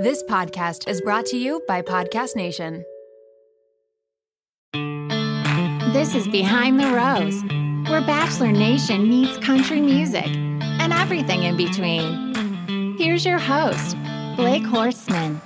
This 0.00 0.22
podcast 0.22 0.88
is 0.88 1.02
brought 1.02 1.26
to 1.26 1.36
you 1.36 1.62
by 1.68 1.82
Podcast 1.82 2.34
Nation. 2.34 2.86
This 5.92 6.14
is 6.14 6.26
Behind 6.26 6.80
the 6.80 6.86
Rose, 6.86 7.42
where 7.90 8.00
Bachelor 8.00 8.50
Nation 8.50 9.10
meets 9.10 9.36
country 9.44 9.78
music 9.78 10.24
and 10.24 10.94
everything 10.94 11.42
in 11.42 11.54
between. 11.58 12.96
Here's 12.96 13.26
your 13.26 13.36
host, 13.36 13.94
Blake 14.36 14.62
Horstman. 14.62 15.38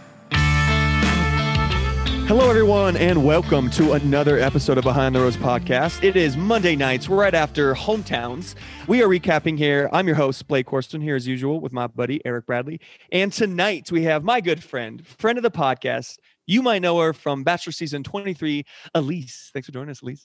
Hello, 2.27 2.49
everyone, 2.49 2.97
and 2.97 3.23
welcome 3.25 3.69
to 3.71 3.93
another 3.93 4.39
episode 4.39 4.79
of 4.79 4.85
Behind 4.85 5.15
the 5.15 5.21
Rose 5.21 5.37
podcast. 5.37 6.03
It 6.03 6.17
is 6.17 6.37
Monday 6.37 6.75
nights, 6.75 7.09
right 7.09 7.35
after 7.35 7.75
hometowns. 7.75 8.55
We 8.89 9.03
are 9.03 9.09
recapping 9.09 9.59
here. 9.59 9.89
I'm 9.93 10.07
your 10.07 10.17
host, 10.17 10.49
Blake 10.49 10.67
Horstman, 10.67 11.03
here 11.03 11.17
as 11.17 11.27
usual 11.27 11.61
with 11.61 11.73
my 11.73 11.87
buddy, 11.87 12.21
Eric 12.25 12.47
Bradley. 12.47 12.81
And 13.13 13.31
tonight 13.33 13.93
we 13.93 14.05
have 14.05 14.25
my 14.25 14.41
good 14.41 14.65
friend, 14.65 15.07
friend 15.07 15.39
of 15.39 15.43
the 15.43 15.51
podcast. 15.51 16.17
You 16.47 16.63
might 16.63 16.81
know 16.81 16.99
her 17.01 17.13
from 17.13 17.45
Bachelor 17.45 17.73
Season 17.73 18.03
23, 18.03 18.65
Elyse. 18.95 19.51
Thanks 19.53 19.67
for 19.67 19.73
joining 19.73 19.91
us, 19.91 20.01
Elyse. 20.01 20.25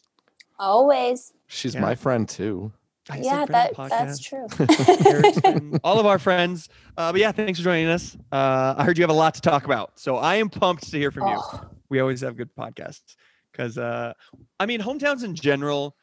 Always. 0.57 1.33
She's 1.47 1.75
Yeah. 1.75 1.81
my 1.81 1.95
friend 1.95 2.27
too. 2.27 2.71
I 3.09 3.17
Yeah, 3.19 3.45
that 3.45 3.73
that's 3.89 4.19
true. 4.19 4.47
All 5.83 5.99
of 5.99 6.05
our 6.05 6.19
friends. 6.19 6.69
Uh, 6.97 7.11
but 7.11 7.19
yeah, 7.19 7.31
thanks 7.31 7.59
for 7.59 7.63
joining 7.65 7.87
us. 7.87 8.15
Uh, 8.31 8.75
I 8.77 8.83
heard 8.85 8.97
you 8.97 9.03
have 9.03 9.09
a 9.09 9.13
lot 9.13 9.33
to 9.35 9.41
talk 9.41 9.65
about. 9.65 9.99
So 9.99 10.17
I 10.17 10.35
am 10.35 10.49
pumped 10.49 10.89
to 10.91 10.97
hear 10.97 11.11
from 11.11 11.27
you. 11.27 11.41
We 11.89 11.99
always 11.99 12.21
have 12.21 12.35
good 12.37 12.53
podcasts 12.55 13.15
because 13.51 13.77
uh 13.77 14.13
i 14.59 14.65
mean 14.65 14.79
hometowns 14.79 15.23
in 15.23 15.33
general 15.35 15.95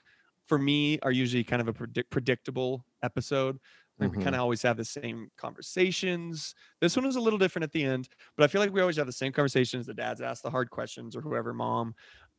for 0.49 0.59
me 0.59 0.99
are 1.01 1.13
usually 1.13 1.45
kind 1.45 1.61
of 1.63 1.69
a 1.69 1.73
predict- 1.73 2.11
predictable 2.11 2.85
episode. 3.03 3.59
Like 3.99 4.11
we 4.13 4.19
Mhm. 4.19 4.23
kind 4.25 4.35
of 4.37 4.41
always 4.43 4.63
have 4.63 4.77
the 4.77 4.85
same 4.85 5.31
conversations. 5.37 6.55
This 6.81 6.95
one 6.97 7.07
was 7.07 7.17
a 7.17 7.21
little 7.21 7.39
different 7.39 7.65
at 7.65 7.73
the 7.73 7.83
end 7.85 8.09
but 8.37 8.45
i 8.45 8.47
feel 8.49 8.61
like 8.61 8.73
we 8.73 8.81
always 8.81 8.97
have 8.97 9.07
the 9.07 9.13
same 9.13 9.33
conversations. 9.33 9.87
The 9.87 9.95
dads 9.95 10.21
ask 10.21 10.43
the 10.43 10.51
hard 10.51 10.71
questions 10.71 11.17
or 11.17 11.21
whoever 11.21 11.53
mom. 11.55 11.95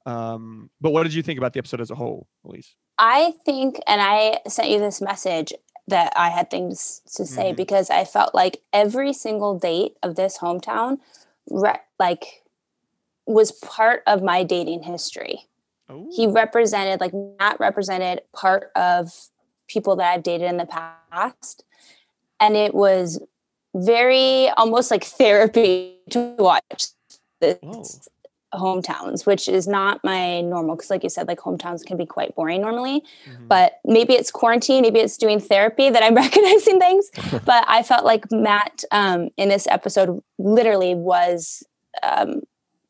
Um 0.05 0.69
but 0.81 0.91
what 0.91 1.03
did 1.03 1.13
you 1.13 1.23
think 1.23 1.37
about 1.37 1.53
the 1.53 1.59
episode 1.59 1.81
as 1.81 1.91
a 1.91 1.95
whole 1.95 2.27
elyse? 2.45 2.75
I 2.99 3.33
think, 3.45 3.79
and 3.87 4.01
I 4.01 4.39
sent 4.47 4.69
you 4.69 4.79
this 4.79 5.01
message 5.01 5.53
that 5.87 6.11
I 6.17 6.29
had 6.29 6.49
things 6.49 7.01
to 7.15 7.25
say 7.25 7.53
Mhm. 7.53 7.55
because 7.55 7.89
I 7.89 8.03
felt 8.05 8.33
like 8.35 8.61
every 8.73 9.13
single 9.13 9.57
date 9.57 9.95
of 10.03 10.15
this 10.15 10.39
hometown, 10.39 10.99
re- 11.49 11.79
like, 11.99 12.43
was 13.27 13.51
part 13.51 14.03
of 14.07 14.23
my 14.23 14.43
dating 14.43 14.83
history. 14.83 15.47
oh 15.89 16.07
He 16.15 16.27
represented, 16.27 17.01
like, 17.01 17.13
Matt 17.39 17.59
represented 17.59 18.21
part 18.33 18.71
of 18.75 19.11
people 19.67 19.95
that 19.97 20.13
I've 20.13 20.23
dated 20.23 20.49
in 20.49 20.57
the 20.57 20.65
past, 20.65 21.63
and 22.39 22.55
it 22.55 22.73
was 22.73 23.19
very 23.75 24.49
almost 24.51 24.89
like 24.91 25.03
therapy 25.03 25.97
to 26.09 26.35
watch 26.39 26.87
this 27.41 27.57
Whoa. 27.61 27.83
hometowns, 28.53 29.25
which 29.25 29.47
is 29.47 29.67
not 29.67 30.03
my 30.03 30.41
normal. 30.41 30.75
Because, 30.75 30.89
like 30.89 31.03
you 31.03 31.09
said, 31.09 31.27
like 31.27 31.39
hometowns 31.39 31.85
can 31.85 31.97
be 31.97 32.05
quite 32.05 32.33
boring 32.35 32.61
normally. 32.61 33.03
Mhm. 33.25 33.47
But 33.47 33.79
maybe 33.85 34.13
it's 34.13 34.31
quarantine, 34.31 34.81
maybe 34.81 34.99
it's 34.99 35.17
doing 35.17 35.39
therapy 35.39 35.89
that 35.89 36.01
I'm 36.01 36.15
recognizing 36.23 36.79
things. 36.79 37.09
but 37.45 37.65
I 37.67 37.83
felt 37.83 38.05
like 38.05 38.31
Matt 38.31 38.83
um, 38.91 39.29
in 39.37 39.49
this 39.49 39.67
episode 39.67 40.21
literally 40.39 40.95
was 40.95 41.63
um, 42.03 42.41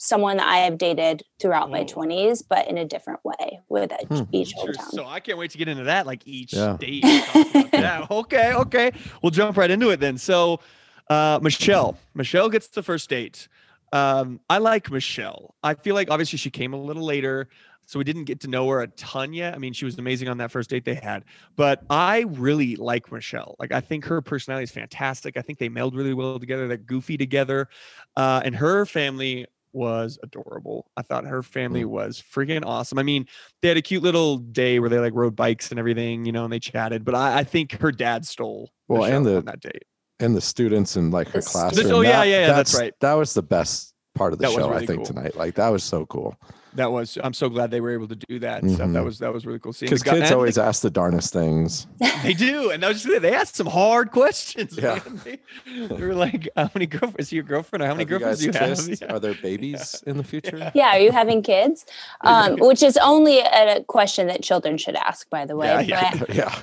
someone 0.07 0.37
that 0.37 0.47
I 0.47 0.59
have 0.59 0.77
dated 0.77 1.23
throughout 1.39 1.69
my 1.69 1.83
20s, 1.83 2.41
but 2.47 2.67
in 2.67 2.77
a 2.77 2.85
different 2.85 3.19
way 3.25 3.59
with 3.67 3.91
each, 3.91 4.07
Hmm. 4.07 4.23
each 4.31 4.55
hometown. 4.55 4.89
So 4.91 5.05
I 5.05 5.19
can't 5.19 5.37
wait 5.37 5.51
to 5.51 5.57
get 5.57 5.67
into 5.67 5.83
that, 5.83 6.05
like 6.07 6.25
each 6.25 6.53
Yeah. 6.53 6.77
date. 6.79 7.03
we 7.03 7.19
talk 7.21 7.35
about 7.55 7.71
that. 7.71 8.11
Okay, 8.11 8.53
okay. 8.53 8.91
We'll 9.21 9.31
jump 9.31 9.57
right 9.57 9.69
into 9.69 9.89
it 9.89 9.99
then. 9.99 10.17
So, 10.17 10.61
uh, 11.09 11.39
Michelle, 11.41 11.97
Michelle 12.15 12.49
gets 12.49 12.67
the 12.69 12.83
first 12.83 13.09
date. 13.09 13.47
Um, 13.93 14.39
I 14.49 14.57
like 14.59 14.89
Michelle. 14.89 15.55
I 15.63 15.73
feel 15.73 15.95
like 15.95 16.09
obviously 16.09 16.37
she 16.37 16.49
came 16.49 16.73
a 16.73 16.81
little 16.81 17.03
later, 17.05 17.47
so 17.85 17.97
we 17.99 18.03
didn't 18.05 18.25
get 18.25 18.41
to 18.41 18.49
know 18.49 18.67
her 18.69 18.81
a 18.81 18.87
ton 18.87 19.33
yet. 19.33 19.53
I 19.55 19.57
mean, 19.57 19.71
she 19.73 19.85
was 19.85 19.97
amazing 19.97 20.27
on 20.29 20.37
that 20.39 20.51
first 20.51 20.69
date 20.69 20.83
they 20.83 20.95
had, 20.95 21.23
but 21.55 21.83
I 21.89 22.25
really 22.29 22.75
like 22.75 23.09
Michelle. 23.11 23.55
Like, 23.59 23.71
I 23.71 23.79
think 23.81 24.03
her 24.05 24.21
personality 24.21 24.63
is 24.65 24.71
fantastic. 24.71 25.37
I 25.37 25.41
think 25.41 25.57
they 25.59 25.69
meld 25.69 25.95
really 25.95 26.13
well 26.13 26.37
together. 26.39 26.67
They're 26.67 26.75
goofy 26.77 27.17
together, 27.17 27.69
uh, 28.17 28.41
and 28.43 28.53
her 28.55 28.85
family 28.85 29.45
was 29.73 30.17
adorable. 30.23 30.89
I 30.97 31.01
thought 31.01 31.25
her 31.25 31.43
family 31.43 31.83
mm. 31.83 31.87
was 31.89 32.21
freaking 32.33 32.65
awesome. 32.65 32.99
I 32.99 33.03
mean, 33.03 33.25
they 33.61 33.67
had 33.67 33.77
a 33.77 33.81
cute 33.81 34.03
little 34.03 34.37
day 34.37 34.79
where 34.79 34.89
they 34.89 34.99
like 34.99 35.13
rode 35.13 35.35
bikes 35.35 35.71
and 35.71 35.79
everything, 35.79 36.25
you 36.25 36.31
know, 36.31 36.43
and 36.43 36.53
they 36.53 36.59
chatted. 36.59 37.05
But 37.05 37.15
I, 37.15 37.39
I 37.39 37.43
think 37.43 37.73
her 37.73 37.91
dad 37.91 38.25
stole 38.25 38.71
Well, 38.87 39.01
Michelle 39.01 39.17
and 39.17 39.25
the- 39.25 39.37
on 39.37 39.45
that 39.45 39.59
date. 39.59 39.83
And 40.19 40.35
the 40.35 40.41
students 40.41 40.95
and 40.95 41.13
like 41.13 41.27
her 41.27 41.33
class. 41.33 41.51
classroom. 41.51 41.73
students- 41.73 41.93
oh, 41.95 42.01
yeah, 42.01 42.23
yeah, 42.23 42.47
yeah, 42.47 42.53
that's 42.53 42.73
right. 42.73 42.91
That 43.01 43.13
was 43.13 43.35
the 43.35 43.43
best 43.43 43.93
part 44.17 44.33
of 44.33 44.39
the 44.39 44.47
That 44.47 44.53
show, 44.53 44.69
really 44.69 44.83
I 44.83 44.85
think, 44.85 44.99
cool. 44.99 45.05
tonight. 45.05 45.35
Like 45.35 45.55
that 45.55 45.69
was 45.69 45.83
so 45.83 46.05
cool. 46.07 46.35
That 46.73 46.91
was. 46.91 47.17
I'm 47.23 47.33
so 47.33 47.49
glad 47.49 47.71
they 47.71 47.81
were 47.81 47.91
able 47.91 48.07
to 48.09 48.15
do 48.15 48.37
that 48.39 48.61
and 48.61 48.71
stuff. 48.71 48.89
That 48.91 48.99
Mhm. 48.99 49.05
was 49.05 49.17
that 49.19 49.33
was 49.33 49.45
really 49.47 49.57
cool. 49.57 49.73
Seeing 49.73 49.89
Because 49.89 50.03
kids 50.03 50.31
always 50.31 50.55
they, 50.55 50.61
ask 50.61 50.81
the 50.83 50.91
darnest 50.91 51.33
things. 51.33 51.87
they 52.23 52.33
do, 52.33 52.69
and 52.69 52.83
that 52.83 52.89
was 52.89 53.01
just, 53.03 53.21
they 53.21 53.33
asked 53.33 53.55
some 53.55 53.65
hard 53.67 54.11
questions. 54.11 54.77
Yeah. 54.77 54.99
man. 55.05 55.21
They, 55.23 55.39
they 55.87 56.05
were 56.05 56.13
like, 56.13 56.47
"How 56.55 56.69
many 56.75 56.85
girlfriends? 56.85 57.15
Is 57.29 57.33
your 57.33 57.43
girlfriend? 57.43 57.81
Or 57.81 57.87
how 57.87 57.93
many 57.93 58.03
Have 58.03 58.09
girlfriends 58.21 58.45
guys 58.45 58.85
do 58.85 58.91
you 58.91 58.97
have?" 58.99 59.09
Yeah. 59.09 59.15
Are 59.15 59.19
there 59.19 59.33
babies 59.41 60.03
in 60.05 60.17
the 60.17 60.23
future? 60.23 60.71
yeah, 60.75 60.89
are 60.95 60.99
you 60.99 61.11
having 61.11 61.41
kids? 61.41 61.85
Um, 62.21 62.57
which 62.57 62.83
is 62.83 62.95
only 62.97 63.39
a 63.39 63.83
question 63.87 64.27
that 64.27 64.43
children 64.43 64.77
should 64.77 64.95
ask, 64.95 65.27
by 65.31 65.45
the 65.45 65.55
way. 65.55 65.67
Yeah, 65.67 65.79
yeah. 65.81 66.13
But 66.19 66.35
yeah. 66.41 66.61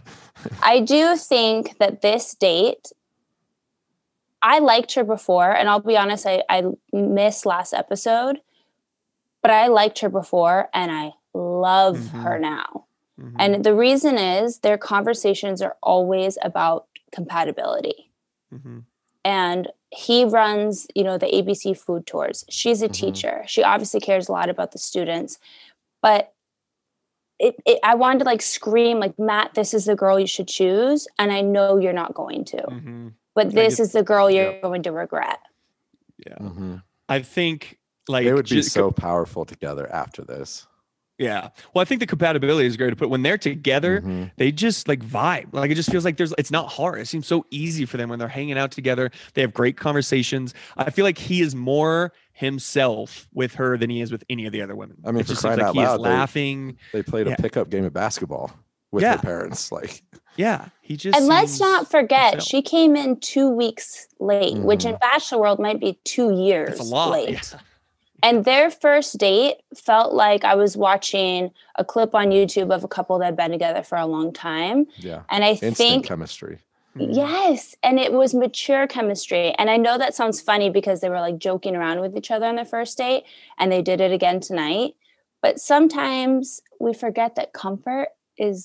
I 0.62 0.78
do 0.80 1.16
think 1.16 1.78
that 1.78 2.02
this 2.02 2.34
date, 2.34 2.92
I 4.44 4.58
liked 4.58 4.92
her 4.94 5.04
before, 5.04 5.50
and 5.50 5.68
I'll 5.70 5.80
be 5.80 5.96
honest, 5.96 6.26
I, 6.26 6.44
I 6.50 6.62
missed 6.92 7.46
last 7.46 7.72
episode, 7.72 8.42
but 9.42 9.50
I 9.50 9.68
liked 9.68 10.00
her 10.00 10.10
before 10.10 10.68
and 10.74 10.92
I 10.92 11.12
love 11.32 12.08
her 12.10 12.38
now. 12.38 12.84
Mhm. 13.18 13.36
And 13.38 13.64
the 13.64 13.74
reason 13.74 14.18
is 14.18 14.58
their 14.58 14.76
conversations 14.78 15.62
are 15.62 15.76
always 15.82 16.36
about 16.42 16.86
compatibility. 17.10 18.10
Mhm. 18.52 18.84
And 19.24 19.72
he 19.90 20.24
runs, 20.26 20.86
you 20.94 21.04
know, 21.04 21.16
the 21.16 21.26
ABC 21.34 21.72
food 21.72 22.06
tours. 22.06 22.44
She's 22.50 22.82
a 22.82 22.88
Mhm. 22.88 22.92
teacher. 22.92 23.44
She 23.46 23.62
obviously 23.62 24.00
cares 24.00 24.28
a 24.28 24.32
lot 24.32 24.50
about 24.50 24.72
the 24.72 24.78
students, 24.78 25.38
but 26.02 26.32
it, 27.38 27.56
it, 27.64 27.78
I 27.82 27.94
wanted 27.94 28.18
to 28.20 28.24
like 28.26 28.42
scream, 28.42 28.98
like 29.00 29.18
Matt, 29.18 29.54
this 29.54 29.72
is 29.74 29.86
the 29.86 29.96
girl 29.96 30.20
you 30.20 30.26
should 30.26 30.48
choose, 30.48 31.08
and 31.18 31.32
I 31.32 31.40
know 31.40 31.78
you're 31.78 31.92
not 31.92 32.12
going 32.14 32.44
to, 32.46 32.58
Mhm. 32.62 33.12
But 33.34 33.50
this 33.52 33.76
get- 33.76 33.82
is 33.82 33.92
the 33.92 34.02
girl 34.02 34.30
you're 34.30 34.52
yeah. 34.52 34.60
going 34.60 34.82
to 34.84 34.92
regret. 34.92 35.40
Yeah, 36.26 36.34
Mhm. 36.40 36.82
I 37.08 37.20
think 37.20 37.78
like 38.08 38.24
They 38.26 38.32
would 38.32 38.44
be 38.44 38.56
ju- 38.56 38.62
so 38.62 38.90
powerful 38.90 39.44
together 39.44 39.90
after 39.92 40.22
this. 40.22 40.66
Yeah. 41.18 41.50
Well, 41.72 41.80
I 41.80 41.84
think 41.84 42.00
the 42.00 42.06
compatibility 42.06 42.66
is 42.66 42.76
great 42.76 42.90
to 42.90 42.96
put 42.96 43.08
when 43.08 43.22
they're 43.22 43.38
together. 43.38 44.00
Mhm. 44.00 44.32
they 44.36 44.50
just 44.50 44.88
like 44.88 44.98
vibe. 45.00 45.46
Like 45.52 45.70
it 45.70 45.76
just 45.76 45.90
feels 45.90 46.04
like 46.04 46.16
there's 46.16 46.34
it's 46.38 46.50
not 46.50 46.68
hard. 46.72 47.00
It 47.00 47.06
seems 47.06 47.26
so 47.26 47.46
easy 47.50 47.84
for 47.86 47.96
them 47.98 48.08
when 48.10 48.18
they're 48.18 48.26
hanging 48.28 48.58
out 48.58 48.72
together. 48.72 49.10
They 49.34 49.40
have 49.42 49.54
great 49.54 49.76
conversations. 49.76 50.54
I 50.76 50.90
feel 50.90 51.04
like 51.04 51.16
he 51.18 51.40
is 51.40 51.54
more 51.54 52.12
himself 52.32 53.28
with 53.32 53.54
her 53.54 53.78
than 53.78 53.90
he 53.90 54.00
is 54.00 54.10
with 54.12 54.24
any 54.28 54.44
of 54.46 54.52
the 54.52 54.60
other 54.60 54.74
women. 54.74 54.96
I 55.04 55.12
mean, 55.12 55.20
it 55.20 55.24
for 55.24 55.28
just 55.30 55.42
seems 55.42 55.54
crying 55.54 55.58
like 55.60 55.68
out 55.68 55.74
he 55.74 55.80
is 55.82 55.88
loud, 55.88 55.96
they- 55.98 56.02
laughing. 56.02 56.76
They 56.92 57.02
played 57.02 57.26
Yeah. 57.28 57.34
a 57.34 57.42
pickup 57.42 57.70
game 57.70 57.84
of 57.84 57.92
basketball 57.92 58.50
with 58.90 59.02
Yeah. 59.02 59.16
their 59.16 59.22
parents. 59.22 59.70
Like, 59.72 60.02
Yeah. 60.36 60.68
He 60.82 60.96
just 60.96 61.16
And 61.16 61.26
let's 61.26 61.60
not 61.60 61.90
forget, 61.90 62.34
himself. 62.34 62.48
she 62.48 62.60
came 62.62 62.94
in 62.96 63.18
two 63.20 63.48
weeks 63.48 64.06
late, 64.18 64.58
which 64.58 64.84
in 64.84 64.96
Bachelor 64.96 65.40
World 65.40 65.58
might 65.58 65.80
be 65.80 65.98
two 66.04 66.32
years 66.34 66.70
That's 66.78 66.80
a 66.80 66.94
lot. 66.94 67.12
late. 67.12 67.30
Yeah. 67.52 67.58
And 68.22 68.44
their 68.44 68.70
first 68.70 69.18
date 69.18 69.56
felt 69.74 70.14
like 70.14 70.44
I 70.44 70.54
was 70.54 70.76
watching 70.76 71.50
a 71.76 71.84
clip 71.84 72.14
on 72.14 72.28
YouTube 72.28 72.74
of 72.74 72.82
a 72.84 72.88
couple 72.88 73.18
that 73.18 73.26
had 73.26 73.36
been 73.36 73.50
together 73.50 73.82
for 73.82 73.96
a 73.98 74.06
long 74.06 74.32
time. 74.32 74.86
yeah, 74.96 75.22
And 75.30 75.44
I 75.44 75.50
instant 75.50 75.76
think 75.76 76.06
chemistry. 76.06 76.58
Mhm. 76.96 77.14
Yes, 77.16 77.74
and 77.82 77.98
it 77.98 78.12
was 78.12 78.34
mature 78.34 78.86
chemistry. 78.86 79.52
And 79.58 79.68
I 79.68 79.76
know 79.76 79.98
that 79.98 80.14
sounds 80.14 80.40
funny 80.40 80.70
because 80.70 81.00
they 81.00 81.08
were 81.10 81.20
like 81.20 81.38
joking 81.38 81.74
around 81.76 82.00
with 82.00 82.16
each 82.16 82.30
other 82.30 82.46
on 82.46 82.56
their 82.56 82.64
first 82.64 82.96
date 82.96 83.24
and 83.58 83.70
they 83.72 83.82
did 83.82 84.00
it 84.00 84.12
again 84.12 84.40
tonight. 84.40 84.94
But 85.42 85.58
sometimes 85.60 86.62
we 86.78 86.94
forget 86.94 87.34
that 87.34 87.52
comfort 87.52 88.08
is 88.38 88.64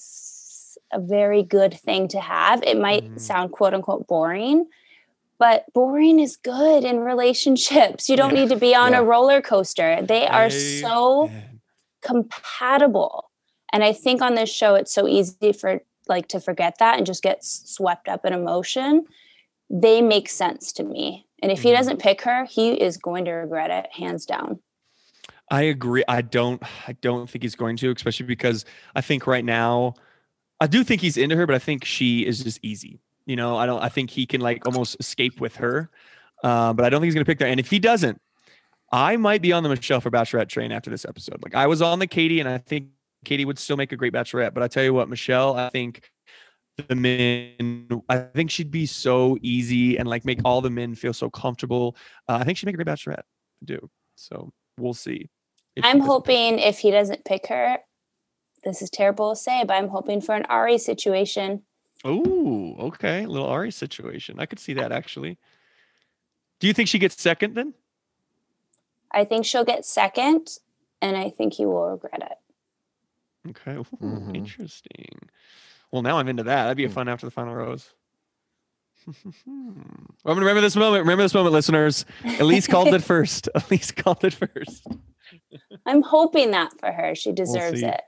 a 0.91 0.99
very 0.99 1.43
good 1.43 1.73
thing 1.73 2.07
to 2.09 2.19
have. 2.19 2.63
It 2.63 2.77
might 2.79 3.03
Mhm. 3.03 3.19
sound 3.19 3.51
quote 3.51 3.73
unquote 3.73 4.07
boring, 4.07 4.67
but 5.37 5.65
boring 5.73 6.19
is 6.19 6.35
good 6.35 6.83
in 6.83 6.99
relationships. 6.99 8.09
You 8.09 8.17
don't 8.17 8.33
Yeah. 8.33 8.41
need 8.41 8.49
to 8.49 8.55
be 8.55 8.75
on 8.75 8.91
Yeah. 8.93 8.99
a 8.99 9.03
roller 9.03 9.41
coaster. 9.41 10.01
They 10.01 10.27
are 10.27 10.49
so 10.49 11.25
Amen. 11.25 11.61
compatible. 12.01 13.29
And 13.71 13.83
I 13.83 13.93
think 13.93 14.21
on 14.21 14.35
this 14.35 14.49
show, 14.49 14.75
it's 14.75 14.91
so 14.91 15.07
easy 15.07 15.51
for 15.53 15.81
like 16.07 16.27
to 16.29 16.39
forget 16.39 16.79
that 16.79 16.97
and 16.97 17.05
just 17.05 17.21
get 17.21 17.43
swept 17.43 18.07
up 18.09 18.25
in 18.25 18.33
emotion. 18.33 19.05
They 19.69 20.01
make 20.01 20.27
sense 20.27 20.71
to 20.73 20.83
me. 20.83 21.27
And 21.41 21.51
if 21.51 21.61
he 21.61 21.69
Mhm. 21.69 21.75
doesn't 21.75 21.99
pick 22.01 22.21
her, 22.23 22.45
he 22.45 22.71
is 22.71 22.97
going 22.97 23.25
to 23.25 23.31
regret 23.31 23.69
it 23.69 23.91
hands 23.93 24.25
down. 24.25 24.59
I 25.51 25.63
agree. 25.63 26.03
I 26.07 26.21
don't 26.21 26.61
I 26.87 26.93
don't 26.93 27.29
think 27.29 27.43
he's 27.43 27.55
going 27.55 27.77
to, 27.77 27.91
especially 27.91 28.25
because 28.25 28.65
I 28.95 29.01
think 29.01 29.27
right 29.27 29.45
now 29.45 29.93
I 30.59 30.67
do 30.67 30.83
think 30.83 31.01
he's 31.01 31.17
into 31.17 31.35
her, 31.35 31.45
but 31.45 31.55
I 31.55 31.59
think 31.59 31.85
she 31.85 32.25
is 32.25 32.43
just 32.43 32.59
easy. 32.63 32.99
You 33.25 33.35
know, 33.35 33.57
I 33.57 33.65
don't 33.65 33.81
I 33.81 33.89
think 33.89 34.09
he 34.09 34.25
can 34.25 34.41
like 34.41 34.65
almost 34.65 34.97
escape 34.99 35.39
with 35.39 35.55
her. 35.57 35.89
uh, 36.43 36.73
but 36.73 36.85
I 36.85 36.89
don't 36.89 37.01
think 37.01 37.07
he's 37.07 37.13
going 37.15 37.25
to 37.25 37.29
pick 37.29 37.39
that. 37.39 37.47
And 37.47 37.59
if 37.59 37.69
he 37.69 37.79
doesn't, 37.79 38.19
I 38.91 39.17
might 39.17 39.41
be 39.41 39.53
on 39.53 39.61
the 39.63 39.69
Michelle 39.69 40.01
for 40.01 40.09
Bachelorette 40.09 40.49
train 40.49 40.71
after 40.71 40.89
this 40.89 41.05
episode. 41.05 41.43
Like 41.43 41.55
I 41.55 41.67
was 41.67 41.81
on 41.81 41.99
the 41.99 42.07
Katie, 42.07 42.39
and 42.39 42.49
I 42.49 42.57
think 42.57 42.89
Katie 43.25 43.45
would 43.45 43.59
still 43.59 43.77
make 43.77 43.91
a 43.91 43.95
great 43.95 44.13
Bachelorette. 44.13 44.53
But 44.53 44.63
I 44.63 44.67
tell 44.67 44.83
you 44.83 44.93
what, 44.93 45.09
Michelle, 45.09 45.55
I 45.57 45.69
think 45.69 46.09
the 46.87 46.95
men, 46.95 47.87
I 48.09 48.17
think 48.17 48.49
she'd 48.49 48.71
be 48.71 48.85
so 48.85 49.37
easy 49.41 49.97
and 49.97 50.07
like 50.07 50.25
make 50.25 50.39
all 50.45 50.61
the 50.61 50.69
men 50.69 50.95
feel 50.95 51.13
so 51.13 51.29
comfortable. 51.29 51.95
Uh, 52.27 52.37
I 52.41 52.45
think 52.45 52.57
she'd 52.57 52.65
make 52.65 52.75
a 52.75 52.83
great 52.83 52.87
Bachelorette. 52.87 53.19
I 53.19 53.65
do. 53.65 53.89
So 54.15 54.51
we'll 54.79 54.93
see. 54.93 55.29
if 55.75 55.85
I'm 55.85 55.99
hoping 55.99 56.57
if 56.59 56.79
he 56.79 56.89
doesn't 56.89 57.25
pick 57.25 57.47
her, 57.47 57.77
this 58.63 58.81
is 58.81 58.89
terrible 58.89 59.29
to 59.31 59.35
say, 59.35 59.63
but 59.63 59.75
I'm 59.75 59.87
hoping 59.89 60.21
for 60.21 60.35
an 60.35 60.45
Arie 60.49 60.77
situation. 60.77 61.63
Ooh, 62.05 62.75
okay. 62.79 63.23
A 63.23 63.27
Little 63.27 63.49
Arie 63.51 63.71
situation. 63.71 64.39
I 64.39 64.45
could 64.45 64.59
see 64.59 64.73
that 64.73 64.91
actually. 64.91 65.37
Do 66.59 66.67
you 66.67 66.73
think 66.73 66.89
she 66.89 66.99
gets 66.99 67.21
second 67.21 67.55
then? 67.55 67.73
I 69.11 69.23
think 69.25 69.45
she'll 69.45 69.65
get 69.65 69.85
second, 69.85 70.59
and 71.01 71.17
I 71.17 71.29
think 71.29 71.53
he 71.53 71.65
will 71.65 71.89
regret 71.89 72.21
it. 72.21 73.49
Okay. 73.49 73.75
Ooh, 73.77 73.85
Mhm. 74.01 74.35
Interesting. 74.35 75.29
Well, 75.91 76.01
now 76.03 76.17
I'm 76.19 76.27
into 76.27 76.43
that. 76.43 76.63
That'd 76.63 76.77
be 76.77 76.85
a 76.85 76.89
Mm. 76.89 76.93
fun 76.93 77.07
after 77.07 77.25
the 77.25 77.31
final 77.31 77.55
rose. 77.55 77.91
I'm 79.07 79.33
gonna 80.25 80.39
remember 80.41 80.61
this 80.61 80.75
moment. 80.75 81.01
Remember 81.01 81.23
this 81.23 81.33
moment, 81.33 81.53
listeners. 81.53 82.05
Elyse 82.23 82.69
called 82.69 82.89
it 82.89 83.01
first. 83.03 83.49
Elyse 83.55 83.95
called 83.95 84.23
it 84.23 84.33
first. 84.33 84.85
I'm 85.85 86.01
hoping 86.01 86.51
that 86.51 86.77
for 86.79 86.91
her. 86.91 87.15
She 87.15 87.31
deserves 87.31 87.79
see. 87.79 87.85
it. 87.87 88.01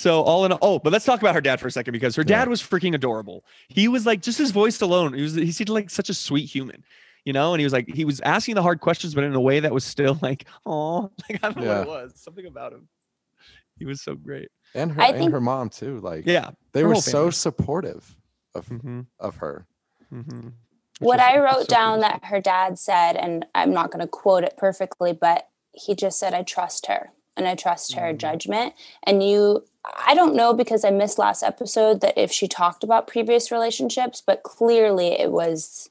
So 0.00 0.22
all 0.22 0.46
in 0.46 0.52
all, 0.52 0.58
oh, 0.62 0.78
but 0.78 0.94
let's 0.94 1.04
talk 1.04 1.20
about 1.20 1.34
her 1.34 1.42
dad 1.42 1.60
for 1.60 1.66
a 1.66 1.70
second 1.70 1.92
because 1.92 2.16
her 2.16 2.22
Yeah. 2.22 2.38
dad 2.38 2.48
was 2.48 2.62
freaking 2.62 2.94
adorable. 2.94 3.44
He 3.68 3.86
was 3.86 4.06
like 4.06 4.22
just 4.22 4.38
his 4.38 4.50
voice 4.50 4.80
alone. 4.80 5.12
He 5.12 5.20
was 5.20 5.34
he 5.34 5.52
seemed 5.52 5.68
like 5.68 5.90
such 5.90 6.08
a 6.08 6.14
sweet 6.14 6.46
human, 6.48 6.82
you 7.26 7.34
know. 7.34 7.52
And 7.52 7.60
he 7.60 7.64
was 7.66 7.72
like 7.74 7.86
he 7.86 8.06
was 8.06 8.18
asking 8.22 8.54
the 8.54 8.62
hard 8.62 8.80
questions, 8.80 9.14
but 9.14 9.24
in 9.24 9.34
a 9.34 9.40
way 9.40 9.60
that 9.60 9.74
was 9.74 9.84
still 9.84 10.18
like, 10.22 10.46
oh, 10.64 11.10
like 11.28 11.38
I 11.44 11.50
don't 11.50 11.58
know 11.58 11.64
Yeah. 11.64 11.78
what 11.80 11.86
it 12.00 12.04
was. 12.04 12.12
Something 12.16 12.46
about 12.46 12.72
him. 12.72 12.88
He 13.78 13.84
was 13.84 14.00
so 14.00 14.14
great. 14.14 14.48
And 14.74 14.90
her 14.92 15.02
I 15.02 15.08
and 15.08 15.18
think- 15.18 15.32
her 15.32 15.40
mom 15.40 15.68
too. 15.68 16.00
Like 16.00 16.24
Yeah. 16.26 16.52
they 16.72 16.82
were 16.84 16.94
so 16.94 17.12
family. 17.18 17.32
supportive 17.32 18.16
of 18.54 18.66
Mm-hmm, 18.70 19.00
of 19.18 19.36
her. 19.36 19.66
mm-hmm. 20.10 20.48
what 21.00 21.20
I 21.20 21.38
wrote 21.40 21.68
down 21.68 22.00
that 22.00 22.24
her 22.24 22.40
dad 22.40 22.78
said, 22.78 23.16
and 23.16 23.44
I'm 23.54 23.72
not 23.74 23.90
going 23.90 24.00
to 24.00 24.08
quote 24.08 24.44
it 24.44 24.56
perfectly, 24.56 25.12
but 25.12 25.46
he 25.74 25.94
just 25.94 26.18
said, 26.18 26.32
I 26.34 26.42
trust 26.42 26.86
her 26.86 27.12
and 27.40 27.48
I 27.48 27.54
trust 27.54 27.94
her 27.94 28.12
Mhm. 28.12 28.18
judgment. 28.18 28.74
And 29.02 29.22
you, 29.22 29.64
I 30.06 30.14
don't 30.14 30.34
know 30.34 30.52
because 30.52 30.84
I 30.84 30.90
missed 30.90 31.18
last 31.18 31.42
episode 31.42 32.00
that 32.02 32.16
if 32.18 32.30
she 32.30 32.46
talked 32.46 32.84
about 32.84 33.06
previous 33.06 33.50
relationships, 33.50 34.22
but 34.24 34.42
clearly 34.42 35.18
it 35.18 35.32
was 35.32 35.88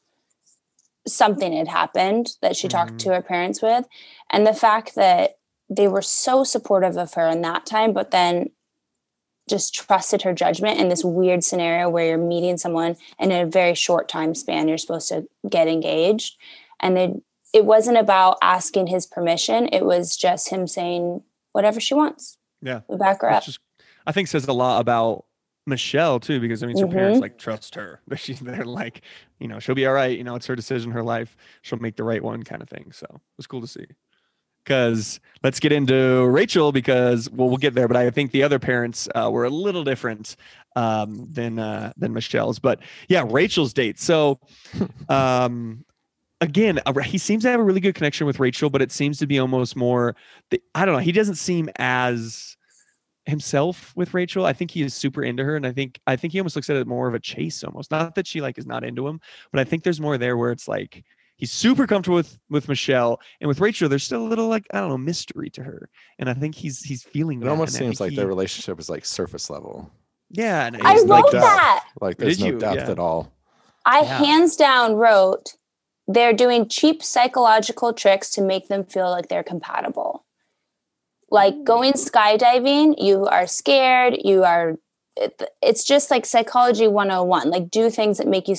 something 1.07 1.53
had 1.53 1.67
happened 1.67 2.33
that 2.41 2.55
she 2.55 2.67
talked 2.67 2.99
to 2.99 3.13
her 3.13 3.21
parents 3.21 3.61
with. 3.61 3.87
And 4.29 4.45
the 4.45 4.53
fact 4.53 4.93
that 4.95 5.37
they 5.69 5.87
were 5.87 6.03
so 6.03 6.43
supportive 6.43 6.97
of 6.97 7.15
her 7.15 7.27
in 7.27 7.41
that 7.41 7.65
time, 7.65 7.93
but 7.93 8.11
then 8.11 8.51
just 9.49 9.73
trusted 9.73 10.21
her 10.21 10.33
judgment 10.33 10.79
in 10.79 10.89
this 10.89 11.03
weird 11.03 11.43
scenario 11.43 11.89
where 11.89 12.05
you're 12.05 12.17
meeting 12.19 12.57
someone 12.57 12.95
and 13.17 13.33
in 13.33 13.41
a 13.47 13.49
very 13.49 13.73
short 13.73 14.07
time 14.07 14.35
span 14.35 14.67
you're 14.67 14.77
supposed 14.77 15.09
to 15.09 15.27
get 15.49 15.67
engaged 15.67 16.37
and 16.79 16.95
they 16.95 17.11
it 17.51 17.65
wasn't 17.65 17.97
about 17.97 18.37
asking 18.43 18.85
his 18.85 19.07
permission 19.07 19.67
it 19.71 19.83
was 19.83 20.15
just 20.15 20.49
him 20.49 20.67
saying 20.67 21.23
whatever 21.53 21.79
she 21.79 21.93
wants 21.93 22.37
Yeah. 22.61 22.81
we 22.87 22.97
back 22.97 23.21
her 23.21 23.29
up 23.29 23.41
Which 23.43 23.49
is, 23.49 23.59
I 24.05 24.11
think 24.11 24.27
says 24.27 24.47
a 24.47 24.53
lot 24.53 24.79
about 24.81 25.25
Michelle 25.67 26.19
too, 26.19 26.39
because 26.39 26.63
I 26.63 26.67
mean, 26.67 26.77
her 26.77 26.85
Mm-hmm. 26.85 26.95
parents 26.95 27.19
like 27.19 27.37
trust 27.37 27.75
her. 27.75 28.01
But 28.07 28.19
she's 28.19 28.39
they're 28.39 28.65
like, 28.65 29.01
you 29.39 29.47
know, 29.47 29.59
she'll 29.59 29.75
be 29.75 29.85
all 29.85 29.93
right. 29.93 30.17
You 30.17 30.23
know, 30.23 30.35
it's 30.35 30.47
her 30.47 30.55
decision, 30.55 30.91
her 30.91 31.03
life. 31.03 31.35
She'll 31.61 31.79
make 31.79 31.95
the 31.95 32.03
right 32.03 32.23
one, 32.23 32.41
kind 32.43 32.61
of 32.61 32.69
thing. 32.69 32.91
So 32.91 33.05
it 33.11 33.21
was 33.37 33.45
cool 33.47 33.61
to 33.61 33.67
see. 33.67 33.85
Because 34.63 35.19
let's 35.43 35.59
get 35.59 35.71
into 35.71 36.27
Rachel 36.27 36.71
because 36.71 37.29
well, 37.29 37.47
we'll 37.49 37.57
get 37.57 37.73
there. 37.75 37.87
But 37.87 37.97
I 37.97 38.09
think 38.11 38.31
the 38.31 38.43
other 38.43 38.59
parents 38.59 39.07
uh, 39.15 39.29
were 39.31 39.45
a 39.45 39.49
little 39.49 39.83
different 39.83 40.35
um, 40.75 41.27
than 41.31 41.57
uh, 41.59 41.93
than 41.97 42.13
Michelle's. 42.13 42.59
But 42.59 42.79
yeah, 43.07 43.23
Rachel's 43.27 43.73
date. 43.73 43.99
So 43.99 44.39
um, 45.09 45.85
again, 46.41 46.79
uh, 46.85 46.93
he 46.99 47.17
seems 47.17 47.43
to 47.43 47.49
have 47.49 47.59
a 47.59 47.63
really 47.63 47.79
good 47.81 47.95
connection 47.95 48.25
with 48.27 48.39
Rachel, 48.39 48.69
but 48.69 48.81
it 48.81 48.91
seems 48.91 49.17
to 49.19 49.27
be 49.27 49.39
almost 49.39 49.75
more. 49.75 50.15
The, 50.51 50.61
I 50.75 50.85
don't 50.85 50.93
know. 50.95 50.99
He 50.99 51.11
doesn't 51.11 51.35
seem 51.35 51.69
as 51.77 52.55
himself 53.25 53.93
with 53.95 54.13
Rachel. 54.13 54.45
I 54.45 54.53
think 54.53 54.71
he 54.71 54.81
is 54.81 54.93
super 54.93 55.23
into 55.23 55.43
her, 55.43 55.55
and 55.55 55.65
I 55.65 55.71
think 55.71 55.99
I 56.07 56.15
think 56.15 56.33
he 56.33 56.39
almost 56.39 56.55
looks 56.55 56.69
at 56.69 56.77
it 56.77 56.87
more 56.87 57.07
of 57.07 57.13
a 57.13 57.19
chase, 57.19 57.63
almost. 57.63 57.91
Not 57.91 58.15
that 58.15 58.27
she 58.27 58.41
like 58.41 58.57
is 58.57 58.65
not 58.65 58.83
into 58.83 59.07
him, 59.07 59.19
but 59.51 59.59
I 59.59 59.63
think 59.63 59.83
there's 59.83 60.01
more 60.01 60.17
there 60.17 60.37
where 60.37 60.51
it's 60.51 60.67
like 60.67 61.03
he's 61.37 61.51
super 61.51 61.85
comfortable 61.85 62.15
with 62.15 62.39
with 62.49 62.67
Michelle, 62.69 63.19
and 63.41 63.47
with 63.47 63.59
Rachel, 63.59 63.89
there's 63.89 64.03
still 64.03 64.21
a 64.25 64.27
little 64.27 64.47
like 64.47 64.65
I 64.73 64.79
don't 64.79 64.89
know 64.89 64.97
mystery 64.97 65.49
to 65.51 65.63
her, 65.63 65.89
and 66.17 66.29
I 66.29 66.33
think 66.33 66.55
he's 66.55 66.81
he's 66.81 67.03
feeling. 67.03 67.41
It 67.41 67.45
that, 67.45 67.51
almost 67.51 67.75
and 67.75 67.85
seems 67.85 67.99
like 67.99 68.11
he- 68.11 68.15
their 68.15 68.27
relationship 68.27 68.79
is 68.79 68.89
like 68.89 69.05
surface 69.05 69.49
level. 69.49 69.91
yeah. 70.31 70.65
And 70.65 70.77
i 70.81 70.93
It's 70.93 71.03
like 71.05 71.23
wrote 71.25 71.31
that. 71.33 71.41
that 71.41 71.85
Like 72.01 72.17
there's 72.17 72.37
Did 72.37 72.45
no 72.45 72.51
you? 72.53 72.59
depth 72.59 72.75
Yeah. 72.85 72.91
at 72.91 72.99
all. 72.99 73.31
i 73.85 74.01
Yeah. 74.01 74.17
hands 74.17 74.55
down 74.55 74.93
wrote 74.95 75.55
they're 76.11 76.33
doing 76.33 76.67
cheap 76.67 77.03
psychological 77.03 77.93
tricks 77.93 78.31
to 78.31 78.41
make 78.41 78.67
them 78.67 78.83
feel 78.83 79.09
like 79.11 79.27
they're 79.29 79.43
compatible. 79.43 80.25
Like 81.29 81.63
going 81.63 81.93
skydiving 81.93 82.95
you 82.97 83.25
are 83.27 83.45
scared 83.45 84.17
you 84.25 84.43
are 84.43 84.77
it's 85.61 85.83
just 85.83 86.09
like 86.09 86.25
psychology 86.25 86.87
101 86.87 87.51
like 87.51 87.69
do 87.69 87.89
things 87.91 88.17
that 88.17 88.27
make 88.27 88.47
you 88.47 88.55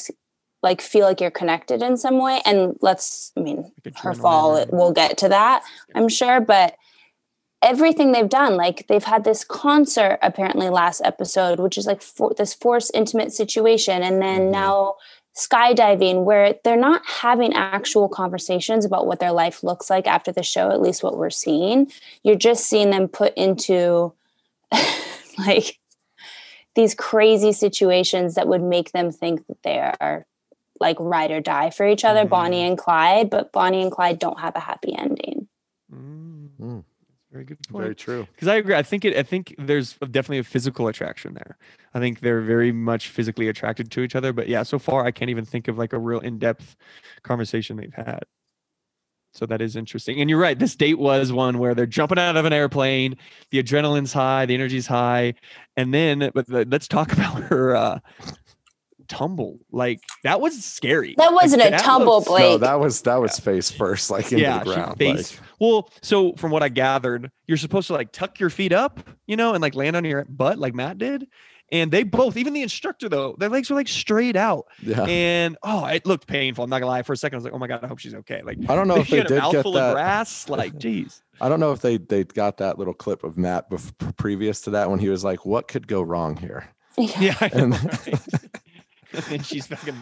like 0.62 0.81
feel 0.81 1.06
like 1.06 1.20
you're 1.20 1.31
connected 1.32 1.82
in 1.82 1.97
some 1.97 2.19
way 2.23 2.41
and 2.44 2.76
let's 2.81 3.32
i 3.37 3.41
mean 3.41 3.73
her 4.02 4.14
fall 4.14 4.64
we'll 4.70 4.93
get 4.93 5.19
to 5.19 5.29
that 5.29 5.64
i'm 5.97 6.08
sure 6.08 6.41
but 6.41 6.76
everything 7.62 8.12
they've 8.12 8.29
done 8.29 8.56
like 8.56 8.87
they've 8.88 9.05
had 9.05 9.25
this 9.25 9.43
concert 9.44 10.19
apparently 10.23 10.69
last 10.69 11.00
episode 11.05 11.58
which 11.61 11.76
is 11.76 11.87
like 11.87 12.02
for, 12.02 12.32
this 12.37 12.55
forced 12.55 12.91
intimate 12.94 13.32
situation 13.32 14.02
and 14.02 14.20
then 14.23 14.43
Mhm. 14.43 14.50
now 14.52 14.94
skydiving 15.37 16.25
where 16.25 16.55
they're 16.65 16.77
not 16.77 17.03
having 17.06 17.53
actual 17.55 18.09
conversations 18.09 18.85
about 18.85 19.06
what 19.06 19.21
their 19.21 19.32
life 19.32 19.62
looks 19.62 19.88
like 19.88 20.06
after 20.06 20.32
the 20.32 20.43
show 20.43 20.71
at 20.71 20.81
least 20.82 21.03
what 21.05 21.17
we're 21.17 21.31
seeing 21.31 21.91
you're 22.25 22.35
just 22.35 22.67
seeing 22.67 22.91
them 22.91 23.06
put 23.06 23.32
into 23.35 24.12
like 25.38 25.79
these 26.75 26.94
crazy 26.94 27.53
situations 27.53 28.35
that 28.35 28.49
would 28.49 28.62
make 28.62 28.93
them 28.93 29.11
think 29.12 29.47
that 29.47 29.62
they 29.62 29.79
are 29.79 30.27
like 30.81 30.97
ride 30.99 31.31
or 31.31 31.41
die 31.41 31.71
for 31.71 31.87
each 31.87 32.05
other 32.05 32.25
Mhm. 32.25 32.29
bonnie 32.31 32.62
and 32.62 32.76
clyde 32.79 33.31
but 33.31 33.53
bonnie 33.53 33.83
and 33.83 33.93
clyde 33.93 34.19
don't 34.19 34.41
have 34.41 34.56
a 34.56 34.61
happy 34.61 34.94
ending 34.97 35.47
Mm, 35.93 36.49
Mm. 36.61 36.85
very 37.33 37.45
good 37.45 37.59
point. 37.69 37.83
Very 37.83 37.95
true. 37.97 38.26
because 38.33 38.47
I 38.49 38.57
agree. 38.57 38.75
I 38.76 38.83
think 38.83 39.05
it. 39.05 39.16
I 39.16 39.23
think 39.25 39.55
there's 39.59 39.95
definitely 39.95 40.38
a 40.38 40.45
physical 40.45 40.87
attraction 40.88 41.35
there. 41.35 41.57
I 41.92 41.99
think 41.99 42.20
they're 42.20 42.40
very 42.42 42.70
much 42.73 43.09
physically 43.09 43.49
attracted 43.49 43.90
to 43.92 44.00
each 44.02 44.14
other. 44.14 44.32
But 44.32 44.49
yeah, 44.49 44.62
so 44.62 44.78
far 44.78 45.04
I 45.04 45.11
can't 45.11 45.30
even 45.30 45.44
think 45.44 45.68
of 45.68 45.76
like 45.78 45.92
a 45.92 45.99
real 45.99 46.20
in-depth 46.20 46.76
conversation 47.23 47.76
they've 47.76 47.92
had. 47.94 48.20
So 49.32 49.47
that 49.47 49.61
is 49.62 49.76
interesting. 49.76 50.20
And 50.20 50.28
you're 50.28 50.40
right. 50.40 50.59
This 50.59 50.75
date 50.75 50.99
was 50.99 51.32
one 51.32 51.59
where 51.59 51.75
they're 51.75 51.87
jumping 51.87 52.18
out 52.18 52.37
of 52.37 52.44
an 52.44 52.52
airplane. 52.52 53.16
The 53.50 53.62
adrenaline's 53.62 54.12
high. 54.12 54.47
The 54.47 54.54
energy's 54.54 54.88
high. 54.88 55.35
And 55.76 55.94
then, 55.94 56.30
but 56.35 56.47
the, 56.49 56.64
let's 56.68 56.88
talk 56.88 57.12
about 57.14 57.42
her 57.44 57.76
uh, 57.76 57.99
tumble. 59.09 59.59
Like 59.70 60.00
that 60.25 60.40
was 60.40 60.64
scary. 60.64 61.14
that 61.18 61.32
wasn't 61.32 61.62
a 61.62 61.70
that 61.70 61.80
tumble 61.80 62.16
looked- 62.16 62.28
blake 62.28 62.42
No, 62.42 62.59
that 62.59 62.80
was 62.80 63.02
that 63.02 63.20
was 63.20 63.38
face 63.38 63.70
first, 63.70 64.11
like 64.11 64.26
into 64.32 64.40
yeah, 64.40 64.61
the 64.64 64.75
ground. 64.75 64.99
face- 64.99 65.38
like, 65.38 65.49
Well, 65.61 65.90
so 66.02 66.32
from 66.35 66.50
what 66.50 66.62
I 66.62 66.68
gathered, 66.68 67.30
you're 67.47 67.56
supposed 67.56 67.87
to 67.88 67.92
like 67.94 68.12
tuck 68.12 68.38
your 68.40 68.50
feet 68.50 68.73
up, 68.73 69.00
you 69.26 69.37
know, 69.37 69.54
and 69.54 69.62
like 69.62 69.75
land 69.75 69.97
on 69.97 70.04
your 70.04 70.25
butt 70.28 70.59
like 70.59 70.75
Matt 70.75 70.99
did. 70.99 71.26
And 71.73 71.93
they 71.93 72.03
both, 72.03 72.37
even 72.37 72.53
the 72.53 72.62
instructor 72.62 73.09
though, 73.09 73.37
their 73.39 73.49
legs 73.49 73.71
were 73.71 73.77
like 73.77 73.87
straight 73.89 74.35
out. 74.37 74.67
yeah. 74.83 75.05
And 75.05 75.57
oh, 75.62 75.87
it 75.87 76.05
looked 76.07 76.27
painful. 76.27 76.65
I'm 76.65 76.71
not 76.71 76.81
gonna 76.81 76.91
lie. 76.91 77.03
For 77.03 77.12
a 77.12 77.17
second, 77.17 77.37
I 77.37 77.39
was 77.39 77.45
like, 77.45 77.53
oh 77.53 77.59
my 77.59 77.67
god, 77.69 77.85
I 77.85 77.87
hope 77.87 77.99
she's 78.00 78.15
okay. 78.15 78.43
Like 78.43 78.59
I 78.69 78.75
don't 78.75 78.89
know 78.89 78.97
if 78.97 79.07
she 79.07 79.12
they 79.12 79.17
had 79.19 79.27
a 79.27 79.29
did 79.29 79.35
get 79.37 79.43
mouthful 79.53 79.77
of 79.77 79.83
that. 79.83 79.93
grass. 79.95 80.49
Like, 80.49 80.77
geez. 80.79 81.23
I 81.41 81.49
don't 81.49 81.61
know 81.61 81.73
if 81.73 81.81
they 81.81 81.97
they 81.99 82.25
got 82.25 82.57
that 82.59 82.79
little 82.79 82.93
clip 82.95 83.23
of 83.25 83.39
Matt 83.39 83.71
bef- 83.71 84.17
previous 84.17 84.61
to 84.62 84.71
that 84.71 84.91
when 84.91 84.99
he 84.99 85.09
was 85.09 85.23
like, 85.25 85.47
"What 85.47 85.69
could 85.69 85.87
go 85.87 86.03
wrong 86.03 86.37
here?" 86.37 86.69
Yeah. 86.99 87.37
I 87.41 87.47
And- 87.55 87.73
right? 87.73 88.21
and 89.31 89.45
she's 89.45 89.67
fucking 89.67 89.97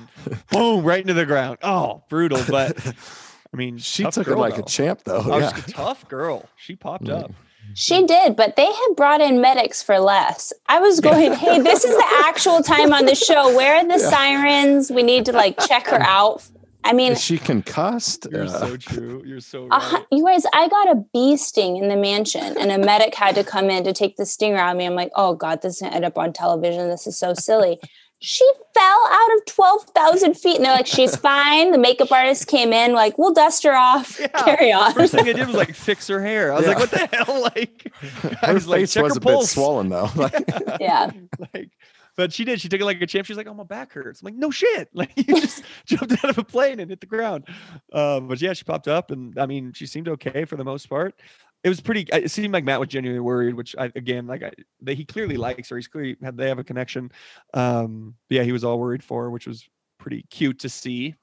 boom 0.51 0.85
right 0.85 1.01
into 1.01 1.15
the 1.15 1.25
ground. 1.25 1.59
Oh, 1.63 2.03
brutal. 2.11 2.41
But 2.49 2.77
I 2.87 3.57
mean, 3.57 3.79
she 3.79 4.03
tough 4.03 4.15
took 4.15 4.29
it 4.29 4.37
like 4.37 4.57
though. 4.57 4.63
a 4.63 4.67
champ, 4.67 5.01
though. 5.05 5.23
Oh, 5.25 5.39
yeah. 5.39 5.55
she's 5.55 5.65
a 5.69 5.73
tough 5.73 6.07
girl. 6.09 6.47
She 6.57 6.77
popped 6.77 7.05
Mm. 7.05 7.25
up. 7.25 7.31
She 7.75 8.05
did, 8.07 8.35
but 8.37 8.57
they 8.57 8.67
had 8.67 8.89
brought 8.97 9.21
in 9.21 9.41
medics 9.41 9.83
for 9.83 9.99
less. 9.99 10.53
I 10.67 10.81
was 10.81 11.01
going, 11.01 11.33
hey, 11.35 11.61
this 11.61 11.85
is 11.85 11.95
the 11.97 12.07
actual 12.27 12.63
time 12.63 12.93
on 12.93 13.05
the 13.07 13.15
show. 13.15 13.55
Where 13.55 13.77
are 13.77 13.85
the 13.85 14.01
Yeah. 14.03 14.11
sirens? 14.11 14.91
We 14.91 15.03
need 15.03 15.27
to 15.27 15.33
like 15.33 15.59
check 15.67 15.87
her 15.89 16.01
out. 16.01 16.43
I 16.85 16.93
mean, 16.93 17.13
Is 17.13 17.21
she 17.21 17.39
concussed? 17.39 18.27
You're 18.31 18.45
Uh, 18.45 18.49
so 18.49 18.77
true. 18.77 19.23
You're 19.27 19.41
so 19.41 19.67
right. 19.67 19.83
hu- 19.83 20.17
you 20.17 20.25
guys, 20.25 20.45
I 20.55 20.69
got 20.69 20.91
a 20.91 20.95
bee 21.13 21.37
sting 21.37 21.77
in 21.77 21.89
the 21.89 21.97
mansion, 21.97 22.57
and 22.57 22.71
a 22.71 22.79
medic 22.79 23.15
had 23.15 23.35
to 23.35 23.45
come 23.45 23.69
in 23.69 23.85
to 23.85 23.93
take 23.93 24.17
the 24.17 24.25
stinger 24.25 24.57
out 24.57 24.71
of 24.73 24.77
me. 24.79 24.87
I'm 24.87 24.95
like, 24.95 25.11
oh 25.17 25.35
god, 25.35 25.61
this 25.61 25.75
is 25.77 25.81
gonna 25.83 25.95
end 25.97 26.05
up 26.05 26.17
on 26.17 26.33
television. 26.33 26.89
This 26.89 27.07
is 27.07 27.19
so 27.19 27.35
silly. 27.35 27.79
She 28.21 28.45
fell 28.75 29.09
out 29.11 29.37
of 29.37 29.47
12,000 29.47 30.35
feet. 30.35 30.57
And 30.57 30.65
they're 30.65 30.73
like, 30.73 30.87
she's 30.87 31.15
fine. 31.15 31.71
The 31.73 31.79
makeup 31.79 32.11
artist 32.11 32.47
came 32.49 32.73
in, 32.73 32.93
like, 32.93 33.17
we'll 33.19 33.33
dust 33.33 33.63
her 33.65 33.75
off. 33.77 34.19
Yeah. 34.19 34.27
Carry 34.29 34.73
on. 34.73 34.93
First 34.93 35.15
thing 35.15 35.29
I 35.29 35.33
did 35.33 35.47
was 35.47 35.57
like 35.57 35.75
fix 35.75 36.09
her 36.09 36.21
hair. 36.21 36.53
I 36.53 36.57
was 36.57 36.67
like, 36.67 36.79
what 36.79 36.91
the 36.91 37.07
hell? 37.13 37.43
Like, 37.57 37.93
I 38.43 38.47
Her 38.49 38.55
was 38.55 38.67
like, 38.67 38.81
face 38.81 38.93
check 38.95 39.05
was 39.05 39.15
her 39.15 39.19
a 39.19 39.21
bit 39.21 39.43
swollen 39.47 39.89
though. 39.89 40.09
Like, 40.17 40.35
Yeah. 40.81 41.11
like, 41.55 41.71
but 42.17 42.33
she 42.33 42.45
did. 42.45 42.61
She 42.61 42.69
took 42.69 42.81
it 42.81 42.85
like 42.85 43.01
a 43.01 43.07
champ. 43.07 43.27
She's 43.27 43.37
like, 43.37 43.47
"Oh, 43.47 43.55
my 43.55 43.63
back 43.63 43.93
hurts." 43.93 44.21
I'm 44.21 44.25
like, 44.27 44.35
"No 44.35 44.51
shit!" 44.51 44.89
Like 44.93 45.13
you 45.17 45.23
just 45.41 45.63
jumped 45.87 46.13
out 46.25 46.31
of 46.31 46.37
a 46.39 46.43
plane 46.43 46.81
and 46.81 46.91
hit 46.91 47.01
the 47.01 47.07
ground. 47.07 47.45
Um, 47.93 48.27
but 48.27 48.41
yeah, 48.43 48.53
she 48.55 48.65
popped 48.65 48.89
up, 48.89 49.13
and 49.13 49.39
I 49.39 49.47
mean, 49.47 49.73
she 49.73 49.87
seemed 49.87 50.09
okay 50.09 50.45
for 50.45 50.57
the 50.57 50.65
most 50.65 50.87
part. 50.89 51.15
It 51.65 51.69
was 51.69 51.81
pretty. 51.81 52.07
It 52.12 52.31
seemed 52.31 52.53
like 52.53 52.65
Matt 52.65 52.81
was 52.81 52.88
genuinely 52.88 53.21
worried, 53.21 53.55
which 53.55 53.75
I 53.77 53.91
again, 53.97 54.27
like, 54.27 54.43
I, 54.43 54.53
he 54.93 55.05
clearly 55.05 55.37
likes 55.37 55.69
her. 55.71 55.77
He's 55.77 55.88
clearly 55.88 56.17
had 56.23 56.37
they 56.37 56.49
have 56.49 56.59
a 56.59 56.65
connection. 56.65 57.11
Um, 57.53 58.15
yeah, 58.29 58.45
he 58.45 58.53
was 58.53 58.65
all 58.65 58.79
worried 58.79 59.03
for 59.03 59.31
which 59.31 59.47
was 59.47 59.69
pretty 59.99 60.25
cute 60.31 60.61
to 60.61 60.69
see. 60.69 61.15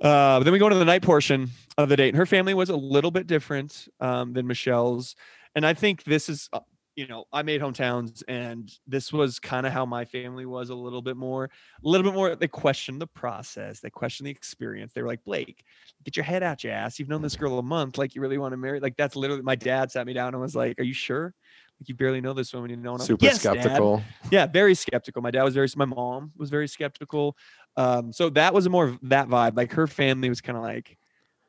Uh, 0.00 0.38
but 0.38 0.44
then 0.44 0.52
we 0.52 0.58
go 0.58 0.66
into 0.66 0.78
the 0.78 0.84
night 0.84 1.02
portion 1.02 1.50
of 1.78 1.88
the 1.88 1.96
date, 1.96 2.08
and 2.08 2.16
her 2.18 2.26
family 2.26 2.54
was 2.54 2.68
a 2.68 2.76
little 2.76 3.10
bit 3.10 3.26
different 3.26 3.88
um, 4.00 4.32
than 4.32 4.46
Michelle's. 4.46 5.16
And 5.54 5.64
I 5.64 5.72
think 5.72 6.04
this 6.04 6.28
is, 6.28 6.50
uh, 6.52 6.60
you 6.96 7.06
know, 7.06 7.24
I 7.30 7.42
made 7.42 7.60
hometowns, 7.60 8.22
and 8.26 8.72
this 8.86 9.12
was 9.12 9.38
kind 9.38 9.66
of 9.66 9.72
how 9.72 9.84
my 9.84 10.06
family 10.06 10.46
was 10.46 10.70
a 10.70 10.74
little 10.74 11.02
bit 11.02 11.16
more, 11.16 11.44
a 11.44 11.88
little 11.88 12.04
bit 12.04 12.14
more. 12.14 12.34
They 12.34 12.48
questioned 12.48 13.00
the 13.02 13.06
process, 13.06 13.80
they 13.80 13.90
questioned 13.90 14.26
the 14.26 14.30
experience. 14.30 14.94
They 14.94 15.02
were 15.02 15.08
like, 15.08 15.22
Blake, 15.24 15.62
get 16.04 16.16
your 16.16 16.24
head 16.24 16.42
out 16.42 16.64
your 16.64 16.72
ass. 16.72 16.98
You've 16.98 17.10
known 17.10 17.20
this 17.20 17.36
girl 17.36 17.58
a 17.58 17.62
month. 17.62 17.98
Like, 17.98 18.14
you 18.14 18.22
really 18.22 18.38
want 18.38 18.52
to 18.52 18.56
marry? 18.56 18.80
Like, 18.80 18.96
that's 18.96 19.14
literally 19.14 19.42
my 19.42 19.54
dad 19.54 19.92
sat 19.92 20.06
me 20.06 20.14
down 20.14 20.32
and 20.32 20.40
was 20.40 20.56
like, 20.56 20.80
Are 20.80 20.84
you 20.84 20.94
sure? 20.94 21.34
Like, 21.78 21.88
you 21.90 21.94
barely 21.94 22.22
know 22.22 22.32
this 22.32 22.54
woman. 22.54 22.70
You 22.70 22.76
know, 22.76 22.94
and 22.94 23.02
I'm 23.02 23.04
like, 23.04 23.06
super 23.06 23.24
"Yes, 23.26 23.42
Dad." 23.42 23.60
skeptical. 23.60 24.02
yeah 24.30 24.46
very 24.46 24.74
skeptical 24.74 25.20
my 25.20 25.30
dad 25.30 25.42
was 25.42 25.52
very 25.52 25.68
my 25.76 25.84
mom 25.84 26.32
was 26.36 26.48
very 26.48 26.66
skeptical 26.66 27.36
um 27.76 28.10
so 28.12 28.30
that 28.30 28.54
was 28.54 28.64
a 28.64 28.70
more 28.70 28.88
of 28.88 28.98
that 29.02 29.28
vibe 29.28 29.54
like 29.56 29.72
her 29.72 29.86
family 29.86 30.30
was 30.30 30.40
kind 30.40 30.56
of 30.56 30.64
like 30.64 30.96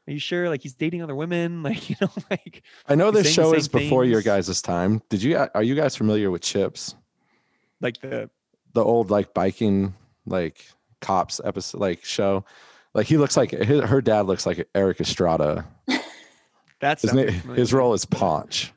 are 0.07 0.11
you 0.13 0.19
sure 0.19 0.47
like 0.49 0.61
he's 0.61 0.73
dating 0.73 1.01
other 1.01 1.15
women 1.15 1.63
like 1.69 1.89
you 1.89 1.95
know 2.01 2.09
like 2.31 2.63
I 2.87 2.95
know 2.95 3.11
this 3.11 3.31
show 3.31 3.53
is 3.53 3.67
before 3.67 4.05
your 4.05 4.21
things. 4.21 4.47
guys' 4.47 4.61
time. 4.61 5.01
Did 5.09 5.21
you 5.23 5.37
are 5.53 5.63
you 5.63 5.75
guys 5.75 5.95
familiar 5.95 6.31
with 6.31 6.41
Chips? 6.41 6.95
like 7.81 7.99
the 8.01 8.29
The 8.73 8.83
old 8.83 9.09
like 9.11 9.33
biking 9.33 9.93
like 10.25 10.65
cops 11.01 11.39
episode 11.43 11.79
like 11.79 12.03
show. 12.03 12.43
Like 12.93 13.05
he 13.05 13.17
looks 13.17 13.37
like 13.37 13.51
his, 13.51 13.83
her 13.83 14.01
dad 14.01 14.21
looks 14.25 14.45
like 14.45 14.67
Erik 14.73 14.99
Estrada. 14.99 15.65
that's 16.79 17.01
His 17.03 17.13
name, 17.13 17.29
his 17.55 17.73
role 17.73 17.93
is 17.93 18.05
Ponch. 18.05 18.71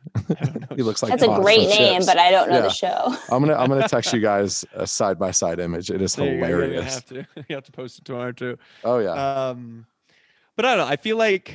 he 0.77 0.83
looks 0.83 1.03
like 1.03 1.11
That's 1.11 1.23
a 1.23 1.41
great 1.41 1.69
name, 1.69 1.95
Chips. 2.01 2.07
but 2.07 2.19
I 2.19 2.31
don't 2.31 2.49
know 2.51 2.57
Yeah. 2.57 2.61
the 2.63 2.69
show. 2.71 3.17
I'm 3.31 3.43
gonna 3.43 3.55
I'm 3.55 3.69
gonna 3.69 3.89
text 3.89 4.13
you 4.13 4.21
guys 4.21 4.65
a 4.75 4.87
side 4.87 5.19
by 5.19 5.31
side 5.31 5.61
image. 5.61 5.91
It 5.91 6.03
is 6.03 6.15
There 6.17 6.27
you 6.35 6.73
you 6.75 6.81
have 6.83 7.07
to 7.07 7.27
you 7.49 7.55
have 7.55 7.65
to 7.65 7.73
post 7.73 7.99
it 7.99 8.05
tomorrow 8.05 8.33
too 8.33 8.59
Oh 8.85 8.99
yeah. 8.99 9.13
um 9.49 9.87
but 10.61 10.69
i 10.69 10.77
don't 10.77 10.87
know 10.87 10.93
i 10.93 10.97
feel 10.97 11.17
like 11.17 11.55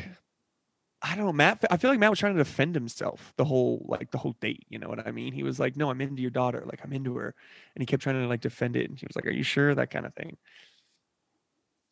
i 1.03 1.15
don't 1.15 1.25
know 1.25 1.33
matt 1.33 1.63
i 1.69 1.77
feel 1.77 1.91
like 1.91 1.99
matt 1.99 2.09
was 2.09 2.17
trying 2.17 2.33
to 2.33 2.43
defend 2.43 2.73
himself 2.73 3.33
the 3.37 3.45
whole 3.45 3.85
like 3.87 4.09
the 4.09 4.17
whole 4.17 4.35
date 4.41 4.65
you 4.69 4.79
know 4.79 4.89
what 4.89 5.05
i 5.07 5.11
mean 5.11 5.31
he 5.31 5.43
was 5.43 5.59
like 5.59 5.75
no 5.77 5.91
i'm 5.91 6.01
into 6.01 6.21
your 6.23 6.31
daughter 6.31 6.63
like 6.65 6.79
i'm 6.83 6.91
into 6.91 7.15
her 7.15 7.35
and 7.75 7.81
he 7.81 7.85
kept 7.85 8.01
trying 8.01 8.19
to 8.19 8.27
like 8.27 8.41
defend 8.41 8.75
it 8.75 8.89
and 8.89 8.99
she 8.99 9.05
was 9.05 9.15
like 9.15 9.27
are 9.27 9.31
you 9.31 9.43
sure 9.43 9.75
that 9.75 9.91
kind 9.91 10.05
of 10.07 10.13
thing 10.15 10.35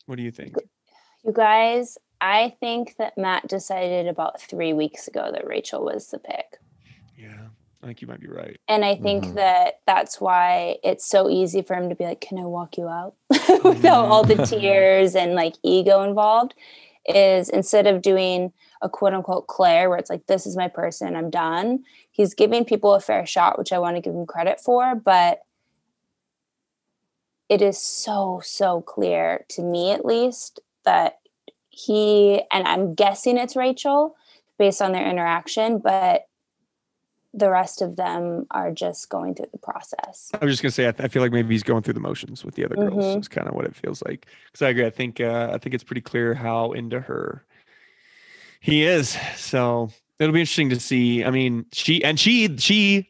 what 0.07 0.15
do 0.15 0.23
you 0.23 0.31
think 0.31 0.55
You 1.23 1.31
guys, 1.33 1.97
I 2.19 2.53
think 2.59 2.95
that 2.97 3.17
Matt 3.17 3.47
decided 3.47 4.07
about 4.07 4.41
three 4.41 4.73
weeks 4.73 5.07
ago 5.07 5.29
that 5.31 5.47
Rachel 5.47 5.85
was 5.85 6.07
the 6.07 6.19
pick. 6.19 6.57
yeah 7.15 7.47
i 7.81 7.85
think 7.85 8.01
you 8.01 8.07
might 8.07 8.19
be 8.21 8.27
right 8.27 8.57
And 8.67 8.83
I 8.85 8.95
think 8.95 9.25
Mhm. 9.25 9.35
that 9.35 9.79
that's 9.85 10.19
why 10.19 10.77
it's 10.83 11.05
so 11.05 11.29
easy 11.29 11.61
for 11.61 11.75
him 11.75 11.89
to 11.89 11.95
be 11.95 12.05
like, 12.05 12.21
Can 12.21 12.37
I 12.39 12.45
walk 12.45 12.77
you 12.77 12.87
out? 12.87 13.13
Without 13.63 14.05
all 14.05 14.23
the 14.23 14.45
tears 14.47 15.15
and 15.15 15.35
like 15.35 15.55
ego 15.63 16.01
involved. 16.03 16.53
Is 17.05 17.49
instead 17.49 17.85
of 17.85 18.01
doing 18.01 18.53
a 18.81 18.89
quote 18.89 19.13
unquote 19.13 19.47
Clare, 19.47 19.89
where 19.89 19.97
it's 19.97 20.09
like, 20.09 20.27
This 20.27 20.45
is 20.45 20.55
my 20.55 20.67
person, 20.67 21.15
I'm 21.15 21.29
done, 21.29 21.83
he's 22.11 22.33
giving 22.33 22.63
people 22.63 22.93
a 22.93 23.01
fair 23.01 23.25
shot, 23.25 23.57
which 23.57 23.73
I 23.73 23.79
want 23.79 23.97
to 23.97 24.01
give 24.01 24.13
him 24.13 24.25
credit 24.25 24.61
for. 24.61 24.95
But 24.95 25.41
it 27.49 27.61
is 27.61 27.77
so, 27.77 28.41
so 28.43 28.81
clear 28.81 29.45
to 29.49 29.61
me, 29.61 29.91
at 29.91 30.05
least, 30.05 30.59
that 30.85 31.19
he, 31.69 32.41
and 32.51 32.67
I'm 32.67 32.93
guessing 32.93 33.37
it's 33.37 33.55
Rachel 33.55 34.15
based 34.57 34.81
on 34.81 34.91
their 34.91 35.07
interaction, 35.09 35.79
but 35.79 36.27
the 37.33 37.49
rest 37.49 37.81
of 37.81 37.95
them 37.95 38.45
are 38.51 38.71
just 38.71 39.09
going 39.09 39.33
through 39.33 39.47
the 39.51 39.57
process. 39.57 40.29
I 40.39 40.45
was 40.45 40.53
just 40.53 40.61
gonna 40.61 40.71
say, 40.71 40.87
I, 40.87 40.91
th- 40.91 41.03
I 41.05 41.07
feel 41.07 41.21
like 41.21 41.31
maybe 41.31 41.53
he's 41.53 41.63
going 41.63 41.81
through 41.81 41.95
the 41.95 41.99
motions 41.99 42.45
with 42.45 42.55
the 42.55 42.65
other 42.65 42.75
girls. 42.75 43.03
Mhm. 43.03 43.19
Is 43.21 43.27
kind 43.27 43.47
of 43.47 43.55
what 43.55 43.65
it 43.65 43.75
feels 43.75 44.03
like. 44.03 44.27
Because 44.45 44.61
I 44.61 44.69
agree. 44.69 44.85
I 44.85 44.89
think 44.91 45.19
uh, 45.19 45.49
I 45.53 45.57
think 45.57 45.73
it's 45.73 45.83
pretty 45.83 46.01
clear 46.01 46.33
how 46.33 46.73
into 46.73 46.99
her 46.99 47.45
he 48.59 48.83
is. 48.83 49.17
So 49.35 49.89
it'll 50.19 50.33
be 50.33 50.41
interesting 50.41 50.69
to 50.69 50.79
see. 50.79 51.23
I 51.23 51.31
mean, 51.31 51.65
she 51.73 52.03
and 52.03 52.19
she 52.19 52.55
she 52.57 53.09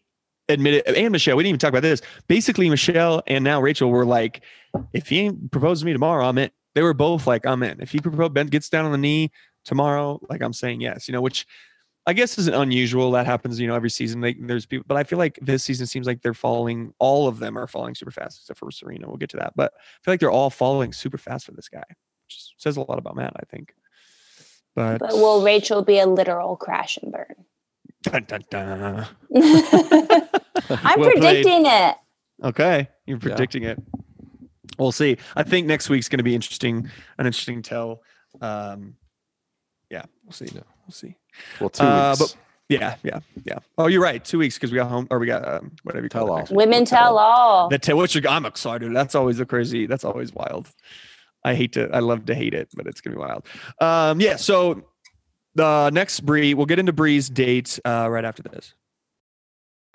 admitted, 0.50 0.88
and 0.88 1.12
Michelle. 1.12 1.36
We 1.36 1.44
didn't 1.44 1.50
even 1.50 1.60
talk 1.60 1.70
about 1.70 1.82
this. 1.84 2.02
Basically, 2.28 2.70
Michelle 2.70 3.24
and 3.28 3.44
now 3.44 3.62
Rachel 3.62 3.90
were 3.90 4.06
like, 4.06 4.42
if 4.94 5.10
he 5.10 5.32
proposes 5.52 5.82
to 5.82 5.86
me 5.86 5.94
tomorrow, 5.94 6.26
I'm 6.26 6.38
in. 6.38 6.50
They 6.76 6.82
were 6.82 6.94
both 6.94 7.28
like, 7.28 7.46
I'm 7.46 7.62
in. 7.62 7.82
If 7.82 7.92
he 7.92 8.00
propose, 8.00 8.30
Ben 8.30 8.48
gets 8.48 8.70
down 8.70 8.86
on 8.86 8.92
the 8.92 8.98
knee 8.98 9.32
tomorrow, 9.64 10.20
like 10.30 10.42
I'm 10.42 10.54
saying 10.54 10.82
yes. 10.82 11.08
You 11.08 11.12
know, 11.12 11.22
which 11.22 11.46
I 12.06 12.14
guess 12.14 12.38
isn't 12.38 12.54
unusual. 12.54 13.12
That 13.12 13.26
happens, 13.26 13.60
you 13.60 13.68
know, 13.68 13.76
every 13.76 13.90
season. 13.90 14.20
They, 14.22 14.34
there's 14.34 14.66
people, 14.66 14.84
but 14.88 14.98
I 14.98 15.04
feel 15.04 15.18
like 15.20 15.40
this 15.42 15.64
season 15.64 15.86
seems 15.88 16.06
like 16.06 16.22
they're 16.22 16.34
falling. 16.34 16.94
All 17.00 17.28
of 17.30 17.40
them 17.40 17.58
are 17.58 17.66
falling 17.68 17.96
super 17.96 18.12
fast, 18.12 18.40
except 18.42 18.60
for 18.60 18.70
Serena. 18.72 19.08
We'll 19.08 19.18
get 19.18 19.30
to 19.32 19.38
that, 19.38 19.54
but 19.56 19.74
I 19.76 19.80
feel 20.04 20.12
like 20.14 20.20
they're 20.20 20.30
all 20.32 20.50
falling 20.50 20.92
super 20.92 21.18
fast 21.18 21.46
for 21.46 21.54
this 21.54 21.70
guy, 21.70 21.84
which 21.88 22.54
says 22.58 22.76
a 22.76 22.82
lot 22.82 22.98
about 23.00 23.16
Matt. 23.16 23.34
I 23.38 23.46
think. 23.46 23.74
But, 24.76 24.98
But 25.00 25.14
will 25.14 25.44
Rachel 25.44 25.84
be 25.84 26.00
a 26.00 26.06
literal 26.08 26.58
crash 26.58 26.98
and 26.98 27.12
burn? 27.12 27.36
Dun, 28.02 28.26
dun, 28.28 28.44
dun. 28.50 29.08
I'm 29.36 31.00
Well 31.00 31.12
played. 31.12 31.44
predicting 31.46 31.66
it. 31.68 31.96
Okay, 32.44 32.90
you're 33.06 33.18
Yeah. 33.18 33.22
predicting 33.22 33.64
it. 33.64 33.82
We'll 34.78 34.92
see. 34.92 35.18
I 35.36 35.44
think 35.44 35.68
next 35.68 35.90
week's 35.90 36.10
going 36.10 36.18
to 36.18 36.24
be 36.24 36.36
interesting, 36.36 36.90
an 37.18 37.26
interesting 37.28 37.62
tell. 37.62 38.02
Um, 38.42 38.96
yeah, 39.90 40.04
we'll 40.26 40.34
see. 40.34 40.50
Yeah. 40.54 40.62
We'll 40.86 40.94
see. 40.94 41.16
Well, 41.60 41.70
two 41.70 41.84
Uh, 41.84 42.10
weeks. 42.18 42.34
but- 42.34 42.38
Yeah, 42.70 42.96
yeah, 43.04 43.20
yeah. 43.46 43.60
Oh, 43.78 43.88
you're 43.88 44.02
right. 44.02 44.24
Two 44.24 44.38
weeks 44.40 44.56
because 44.56 44.72
we 44.72 44.78
got 44.78 44.90
home, 44.90 45.06
or 45.12 45.20
we 45.20 45.28
got 45.28 45.48
um, 45.48 45.72
whatever 45.84 46.06
you 46.06 46.10
call 46.10 46.28
Tell 46.28 46.38
it. 46.38 46.50
all. 46.52 46.56
Women 46.58 46.80
We'll 46.80 46.86
tell 46.86 47.18
all. 47.20 47.70
The 47.70 47.78
tell, 47.78 47.98
which 47.98 48.26
I'm 48.26 48.46
excited. 48.46 48.96
That's 48.96 49.16
always 49.16 49.40
a 49.40 49.46
crazy. 49.46 49.86
That's 49.86 50.04
always 50.06 50.34
wild. 50.34 50.70
I 51.44 51.56
hate 51.56 51.74
to. 51.74 51.90
I 51.94 52.00
love 52.00 52.26
to 52.28 52.34
hate 52.36 52.54
it, 52.54 52.70
but 52.74 52.88
it's 52.88 53.02
gonna 53.02 53.18
be 53.18 53.20
wild. 53.22 53.46
Um, 53.82 54.20
yeah. 54.22 54.38
So 54.38 54.82
the 55.56 55.90
next 55.92 56.22
Bri, 56.22 56.54
we'll 56.54 56.66
get 56.66 56.80
into 56.80 56.94
Bri's 56.94 57.30
date 57.30 57.80
uh, 57.86 58.08
right 58.10 58.26
after 58.26 58.42
this. 58.44 58.74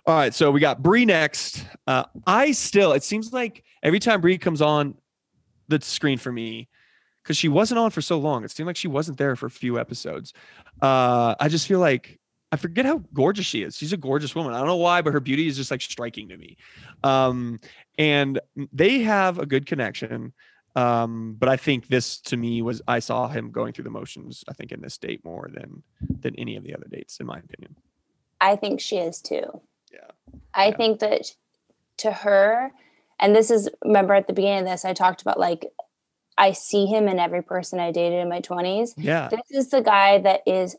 All 0.06 0.14
right. 0.14 0.32
So 0.34 0.50
we 0.50 0.60
got 0.60 0.82
Bri 0.82 1.04
next. 1.06 1.64
Uh, 1.86 2.04
I 2.26 2.52
still. 2.52 2.92
It 2.92 3.02
seems 3.02 3.32
like 3.32 3.64
every 3.82 3.98
time 3.98 4.20
Bri 4.20 4.36
comes 4.38 4.60
on 4.62 4.94
the 5.68 5.80
screen 5.80 6.18
for 6.18 6.30
me, 6.30 6.68
because 7.22 7.36
she 7.36 7.48
wasn't 7.48 7.78
on 7.78 7.90
for 7.90 8.00
so 8.00 8.18
long, 8.18 8.44
it 8.44 8.50
seemed 8.50 8.66
like 8.66 8.76
she 8.76 8.88
wasn't 8.88 9.18
there 9.18 9.36
for 9.36 9.46
a 9.46 9.50
few 9.50 9.78
episodes. 9.78 10.32
Uh, 10.80 11.34
I 11.38 11.48
just 11.48 11.66
feel 11.66 11.80
like 11.80 12.18
I 12.50 12.56
forget 12.56 12.86
how 12.86 13.02
gorgeous 13.12 13.44
she 13.46 13.62
is. 13.62 13.76
She's 13.76 13.92
a 13.92 13.96
gorgeous 13.98 14.34
woman. 14.34 14.54
I 14.54 14.58
don't 14.58 14.66
know 14.68 14.76
why, 14.76 15.02
but 15.02 15.12
her 15.12 15.20
beauty 15.20 15.46
is 15.46 15.56
just 15.56 15.70
like 15.70 15.82
striking 15.82 16.28
to 16.30 16.36
me. 16.36 16.56
Um, 17.04 17.60
and 17.98 18.40
they 18.72 19.00
have 19.00 19.38
a 19.38 19.46
good 19.46 19.66
connection. 19.66 20.32
Um, 20.76 21.34
but 21.38 21.48
I 21.48 21.56
think 21.56 21.88
this 21.88 22.20
to 22.22 22.36
me 22.36 22.62
was 22.62 22.80
I 22.88 23.00
saw 23.00 23.28
him 23.28 23.50
going 23.50 23.72
through 23.72 23.84
the 23.84 23.90
motions. 23.90 24.44
I 24.48 24.52
think 24.52 24.70
in 24.72 24.80
this 24.80 24.96
date 24.96 25.24
more 25.24 25.50
than 25.52 25.82
than 26.20 26.34
any 26.36 26.56
of 26.56 26.62
the 26.62 26.74
other 26.74 26.86
dates, 26.90 27.18
in 27.20 27.26
my 27.26 27.38
opinion. 27.38 27.76
I 28.40 28.54
think 28.56 28.80
she 28.80 28.96
is 28.96 29.20
too. 29.20 29.60
Yeah. 29.92 30.10
I 30.54 30.68
Yeah. 30.68 30.76
think 30.76 31.00
that 31.00 31.22
to 31.98 32.12
her, 32.12 32.70
and 33.18 33.34
this 33.34 33.50
is 33.50 33.68
remember 33.84 34.14
at 34.14 34.26
the 34.28 34.32
beginning 34.32 34.60
of 34.60 34.66
this, 34.66 34.84
I 34.84 34.92
talked 34.94 35.20
about 35.20 35.40
like 35.40 35.66
I 36.38 36.52
see 36.52 36.86
him 36.86 37.08
in 37.08 37.18
every 37.18 37.42
person 37.42 37.80
I 37.80 37.90
dated 37.90 38.20
in 38.20 38.28
my 38.28 38.40
20s. 38.40 38.94
Yeah, 38.96 39.28
This 39.28 39.40
is 39.50 39.68
the 39.70 39.82
guy 39.82 40.18
that 40.20 40.42
is 40.46 40.76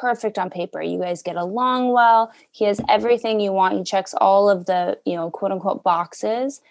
perfect 0.00 0.38
on 0.38 0.48
paper. 0.48 0.80
You 0.80 0.98
guys 0.98 1.22
get 1.22 1.36
along 1.36 1.92
well. 1.92 2.32
He 2.50 2.64
has 2.64 2.80
everything 2.88 3.38
you 3.38 3.52
want. 3.52 3.76
He 3.76 3.84
checks 3.84 4.14
all 4.14 4.48
of 4.48 4.66
the, 4.66 4.98
you 5.04 5.14
know, 5.14 5.30
quote 5.30 5.52
unquote 5.52 5.82
boxes. 5.84 6.62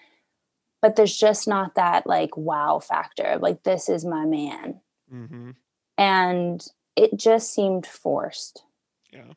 But 0.81 0.95
there's 0.95 1.15
just 1.15 1.47
not 1.47 1.75
that 1.75 2.07
like 2.07 2.35
wow 2.35 2.79
factor 2.79 3.23
of 3.23 3.41
like, 3.41 3.61
this 3.63 3.87
is 3.87 4.03
my 4.03 4.25
man. 4.25 4.81
Mm-hmm. 5.13 5.51
And 5.97 6.65
it 6.95 7.15
just 7.17 7.53
seemed 7.53 7.85
forced. 7.85 8.63
yeah. 9.13 9.33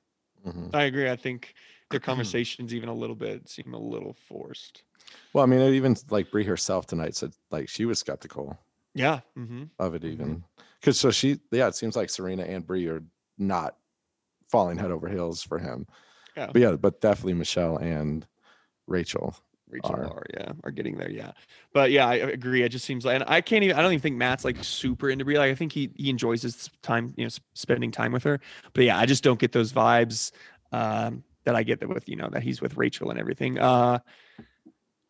Mhm. 0.47 0.75
I 0.75 0.85
agree. 0.85 1.11
I 1.11 1.17
think 1.17 1.55
their 1.91 2.01
conversations 2.11 2.75
even 2.75 2.89
a 2.89 2.95
little 2.95 3.17
bit 3.17 3.49
seem 3.49 3.75
a 3.75 3.79
little 3.79 4.15
forced. 4.29 4.83
Well, 5.33 5.43
I 5.43 5.47
mean, 5.47 5.61
it 5.61 5.73
even 5.75 5.97
like 6.11 6.31
Bri 6.31 6.45
herself 6.45 6.87
tonight 6.87 7.17
said 7.17 7.33
like 7.51 7.69
she 7.69 7.85
was 7.87 7.99
skeptical 7.99 8.59
Yeah. 8.95 9.21
hmm 9.35 9.65
of 9.79 9.95
it, 9.95 10.05
even 10.05 10.45
because 10.81 10.99
so 10.99 11.11
she, 11.11 11.41
yeah, 11.51 11.69
it 11.69 11.75
seems 11.75 11.97
like 11.97 12.11
Serena 12.11 12.45
and 12.45 12.67
Bri 12.67 12.89
are 12.89 13.03
not 13.39 13.77
falling 14.51 14.79
head 14.79 14.91
over 14.91 15.09
heels 15.09 15.43
for 15.43 15.59
him. 15.59 15.87
Yeah. 16.37 16.51
But 16.53 16.63
yeah, 16.63 16.73
but 16.73 17.01
definitely 17.01 17.35
Michelle 17.35 17.77
and 17.77 18.27
Rachel 18.87 19.35
Rachel 19.75 19.95
are. 19.95 20.05
are. 20.05 20.27
yeah, 20.33 20.53
are 20.63 20.71
getting 20.71 20.97
there, 20.97 21.11
yeah. 21.11 21.33
But 21.73 21.91
yeah, 21.91 22.07
I 22.07 22.15
agree. 22.15 22.63
It 22.63 22.69
just 22.69 22.85
seems 22.85 23.05
like, 23.05 23.17
and 23.17 23.25
I 23.27 23.41
can't 23.41 23.65
even. 23.65 23.77
I 23.77 23.83
don't 23.83 23.93
even 23.93 24.03
think 24.03 24.17
Matt's 24.17 24.45
like 24.45 24.63
super 24.63 25.11
into 25.11 25.25
Bri. 25.25 25.39
Like, 25.39 25.51
I 25.51 25.55
think 25.55 25.73
he 25.73 25.91
he 25.97 26.11
enjoys 26.11 26.43
his 26.43 26.71
time, 26.83 27.13
you 27.17 27.25
know, 27.25 27.31
spending 27.55 27.91
time 27.91 28.13
with 28.13 28.23
her. 28.25 28.41
But 28.73 28.85
yeah, 28.85 28.99
I 28.99 29.07
just 29.07 29.25
don't 29.25 29.39
get 29.39 29.53
those 29.53 29.73
vibes 29.73 30.31
um, 30.73 31.25
that 31.45 31.57
I 31.57 31.63
get 31.63 31.81
that 31.81 31.89
with 31.89 32.09
you 32.09 32.17
know 32.17 32.29
that 32.31 32.43
he's 32.43 32.61
with 32.61 32.77
Rachel 32.77 33.11
and 33.11 33.19
everything. 33.19 33.59
Uh, 33.59 33.99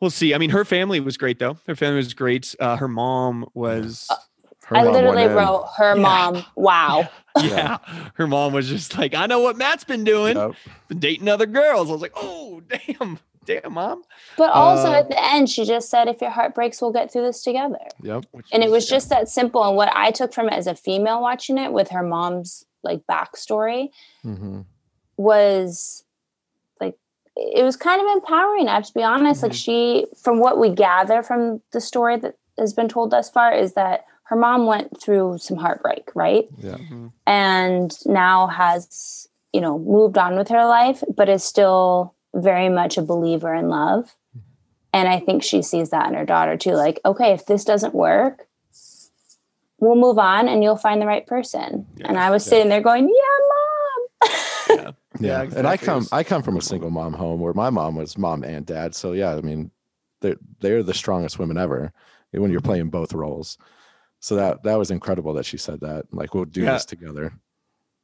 we'll 0.04 0.10
see. 0.10 0.34
I 0.34 0.38
mean, 0.38 0.50
her 0.50 0.66
family 0.66 1.00
was 1.00 1.16
great 1.16 1.38
though. 1.38 1.56
Her 1.66 1.74
family 1.74 1.96
was 1.96 2.12
great. 2.12 2.54
Uh, 2.60 2.76
her 2.76 2.88
mom 2.88 3.46
was. 3.54 4.06
Her 4.66 4.76
I 4.76 4.82
mom 4.84 4.92
literally 4.92 5.16
went 5.16 5.30
in. 5.30 5.36
wrote 5.36 5.66
her 5.78 5.96
Yeah. 5.96 6.02
mom. 6.02 6.46
Wow. 6.54 7.10
Yeah, 7.42 7.78
her 8.14 8.28
mom 8.28 8.52
was 8.52 8.68
just 8.68 8.96
like, 8.96 9.12
I 9.12 9.26
know 9.26 9.40
what 9.40 9.56
Matt's 9.58 9.82
been 9.82 10.04
doing, 10.04 10.36
Yep. 10.36 10.52
been 10.86 10.98
dating 11.00 11.26
other 11.26 11.46
girls. 11.46 11.88
I 11.88 11.92
was 11.92 12.00
like, 12.00 12.12
oh 12.14 12.60
damn, 12.60 13.18
damn, 13.44 13.72
mom. 13.72 14.04
But 14.36 14.50
also 14.52 14.90
Uh, 14.90 14.98
at 14.98 15.08
the 15.08 15.20
end, 15.32 15.50
she 15.50 15.64
just 15.64 15.90
said, 15.90 16.06
if 16.06 16.20
your 16.20 16.30
heart 16.30 16.54
breaks, 16.54 16.80
we'll 16.80 16.92
get 16.92 17.12
through 17.12 17.22
this 17.22 17.42
together. 17.42 17.80
Yep. 18.02 18.26
Which 18.30 18.46
And 18.52 18.62
it 18.62 18.70
was 18.70 18.88
yeah. 18.88 18.94
just 18.94 19.08
that 19.08 19.28
simple. 19.28 19.64
And 19.66 19.74
what 19.76 19.90
I 19.92 20.12
took 20.12 20.32
from 20.32 20.46
it 20.46 20.52
as 20.52 20.68
a 20.68 20.76
female 20.76 21.20
watching 21.20 21.58
it 21.58 21.72
with 21.72 21.88
her 21.90 22.04
mom's 22.04 22.64
like 22.84 23.00
backstory 23.10 23.88
hmm 24.22 24.60
was 25.16 26.03
like 26.03 26.03
it 27.36 27.64
was 27.64 27.76
kind 27.76 28.00
of 28.00 28.06
empowering. 28.16 28.68
I 28.68 28.74
have 28.74 28.86
to 28.86 28.94
be 28.94 29.02
honest. 29.02 29.42
Like 29.42 29.52
Mhm. 29.52 29.64
she, 29.64 30.06
from 30.22 30.38
what 30.38 30.58
we 30.58 30.70
gather 30.70 31.22
from 31.22 31.60
the 31.72 31.80
story 31.80 32.16
that 32.18 32.36
has 32.58 32.72
been 32.72 32.88
told 32.88 33.10
thus 33.10 33.28
far, 33.30 33.52
is 33.52 33.72
that 33.74 34.04
her 34.24 34.36
mom 34.36 34.66
went 34.66 35.00
through 35.00 35.38
some 35.38 35.56
heartbreak, 35.58 36.10
right? 36.14 36.46
Yeah. 36.58 36.76
Mhm. 36.76 37.10
and 37.26 37.96
now 38.06 38.46
has 38.46 39.28
you 39.52 39.60
know 39.60 39.78
moved 39.78 40.18
on 40.18 40.36
with 40.36 40.48
her 40.48 40.64
life 40.66 41.02
but 41.16 41.28
is 41.28 41.44
still 41.44 42.14
very 42.34 42.68
much 42.68 42.98
a 42.98 43.02
believer 43.02 43.54
in 43.54 43.68
love 43.68 44.14
and 44.92 45.06
i 45.08 45.18
think 45.20 45.42
she 45.44 45.62
sees 45.62 45.90
that 45.90 46.08
in 46.08 46.14
her 46.14 46.24
daughter 46.24 46.56
too 46.56 46.72
like 46.72 46.98
okay 47.04 47.32
if 47.32 47.46
this 47.46 47.64
doesn't 47.64 47.94
work 47.94 48.46
we'll 49.78 49.94
move 49.96 50.18
on 50.18 50.48
and 50.48 50.62
you'll 50.62 50.76
find 50.76 51.00
the 51.00 51.06
right 51.06 51.26
person 51.26 51.86
Yeah, 51.96 52.08
and 52.08 52.18
i 52.18 52.30
was 52.30 52.44
yeah. 52.46 52.50
sitting 52.50 52.68
there 52.68 52.80
going 52.80 53.04
yeah 53.04 53.38
mom 53.48 53.53
yeah. 55.20 55.42
Yeah. 55.42 55.42
Yeah, 55.50 55.58
And 55.58 55.66
I 55.66 55.76
come 55.76 56.06
I 56.12 56.24
come 56.24 56.42
from 56.42 56.56
a 56.56 56.62
single 56.62 56.90
mom 56.90 57.12
home 57.12 57.40
where 57.40 57.54
my 57.54 57.70
mom 57.70 57.96
was 57.96 58.18
mom 58.18 58.42
and 58.44 58.64
dad. 58.66 58.94
So 58.94 59.12
yeah, 59.12 59.36
I 59.36 59.40
mean, 59.40 59.70
they're 60.20 60.36
they're 60.60 60.82
the 60.82 60.94
strongest 60.94 61.38
women 61.38 61.56
ever 61.58 61.92
when 62.32 62.50
you're 62.50 62.60
playing 62.60 62.90
both 62.90 63.12
roles. 63.12 63.58
So 64.20 64.36
that 64.36 64.62
that 64.64 64.78
was 64.78 64.90
incredible 64.90 65.34
that 65.34 65.46
she 65.46 65.58
said 65.58 65.80
that. 65.80 66.06
Like 66.12 66.34
we'll 66.34 66.44
do 66.46 66.62
Yeah. 66.62 66.72
this 66.74 66.84
together. 66.84 67.32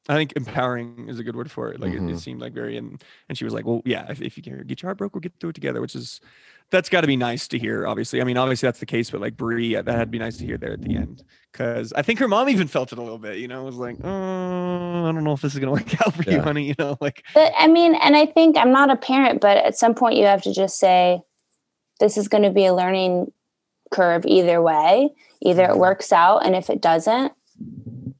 I 0.09 0.15
think 0.15 0.33
empowering 0.35 1.09
is 1.09 1.19
a 1.19 1.25
good 1.25 1.37
word 1.37 1.51
for 1.51 1.71
it. 1.73 1.79
Like 1.79 1.93
it, 1.93 2.01
Mhm. 2.01 2.15
it 2.15 2.19
seemed 2.19 2.41
like 2.41 2.53
very, 2.53 2.77
and 2.77 3.03
and 3.29 3.37
she 3.37 3.45
was 3.45 3.53
like, 3.53 3.67
well, 3.67 3.83
yeah, 3.85 4.11
if, 4.11 4.21
if 4.23 4.37
you 4.37 4.43
can 4.43 4.67
get 4.67 4.83
your 4.83 4.89
heart 4.89 4.99
broke, 4.99 5.15
we'll 5.15 5.21
get 5.21 5.35
through 5.39 5.51
it 5.51 5.55
together, 5.55 5.81
which 5.81 5.95
is 5.95 6.21
that's 6.71 6.89
got 6.89 7.01
to 7.03 7.07
be 7.07 7.17
nice 7.17 7.49
to 7.49 7.59
hear. 7.59 7.87
Obviously, 7.87 8.21
I 8.21 8.25
mean, 8.25 8.37
obviously 8.37 8.67
that's 8.67 8.81
the 8.81 8.87
case, 8.87 9.11
but 9.11 9.21
like 9.21 9.37
Bri, 9.37 9.75
that 9.75 9.87
had 9.87 9.99
to 10.01 10.07
be 10.07 10.19
nice 10.19 10.37
to 10.39 10.45
hear 10.47 10.57
there 10.57 10.73
at 10.73 10.83
the 10.83 10.97
end 10.97 11.23
because 11.53 11.93
I 11.93 12.03
think 12.03 12.19
her 12.21 12.29
mom 12.29 12.49
even 12.49 12.69
felt 12.69 12.93
it 12.93 12.99
a 12.99 13.03
little 13.03 13.19
bit. 13.19 13.39
You 13.39 13.49
know, 13.49 13.65
was 13.65 13.77
like, 13.77 13.97
oh, 14.05 15.05
I 15.07 15.13
don't 15.13 15.25
know 15.25 15.33
if 15.33 15.41
this 15.43 15.53
is 15.55 15.59
gonna 15.59 15.73
work 15.81 16.01
out 16.07 16.15
for 16.15 16.31
you, 16.31 16.41
honey. 16.41 16.67
You 16.69 16.75
know, 16.79 16.97
like 17.01 17.25
but 17.35 17.53
i 17.59 17.67
mean 17.67 17.95
and 17.97 18.17
i 18.17 18.25
think 18.27 18.57
i'm 18.57 18.73
not 18.73 18.91
a 18.91 18.97
parent 18.97 19.41
but 19.41 19.57
at 19.59 19.77
some 19.77 19.95
point 19.95 20.17
you 20.17 20.25
have 20.27 20.43
to 20.43 20.53
just 20.55 20.79
say 20.79 21.21
this 21.99 22.17
is 22.17 22.29
going 22.29 22.43
to 22.45 22.51
be 22.51 22.65
a 22.67 22.73
learning 22.75 23.31
curve 23.91 24.25
either 24.27 24.63
way 24.63 25.11
either 25.43 25.65
it 25.65 25.71
Mhm. 25.71 25.79
works 25.79 26.13
out 26.13 26.39
and 26.47 26.55
if 26.55 26.71
it 26.71 26.81
doesn't 26.81 27.33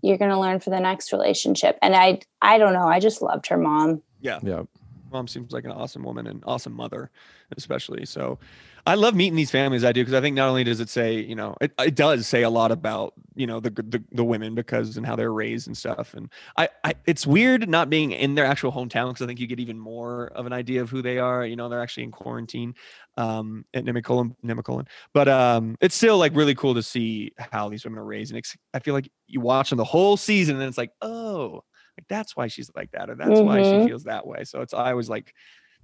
you're 0.03 0.19
going 0.19 0.31
to 0.31 0.39
learn 0.39 0.59
for 0.61 0.71
the 0.71 0.81
next 0.81 1.13
relationship 1.13 1.79
and 1.83 1.95
i 1.95 2.19
i 2.43 2.59
don't 2.59 2.73
know 2.73 2.87
i 2.89 2.99
just 2.99 3.23
loved 3.23 3.47
her 3.47 3.57
mom 3.57 4.03
Yeah. 4.21 4.41
Yeah. 4.43 4.63
Mom 5.11 5.29
seems 5.29 5.53
like 5.53 5.65
an 5.65 5.71
awesome 5.73 6.03
woman 6.03 6.27
and 6.27 6.43
awesome 6.47 6.73
mother 6.73 7.11
especially. 7.57 8.07
So 8.07 8.39
i 8.87 8.95
love 8.95 9.15
meeting 9.15 9.37
these 9.37 9.51
families 9.51 9.85
i 9.85 9.93
do 9.93 10.01
because 10.01 10.15
i 10.15 10.21
think 10.21 10.37
not 10.37 10.49
only 10.49 10.65
does 10.65 10.81
it 10.81 10.89
say 10.89 11.19
you 11.19 11.35
know 11.35 11.55
it, 11.61 11.73
it 11.79 11.95
does 11.95 12.27
say 12.27 12.43
a 12.43 12.51
lot 12.51 12.71
about 12.71 13.15
you 13.35 13.47
know 13.47 13.61
the, 13.61 13.71
the 13.71 14.03
the 14.13 14.25
women 14.25 14.55
because 14.55 14.97
and 14.97 15.07
how 15.07 15.17
they're 15.17 15.33
raised 15.33 15.67
and 15.67 15.77
stuff 15.77 16.15
and 16.15 16.31
i, 16.57 16.69
I 16.85 16.95
it's 17.07 17.27
weird 17.27 17.69
not 17.69 17.91
being 17.91 18.13
in 18.13 18.35
their 18.35 18.47
actual 18.47 18.73
hometown 18.73 19.09
because 19.09 19.23
i 19.23 19.27
think 19.27 19.41
you 19.41 19.47
get 19.47 19.61
even 19.61 19.79
more 19.79 20.29
of 20.29 20.47
an 20.47 20.53
idea 20.53 20.83
of 20.83 20.91
who 20.91 21.03
they 21.03 21.19
are 21.19 21.45
you 21.45 21.57
know 21.57 21.69
they're 21.69 21.83
actually 21.83 22.05
in 22.05 22.11
quarantine 22.11 22.75
um 23.17 23.65
at 23.75 23.85
nemacolin 23.85 24.35
nemacolin 24.45 24.87
but 25.13 25.29
um 25.29 25.77
it's 25.81 25.95
still 25.95 26.19
like 26.19 26.35
really 26.35 26.55
cool 26.55 26.75
to 26.75 26.83
see 26.83 27.33
how 27.39 27.69
these 27.69 27.85
women 27.85 27.99
are 27.99 28.05
raised 28.05 28.33
and 28.33 28.43
i 28.75 28.79
feel 28.79 28.95
like 28.95 29.11
you 29.27 29.41
watch 29.41 29.71
them 29.71 29.77
the 29.77 29.85
whole 29.85 30.17
season 30.17 30.57
and 30.57 30.65
it's 30.65 30.79
like 30.79 30.93
oh 31.03 31.63
like 32.01 32.09
that's 32.09 32.35
why 32.37 32.47
she's 32.47 32.71
like 32.75 32.91
that 32.93 33.11
or 33.11 33.15
that's 33.15 33.41
why 33.43 33.63
she 33.63 33.77
Mhm. 33.77 33.87
feels 33.87 34.05
that 34.05 34.27
way. 34.27 34.45
So 34.45 34.63
it's 34.63 34.73
i 34.75 34.95
was 34.95 35.09
like 35.11 35.35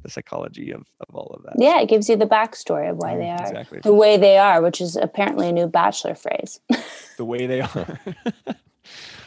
the 0.03 0.11
psychology 0.11 0.71
of, 0.73 0.83
of 1.09 1.15
all 1.15 1.35
of 1.37 1.43
that. 1.45 1.55
Yeah 1.59 1.81
it 1.81 1.89
gives 1.89 2.09
you 2.09 2.17
the 2.17 2.27
backstory 2.27 2.91
of 2.91 2.97
why 2.97 3.17
they 3.17 3.25
Mhm, 3.27 3.41
are 3.41 3.49
exactly. 3.49 3.81
the 3.81 3.93
way 3.93 4.17
they 4.17 4.39
are 4.39 4.63
which 4.63 4.81
is 4.81 4.97
apparently 4.97 5.49
a 5.49 5.53
new 5.53 5.67
bachelor 5.67 6.15
phrase. 6.15 6.61
The 7.17 7.25
way 7.25 7.47
they 7.47 7.61
are. 7.63 7.99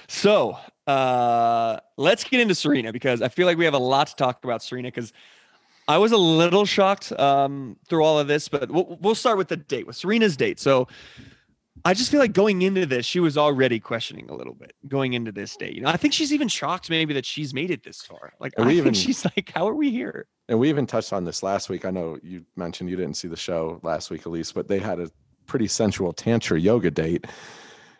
So 0.08 0.58
uh 0.88 1.80
let's 1.98 2.24
get 2.24 2.40
into 2.40 2.56
serena 2.56 2.92
because 2.92 3.22
i 3.22 3.28
feel 3.28 3.46
like 3.46 3.58
we 3.58 3.66
have 3.66 3.74
a 3.76 3.86
lot 3.96 4.08
to 4.08 4.16
talk 4.16 4.44
about 4.44 4.64
serena 4.64 4.88
because 4.88 5.12
i 5.88 5.98
was 5.98 6.12
a 6.12 6.18
little 6.18 6.66
shocked 6.66 7.12
um 7.20 7.78
through 7.88 8.04
all 8.04 8.18
of 8.18 8.28
this 8.28 8.48
but 8.48 8.72
we'll, 8.72 8.98
we'll 9.02 9.14
start 9.16 9.38
with 9.38 9.50
the 9.50 9.58
date 9.58 9.86
with 9.86 9.96
serena's 9.96 10.36
date. 10.38 10.60
So 10.60 10.88
I 11.86 11.94
just 11.94 12.12
feel 12.12 12.20
like 12.20 12.34
going 12.34 12.62
into 12.62 12.86
this, 12.86 13.06
she 13.06 13.20
was 13.20 13.38
already 13.38 13.80
questioning 13.80 14.30
a 14.30 14.36
little 14.36 14.54
bit 14.54 14.74
going 14.88 15.14
into 15.14 15.32
this 15.32 15.56
date. 15.56 15.74
You 15.76 15.82
know, 15.82 15.90
I 15.90 15.98
think 15.98 16.14
she's 16.14 16.34
even 16.34 16.48
shocked 16.48 16.90
maybe 16.90 17.14
that 17.14 17.26
she's 17.26 17.54
made 17.54 17.72
it 17.72 17.84
this 17.84 18.02
far. 18.02 18.34
Like, 18.40 18.54
And 18.58 18.66
I 18.66 18.70
we 18.70 18.82
think 18.82 18.96
she's 18.96 19.24
like, 19.26 19.52
how 19.56 19.68
are 19.68 19.76
we 19.76 19.90
here? 19.92 20.28
And 20.48 20.60
we 20.60 20.70
even 20.70 20.86
touched 20.86 21.14
on 21.14 21.24
this 21.26 21.44
last 21.44 21.70
week. 21.70 21.86
I 21.86 21.92
know 21.92 22.18
you 22.24 22.44
mentioned 22.56 22.90
you 22.90 22.96
didn't 22.96 23.16
see 23.16 23.28
the 23.28 23.38
show 23.38 23.80
last 23.84 24.10
week, 24.10 24.24
Elyse, 24.24 24.54
but 24.54 24.68
they 24.68 24.80
had 24.80 25.00
a 25.00 25.10
pretty 25.46 25.68
sensual 25.68 26.12
tantra 26.14 26.60
yoga 26.60 26.92
date. 26.92 27.26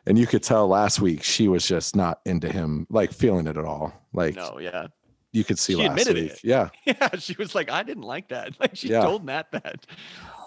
And 0.06 0.18
you 0.18 0.26
could 0.28 0.44
tell 0.44 0.68
last 0.68 1.00
week 1.02 1.24
she 1.24 1.48
was 1.48 1.68
just 1.68 1.96
not 1.96 2.20
into 2.26 2.52
him, 2.52 2.88
like 2.90 3.12
feeling 3.14 3.48
it 3.48 3.58
at 3.58 3.66
all. 3.66 3.94
Like 4.14 4.36
No, 4.36 4.58
yeah. 4.60 4.88
you 5.32 5.44
could 5.44 5.60
see 5.60 5.74
She 5.74 5.80
last 5.88 5.90
admitted 5.92 6.16
week. 6.16 6.32
it. 6.32 6.40
Yeah. 6.44 6.70
Yeah. 6.86 7.10
She 7.18 7.36
was 7.38 7.54
like, 7.54 7.70
I 7.70 7.84
didn't 7.84 8.04
like 8.04 8.30
that. 8.30 8.54
Like, 8.60 8.76
she 8.76 8.90
Yeah. 8.90 9.02
told 9.02 9.24
Matt 9.24 9.52
that. 9.52 9.86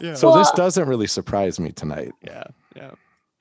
Yeah. 0.01 0.15
So 0.15 0.37
this 0.37 0.51
doesn't 0.53 0.89
really 0.89 1.07
surprise 1.07 1.61
me 1.61 1.71
tonight. 1.71 2.11
yeah. 2.27 2.45
Yeah. 2.75 2.91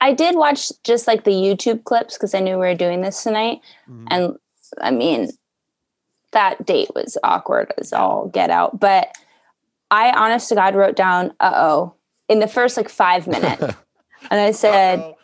I 0.02 0.12
did 0.12 0.36
watch 0.36 0.70
just 0.84 1.06
like 1.06 1.24
the 1.24 1.30
youtube 1.30 1.82
clips 1.84 2.14
because 2.18 2.34
i 2.34 2.40
knew 2.40 2.54
we 2.58 2.66
were 2.66 2.74
doing 2.74 3.00
this 3.00 3.22
tonight 3.22 3.60
Mhm. 3.88 4.06
and 4.10 4.36
i 4.80 4.90
mean 4.90 5.30
that 6.32 6.64
date 6.66 6.90
was 6.94 7.16
awkward 7.22 7.72
as 7.78 7.92
all 7.92 8.28
get 8.28 8.50
out 8.50 8.78
but 8.78 9.08
i 9.90 10.10
honest 10.10 10.48
to 10.50 10.54
god 10.54 10.74
wrote 10.74 10.96
down 10.96 11.32
uh-oh 11.40 11.94
in 12.28 12.38
the 12.40 12.48
first 12.48 12.76
like 12.76 12.88
five 12.90 13.26
minutes 13.26 13.62
and 14.30 14.40
i 14.40 14.50
said 14.50 14.98
Uh-oh. 14.98 15.16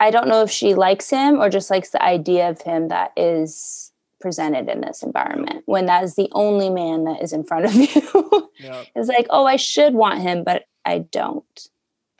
I 0.00 0.12
don't 0.12 0.28
know 0.28 0.42
if 0.42 0.50
she 0.50 0.74
likes 0.76 1.10
him 1.10 1.40
or 1.40 1.48
just 1.50 1.70
likes 1.72 1.90
the 1.90 2.00
idea 2.00 2.48
of 2.48 2.62
him 2.62 2.86
that 2.86 3.10
is 3.16 3.90
presented 4.20 4.68
in 4.68 4.80
this 4.80 5.02
environment 5.02 5.64
when 5.66 5.86
that 5.86 6.04
is 6.04 6.14
the 6.14 6.28
only 6.32 6.70
man 6.70 7.02
that 7.02 7.20
is 7.20 7.32
in 7.32 7.42
front 7.42 7.64
of 7.64 7.74
you. 7.74 8.48
Yeah. 8.60 8.84
it's 8.94 9.08
like, 9.08 9.26
oh, 9.30 9.44
I 9.44 9.56
should 9.56 9.94
want 9.94 10.20
him, 10.20 10.44
but 10.44 10.66
I 10.84 10.98
don't. 10.98 11.68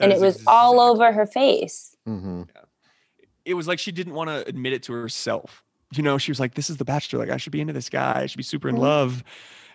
And 0.01 0.13
it 0.13 0.17
it 0.17 0.19
is 0.19 0.23
was 0.37 0.45
all 0.47 0.81
over 0.81 1.13
her 1.13 1.27
face. 1.27 1.95
hmm 2.07 2.43
It 3.45 3.55
was 3.55 3.67
like 3.67 3.79
she 3.79 3.93
didn't 3.93 4.15
want 4.15 4.29
to 4.31 4.47
admit 4.47 4.73
it 4.73 4.83
to 4.85 4.93
herself. 4.93 5.63
You 5.95 6.03
know, 6.03 6.19
she 6.19 6.31
was 6.31 6.39
like, 6.39 6.55
"This 6.55 6.69
is 6.69 6.77
the 6.77 6.85
Bachelor. 6.85 7.19
Like, 7.21 7.31
I 7.31 7.39
should 7.39 7.53
be 7.53 7.61
into 7.63 7.73
this 7.73 7.89
guy. 7.89 8.21
I 8.23 8.27
should 8.27 8.37
be 8.37 8.43
super 8.43 8.69
in 8.69 8.77
Mhm. 8.77 8.81
love." 8.81 9.25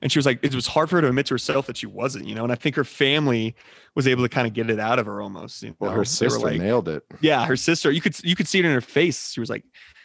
And 0.02 0.12
she 0.12 0.20
was 0.20 0.26
like, 0.26 0.40
it 0.44 0.54
was 0.54 0.68
hard 0.68 0.90
for 0.90 0.98
her 0.98 1.02
to 1.02 1.08
admit 1.08 1.28
to 1.28 1.34
herself 1.34 1.66
that 1.68 1.78
she 1.78 1.86
wasn't. 1.88 2.28
You 2.28 2.36
know, 2.36 2.44
and 2.44 2.52
I 2.52 2.56
think 2.56 2.76
her 2.76 2.84
family 2.84 3.56
was 3.96 4.06
able 4.06 4.22
to 4.24 4.30
kind 4.30 4.46
of 4.46 4.54
get 4.54 4.70
it 4.70 4.78
out 4.80 5.00
of 5.00 5.06
her 5.06 5.22
almost. 5.22 5.64
You 5.64 5.76
Well, 5.80 5.90
know? 5.92 5.96
her 5.98 6.04
They 6.04 6.10
sister 6.10 6.40
like, 6.40 6.60
nailed 6.60 6.90
it. 6.90 7.04
yeah, 7.22 7.46
her 7.46 7.56
sister. 7.56 7.90
You 7.90 8.02
could 8.02 8.22
you 8.24 8.36
could 8.36 8.48
see 8.48 8.60
it 8.60 8.66
in 8.66 8.72
her 8.74 8.82
face. 8.82 9.32
She 9.32 9.40
was 9.40 9.50
like, 9.50 9.64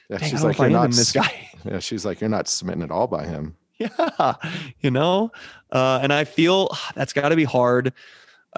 Yeah, 0.08 0.18
Dang, 0.18 0.30
she's 0.30 0.44
I 0.44 0.48
like, 0.48 0.56
don't 0.56 0.70
you're 0.70 0.78
know 0.78 0.86
if 0.86 0.86
I 0.86 0.86
am 0.86 0.90
not 0.90 0.94
in 0.94 0.96
this 0.96 1.12
guy. 1.12 1.50
Yeah, 1.64 1.78
she's 1.80 2.06
like, 2.06 2.20
you're 2.20 2.30
not 2.30 2.46
smitten 2.48 2.82
at 2.82 2.90
all 2.90 3.06
by 3.08 3.26
him. 3.26 3.56
yeah 3.78 4.34
you 4.80 4.90
know 4.90 5.30
uh 5.70 6.00
and 6.02 6.12
i 6.12 6.24
feel 6.24 6.68
that's 6.96 7.12
got 7.12 7.28
to 7.28 7.36
be 7.36 7.44
hard 7.44 7.92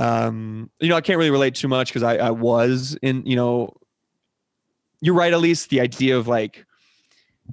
um 0.01 0.71
you 0.81 0.89
know 0.89 0.97
i 0.97 1.01
can't 1.01 1.19
really 1.19 1.31
relate 1.31 1.55
too 1.55 1.69
much 1.69 1.89
because 1.89 2.03
i 2.03 2.17
i 2.17 2.31
was 2.31 2.97
in 3.03 3.25
you 3.25 3.37
know 3.37 3.73
you're 5.01 5.15
right 5.15 5.33
at 5.33 5.41
least 5.41 5.71
the 5.71 5.81
idea 5.81 6.17
of 6.17 6.27
like 6.27 6.65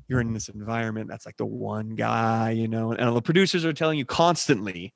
you're 0.08 0.22
in 0.22 0.34
this 0.34 0.50
environment 0.50 1.08
that's 1.10 1.26
like 1.26 1.38
the 1.38 1.46
one 1.46 1.96
guy 1.96 2.52
you 2.52 2.68
know 2.68 2.92
and 2.92 3.16
the 3.16 3.22
producers 3.22 3.66
are 3.66 3.74
telling 3.74 3.98
you 3.98 4.06
constantly 4.06 4.94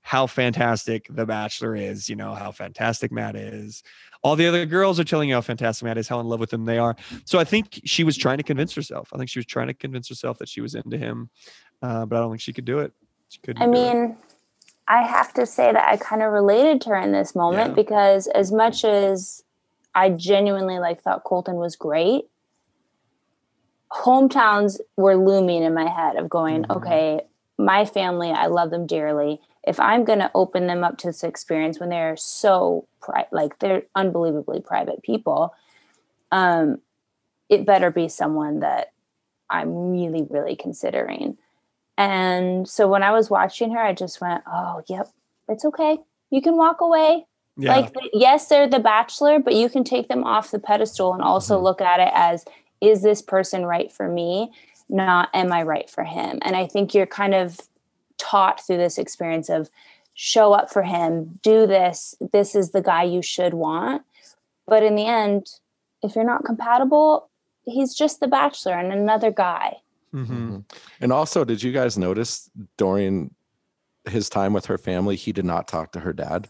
how 0.00 0.26
fantastic 0.26 1.06
the 1.10 1.24
bachelor 1.24 1.74
is 1.74 2.08
you 2.08 2.16
know 2.16 2.34
how 2.34 2.50
fantastic 2.50 3.10
matt 3.10 3.36
is 3.36 3.82
all 4.22 4.36
the 4.36 4.46
other 4.46 4.64
girls 4.64 5.00
are 5.00 5.04
telling 5.04 5.28
you 5.28 5.34
how 5.34 5.40
fantastic 5.40 5.84
matt 5.84 5.98
is 5.98 6.08
how 6.08 6.20
in 6.20 6.26
love 6.26 6.40
with 6.40 6.52
him 6.52 6.64
they 6.64 6.78
are 6.78 6.94
so 7.24 7.38
i 7.38 7.44
think 7.44 7.80
she 7.84 8.04
was 8.04 8.16
trying 8.16 8.36
to 8.36 8.42
convince 8.42 8.74
herself 8.74 9.08
i 9.14 9.16
think 9.16 9.28
she 9.28 9.38
was 9.38 9.46
trying 9.46 9.66
to 9.66 9.74
convince 9.74 10.08
herself 10.08 10.38
that 10.38 10.48
she 10.48 10.60
was 10.60 10.74
into 10.74 10.98
him 10.98 11.30
uh, 11.84 12.06
but 12.06 12.16
I 12.16 12.20
don't 12.20 12.30
think 12.30 12.40
she 12.40 12.52
could 12.52 12.64
do 12.64 12.78
it. 12.78 12.92
She 13.28 13.40
couldn't. 13.40 13.62
I 13.62 13.66
do 13.66 14.12
it. 14.12 14.16
I 14.86 15.02
have 15.02 15.32
to 15.34 15.46
say 15.46 15.72
that 15.72 15.88
I 15.88 15.96
kind 15.96 16.22
of 16.22 16.32
related 16.32 16.80
to 16.82 16.90
her 16.90 16.96
in 16.96 17.12
this 17.12 17.34
moment 17.34 17.70
Yeah. 17.70 17.74
because 17.74 18.26
as 18.28 18.52
much 18.52 18.84
as 18.84 19.42
I 19.94 20.10
genuinely 20.10 20.78
like 20.78 21.00
thought 21.00 21.24
Colton 21.24 21.56
was 21.56 21.76
great, 21.76 22.28
hometowns 23.92 24.80
were 24.96 25.16
looming 25.16 25.62
in 25.62 25.72
my 25.74 25.88
head 25.88 26.16
of 26.16 26.28
going, 26.28 26.64
Mhm. 26.64 26.76
okay, 26.76 27.20
my 27.56 27.84
family, 27.84 28.30
I 28.32 28.46
love 28.46 28.70
them 28.70 28.86
dearly. 28.86 29.40
if 29.66 29.80
I'm 29.80 30.04
going 30.04 30.18
to 30.18 30.30
open 30.34 30.66
them 30.66 30.84
up 30.84 30.98
to 30.98 31.06
this 31.06 31.24
experience 31.24 31.80
when 31.80 31.88
they're 31.88 32.18
so 32.18 32.86
pri- 33.00 33.26
like 33.32 33.58
they're 33.60 33.84
unbelievably 33.94 34.60
private 34.60 35.02
people, 35.02 35.54
um, 36.32 36.82
it 37.48 37.64
better 37.64 37.90
be 37.90 38.06
someone 38.06 38.60
that 38.60 38.92
I'm 39.48 39.90
really, 39.90 40.26
really 40.28 40.54
considering. 40.54 41.38
And 41.96 42.68
so 42.68 42.88
when 42.88 43.02
I 43.02 43.12
was 43.12 43.30
watching 43.30 43.70
her, 43.72 43.80
I 43.80 43.92
just 43.92 44.20
went, 44.20 44.42
oh, 44.46 44.82
yep, 44.88 45.08
it's 45.48 45.64
okay. 45.64 45.98
You 46.30 46.42
can 46.42 46.56
walk 46.56 46.80
away. 46.80 47.26
Yeah. 47.56 47.76
Like, 47.76 47.92
yes, 48.12 48.48
they're 48.48 48.68
the 48.68 48.80
bachelor, 48.80 49.38
but 49.38 49.54
you 49.54 49.68
can 49.68 49.84
take 49.84 50.08
them 50.08 50.24
off 50.24 50.50
the 50.50 50.58
pedestal 50.58 51.12
and 51.12 51.22
also 51.22 51.54
Mm-hmm. 51.54 51.60
Mhm. 51.60 51.64
look 51.64 51.80
at 51.80 52.00
it 52.00 52.10
as, 52.12 52.44
is 52.80 53.02
this 53.02 53.22
person 53.22 53.64
right 53.64 53.92
for 53.92 54.08
me? 54.08 54.50
Not, 54.88 55.28
am 55.32 55.52
I 55.52 55.62
right 55.62 55.88
for 55.88 56.02
him? 56.04 56.40
And 56.42 56.56
I 56.56 56.66
think 56.66 56.94
you're 56.94 57.06
kind 57.06 57.34
of 57.34 57.60
taught 58.18 58.60
through 58.66 58.78
this 58.78 58.98
experience 58.98 59.48
of 59.48 59.70
show 60.14 60.52
up 60.52 60.70
for 60.72 60.82
him, 60.82 61.38
do 61.42 61.66
this. 61.66 62.14
This 62.32 62.54
is 62.54 62.70
the 62.70 62.82
guy 62.82 63.04
you 63.04 63.22
should 63.22 63.54
want. 63.54 64.02
But 64.66 64.82
in 64.82 64.94
the 64.96 65.06
end, 65.06 65.46
if 66.02 66.14
you're 66.14 66.24
not 66.24 66.44
compatible, 66.44 67.28
he's 67.64 67.94
just 67.94 68.20
the 68.20 68.28
bachelor 68.28 68.74
and 68.74 68.92
another 68.92 69.30
guy. 69.30 69.76
Mhm. 70.14 70.26
Mhm. 70.28 70.64
And 71.00 71.12
also, 71.12 71.44
did 71.44 71.62
you 71.62 71.72
guys 71.72 71.98
notice 71.98 72.48
during 72.76 73.34
his 74.08 74.28
time 74.28 74.52
with 74.52 74.66
her 74.66 74.78
family, 74.78 75.16
he 75.16 75.32
did 75.32 75.44
not 75.44 75.66
talk 75.66 75.92
to 75.92 76.00
her 76.00 76.12
dad? 76.12 76.48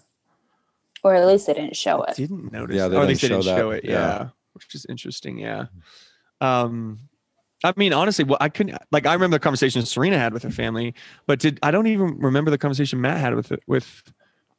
Or 1.03 1.15
at 1.15 1.27
least 1.27 1.47
they 1.47 1.55
didn't 1.55 1.77
show 1.77 2.01
I 2.03 2.11
it. 2.11 2.17
didn't 2.17 2.53
notice. 2.53 2.77
Yeah, 2.77 2.89
they 2.89 2.97
or 2.97 3.03
at 3.03 3.09
least 3.09 3.21
didn't 3.23 3.41
they 3.41 3.45
didn't 3.45 3.57
show 3.57 3.63
show 3.63 3.71
that. 3.71 3.79
it. 3.79 3.85
Yeah. 3.85 3.93
Yeah. 3.93 4.29
which 4.53 4.75
is 4.75 4.87
interesting. 4.89 5.39
Yeah. 5.39 5.67
Um, 6.41 7.01
I 7.65 7.73
mean, 7.77 7.93
honestly, 7.93 8.25
well, 8.25 8.39
I 8.41 8.49
couldn't 8.51 8.77
like. 8.93 9.07
I 9.07 9.13
remember 9.15 9.35
the 9.37 9.41
conversation 9.41 9.85
Serena 9.87 10.19
had 10.19 10.33
with 10.35 10.43
her 10.43 10.51
family, 10.51 10.95
but 11.27 11.39
did 11.41 11.59
I 11.63 11.71
don't 11.71 11.87
even 11.87 12.19
remember 12.19 12.51
the 12.51 12.59
conversation 12.59 13.01
Matt 13.01 13.19
had 13.19 13.35
with 13.35 13.53
with 13.67 14.03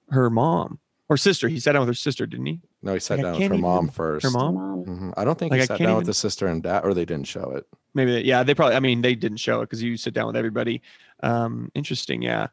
her 0.09 0.29
mom 0.29 0.79
or 1.09 1.17
sister. 1.17 1.47
He 1.47 1.59
sat 1.59 1.73
down 1.73 1.81
with 1.81 1.89
her 1.89 1.93
sister, 1.93 2.25
didn't 2.25 2.45
he? 2.47 2.59
No, 2.81 2.93
he 2.93 2.99
sat 2.99 3.17
Like, 3.17 3.23
down 3.23 3.31
with 3.33 3.39
can't 3.41 3.53
her 3.53 3.57
mom 3.59 3.87
first. 3.89 4.23
Her 4.23 4.31
mom? 4.31 4.55
Mom. 4.55 4.85
Mhm. 4.85 5.13
I 5.17 5.23
don't 5.23 5.37
think 5.37 5.51
Like, 5.51 5.59
he 5.59 5.63
I 5.63 5.65
sat 5.65 5.77
can't 5.77 5.87
down 5.89 5.97
with 5.97 6.05
the 6.07 6.13
sister 6.13 6.47
and 6.47 6.63
dad, 6.63 6.83
or 6.83 6.93
they 6.93 7.05
didn't 7.05 7.27
show 7.27 7.51
it. 7.51 7.65
Maybe. 7.93 8.11
They, 8.13 8.21
yeah, 8.23 8.43
they 8.43 8.53
probably. 8.55 8.75
I 8.75 8.79
mean, 8.79 9.01
they 9.01 9.15
didn't 9.15 9.37
show 9.37 9.61
it 9.61 9.65
because 9.65 9.81
you 9.83 9.97
sit 9.97 10.13
down 10.13 10.27
with 10.27 10.35
everybody. 10.35 10.81
Um, 11.23 11.71
interesting. 11.75 12.21
Yeah. 12.21 12.47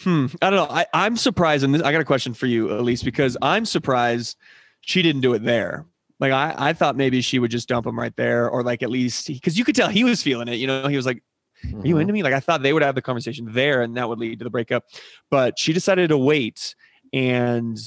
Hmm. 0.00 0.26
I 0.40 0.48
don't 0.50 0.56
know. 0.68 0.74
I, 0.74 0.86
I'm 0.94 1.16
surprised, 1.16 1.62
and 1.64 1.74
this, 1.74 1.82
I 1.82 1.92
got 1.92 2.00
a 2.00 2.04
question 2.06 2.32
for 2.32 2.46
you, 2.46 2.68
Elyse, 2.68 3.04
because 3.04 3.36
I'm 3.42 3.66
surprised 3.66 4.38
she 4.80 5.02
didn't 5.02 5.20
do 5.20 5.34
it 5.34 5.44
there. 5.44 5.84
Like 6.18 6.32
I, 6.32 6.54
I 6.56 6.72
thought 6.72 6.96
maybe 6.96 7.20
she 7.20 7.38
would 7.38 7.50
just 7.50 7.68
dump 7.68 7.86
him 7.86 7.98
right 7.98 8.14
there, 8.16 8.48
or 8.48 8.62
like 8.62 8.82
at 8.82 8.90
least 8.90 9.26
because 9.26 9.58
you 9.58 9.64
could 9.64 9.74
tell 9.74 9.88
he 9.88 10.04
was 10.04 10.22
feeling 10.22 10.48
it. 10.48 10.54
You 10.56 10.66
know, 10.66 10.86
he 10.88 10.96
was 10.96 11.04
like, 11.06 11.22
"Are 11.64 11.86
you 11.86 11.94
Mhm. 11.96 12.00
into 12.02 12.12
me?" 12.12 12.22
Like 12.22 12.34
I 12.34 12.40
thought 12.40 12.62
they 12.62 12.72
would 12.72 12.82
have 12.82 12.94
the 12.94 13.02
conversation 13.02 13.46
there, 13.52 13.82
and 13.82 13.96
that 13.96 14.08
would 14.08 14.18
lead 14.18 14.38
to 14.38 14.44
the 14.44 14.50
breakup. 14.50 14.84
But 15.30 15.58
she 15.58 15.72
decided 15.72 16.08
to 16.08 16.18
wait, 16.18 16.74
and 17.12 17.78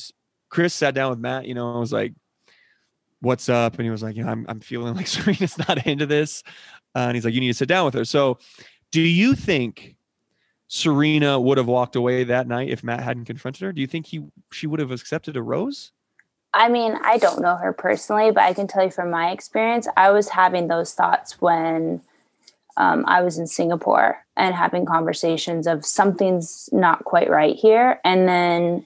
Chris 0.49 0.73
sat 0.73 0.93
down 0.93 1.09
with 1.09 1.19
Matt. 1.19 1.45
You 1.45 1.53
know, 1.53 1.71
and 1.71 1.79
was 1.79 1.93
like, 1.93 2.13
"What's 3.21 3.49
up?" 3.49 3.75
And 3.75 3.83
he 3.83 3.89
was 3.89 4.03
like, 4.03 4.15
"You 4.15 4.23
know, 4.23 4.31
I'm 4.31 4.45
I'm 4.47 4.59
feeling 4.59 4.95
like 4.95 5.07
Serena's 5.15 5.57
not 5.57 5.85
into 5.85 6.05
this," 6.05 6.43
uh, 6.95 6.99
and 6.99 7.15
he's 7.15 7.25
like, 7.25 7.33
"You 7.33 7.41
need 7.41 7.47
to 7.47 7.53
sit 7.53 7.69
down 7.69 7.85
with 7.85 7.93
her." 7.93 8.05
So, 8.05 8.39
do 8.91 9.01
you 9.01 9.35
think? 9.35 9.95
Serena 10.69 11.39
would 11.39 11.59
have 11.59 11.67
walked 11.67 11.95
away 11.95 12.23
that 12.23 12.47
night 12.47 12.69
if 12.69 12.83
Matt 12.83 12.99
hadn't 12.99 13.25
confronted 13.25 13.61
her. 13.61 13.71
Do 13.71 13.79
you 13.79 13.85
think 13.85 14.07
he 14.07 14.25
she 14.51 14.65
would 14.65 14.79
have 14.79 14.89
accepted 14.89 15.37
a 15.37 15.41
rose? 15.43 15.91
I 16.53 16.69
mean, 16.69 16.97
I 17.03 17.17
don't 17.17 17.41
know 17.41 17.55
her 17.55 17.73
personally, 17.73 18.31
but 18.31 18.43
I 18.43 18.53
can 18.53 18.67
tell 18.67 18.83
you 18.83 18.91
from 18.91 19.09
my 19.09 19.31
experience, 19.31 19.87
I 19.97 20.11
was 20.11 20.29
having 20.29 20.67
those 20.67 20.93
thoughts 20.93 21.41
when 21.41 22.01
um, 22.77 23.05
I 23.07 23.21
was 23.21 23.37
in 23.37 23.47
Singapore 23.47 24.23
and 24.35 24.53
having 24.53 24.85
conversations 24.85 25.67
of 25.67 25.85
something's 25.85 26.69
not 26.71 27.05
quite 27.05 27.29
right 27.29 27.55
here. 27.55 27.99
And 28.03 28.27
then, 28.27 28.85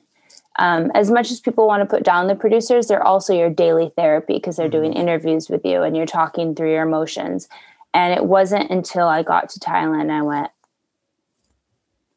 um, 0.57 0.91
as 0.95 1.11
much 1.11 1.31
as 1.31 1.39
people 1.39 1.67
want 1.67 1.81
to 1.81 1.95
put 1.95 2.03
down 2.03 2.27
the 2.27 2.35
producers, 2.35 2.87
they're 2.87 3.05
also 3.05 3.33
your 3.33 3.49
daily 3.49 3.91
therapy 3.95 4.33
because 4.33 4.55
they're 4.55 4.69
doing 4.69 4.93
interviews 4.93 5.49
with 5.49 5.63
you 5.63 5.83
and 5.83 5.95
you're 5.95 6.05
talking 6.05 6.55
through 6.55 6.71
your 6.71 6.83
emotions. 6.87 7.47
And 7.93 8.13
it 8.13 8.25
wasn't 8.25 8.69
until 8.69 9.07
I 9.07 9.23
got 9.23 9.49
to 9.49 9.59
Thailand 9.59 10.11
I 10.11 10.21
went, 10.21 10.51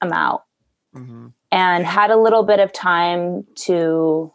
I'm 0.00 0.12
out 0.12 0.44
Mm-hmm. 0.94 1.29
and 1.53 1.87
had 1.87 2.11
a 2.11 2.16
little 2.16 2.42
bit 2.42 2.59
of 2.59 2.72
time 2.72 3.46
to 3.55 4.33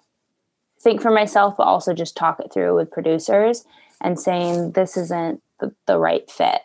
think 0.79 1.01
for 1.01 1.11
myself, 1.11 1.57
but 1.57 1.63
also 1.63 1.93
just 1.93 2.15
talk 2.15 2.39
it 2.39 2.53
through 2.53 2.77
with 2.77 2.91
producers 2.91 3.65
and 3.99 4.17
saying 4.17 4.71
this 4.71 4.95
isn't 4.95 5.41
the, 5.59 5.75
the 5.85 5.97
right 5.97 6.31
fit. 6.31 6.61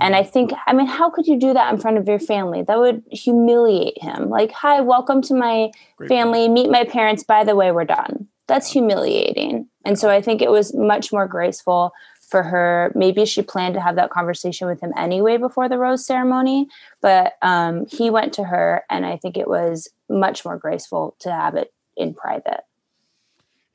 And 0.00 0.16
I 0.16 0.22
think, 0.22 0.52
I 0.66 0.72
mean, 0.72 0.86
how 0.86 1.10
could 1.10 1.26
you 1.26 1.38
do 1.38 1.52
that 1.52 1.72
in 1.72 1.80
front 1.80 1.98
of 1.98 2.08
your 2.08 2.18
family? 2.18 2.62
That 2.62 2.78
would 2.78 3.02
humiliate 3.10 4.02
him. 4.02 4.30
Like, 4.30 4.52
hi, 4.52 4.80
welcome 4.80 5.22
to 5.22 5.34
my 5.34 5.70
Great 5.96 6.08
point. 6.08 6.20
family, 6.20 6.48
meet 6.48 6.70
my 6.70 6.84
parents. 6.84 7.22
By 7.22 7.44
the 7.44 7.56
way, 7.56 7.72
we're 7.72 7.84
done. 7.84 8.28
That's 8.46 8.70
humiliating. 8.70 9.68
And 9.84 9.98
so 9.98 10.10
I 10.10 10.20
think 10.20 10.42
it 10.42 10.50
was 10.50 10.74
much 10.74 11.12
more 11.12 11.26
graceful 11.26 11.92
for 12.28 12.42
her. 12.42 12.92
Maybe 12.94 13.24
she 13.24 13.42
planned 13.42 13.74
to 13.74 13.80
have 13.80 13.96
that 13.96 14.10
conversation 14.10 14.66
with 14.66 14.80
him 14.80 14.92
anyway 14.96 15.36
before 15.36 15.68
the 15.68 15.78
rose 15.78 16.04
ceremony, 16.04 16.66
but 17.00 17.34
um, 17.42 17.86
he 17.86 18.10
went 18.10 18.32
to 18.34 18.44
her, 18.44 18.82
and 18.90 19.06
I 19.06 19.16
think 19.16 19.36
it 19.36 19.48
was 19.48 19.88
much 20.08 20.44
more 20.44 20.58
graceful 20.58 21.16
to 21.20 21.30
have 21.30 21.54
it 21.54 21.72
in 21.96 22.14
private. 22.14 22.62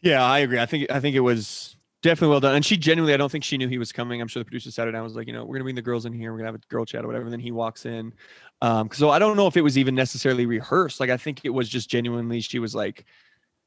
Yeah, 0.01 0.23
I 0.23 0.39
agree. 0.39 0.60
I 0.60 0.65
think 0.65 0.89
I 0.91 0.99
think 0.99 1.15
it 1.15 1.21
was 1.21 1.75
definitely 2.01 2.31
well 2.31 2.39
done. 2.39 2.55
And 2.55 2.65
she 2.65 2.77
genuinely, 2.77 3.13
I 3.13 3.17
don't 3.17 3.31
think 3.31 3.43
she 3.43 3.57
knew 3.57 3.67
he 3.67 3.77
was 3.77 3.91
coming. 3.91 4.21
I'm 4.21 4.27
sure 4.27 4.41
the 4.41 4.45
producer 4.45 4.71
sat 4.71 4.85
her 4.85 4.91
down 4.91 4.99
and 4.99 5.03
was 5.05 5.15
like, 5.15 5.27
you 5.27 5.33
know, 5.33 5.45
we're 5.45 5.55
gonna 5.55 5.63
bring 5.65 5.75
the 5.75 5.81
girls 5.81 6.05
in 6.05 6.13
here. 6.13 6.31
We're 6.31 6.39
gonna 6.39 6.47
have 6.51 6.55
a 6.55 6.67
girl 6.69 6.85
chat 6.85 7.03
or 7.03 7.07
whatever. 7.07 7.25
And 7.25 7.33
then 7.33 7.39
he 7.39 7.51
walks 7.51 7.85
in. 7.85 8.13
Um, 8.62 8.89
so 8.91 9.09
I 9.09 9.19
don't 9.19 9.38
know 9.38 9.47
if 9.47 9.57
it 9.57 9.62
was 9.62 9.77
even 9.77 9.95
necessarily 9.95 10.45
rehearsed. 10.45 10.99
Like 10.99 11.09
I 11.09 11.17
think 11.17 11.41
it 11.43 11.49
was 11.49 11.69
just 11.69 11.89
genuinely. 11.89 12.41
She 12.41 12.59
was 12.59 12.75
like, 12.75 13.05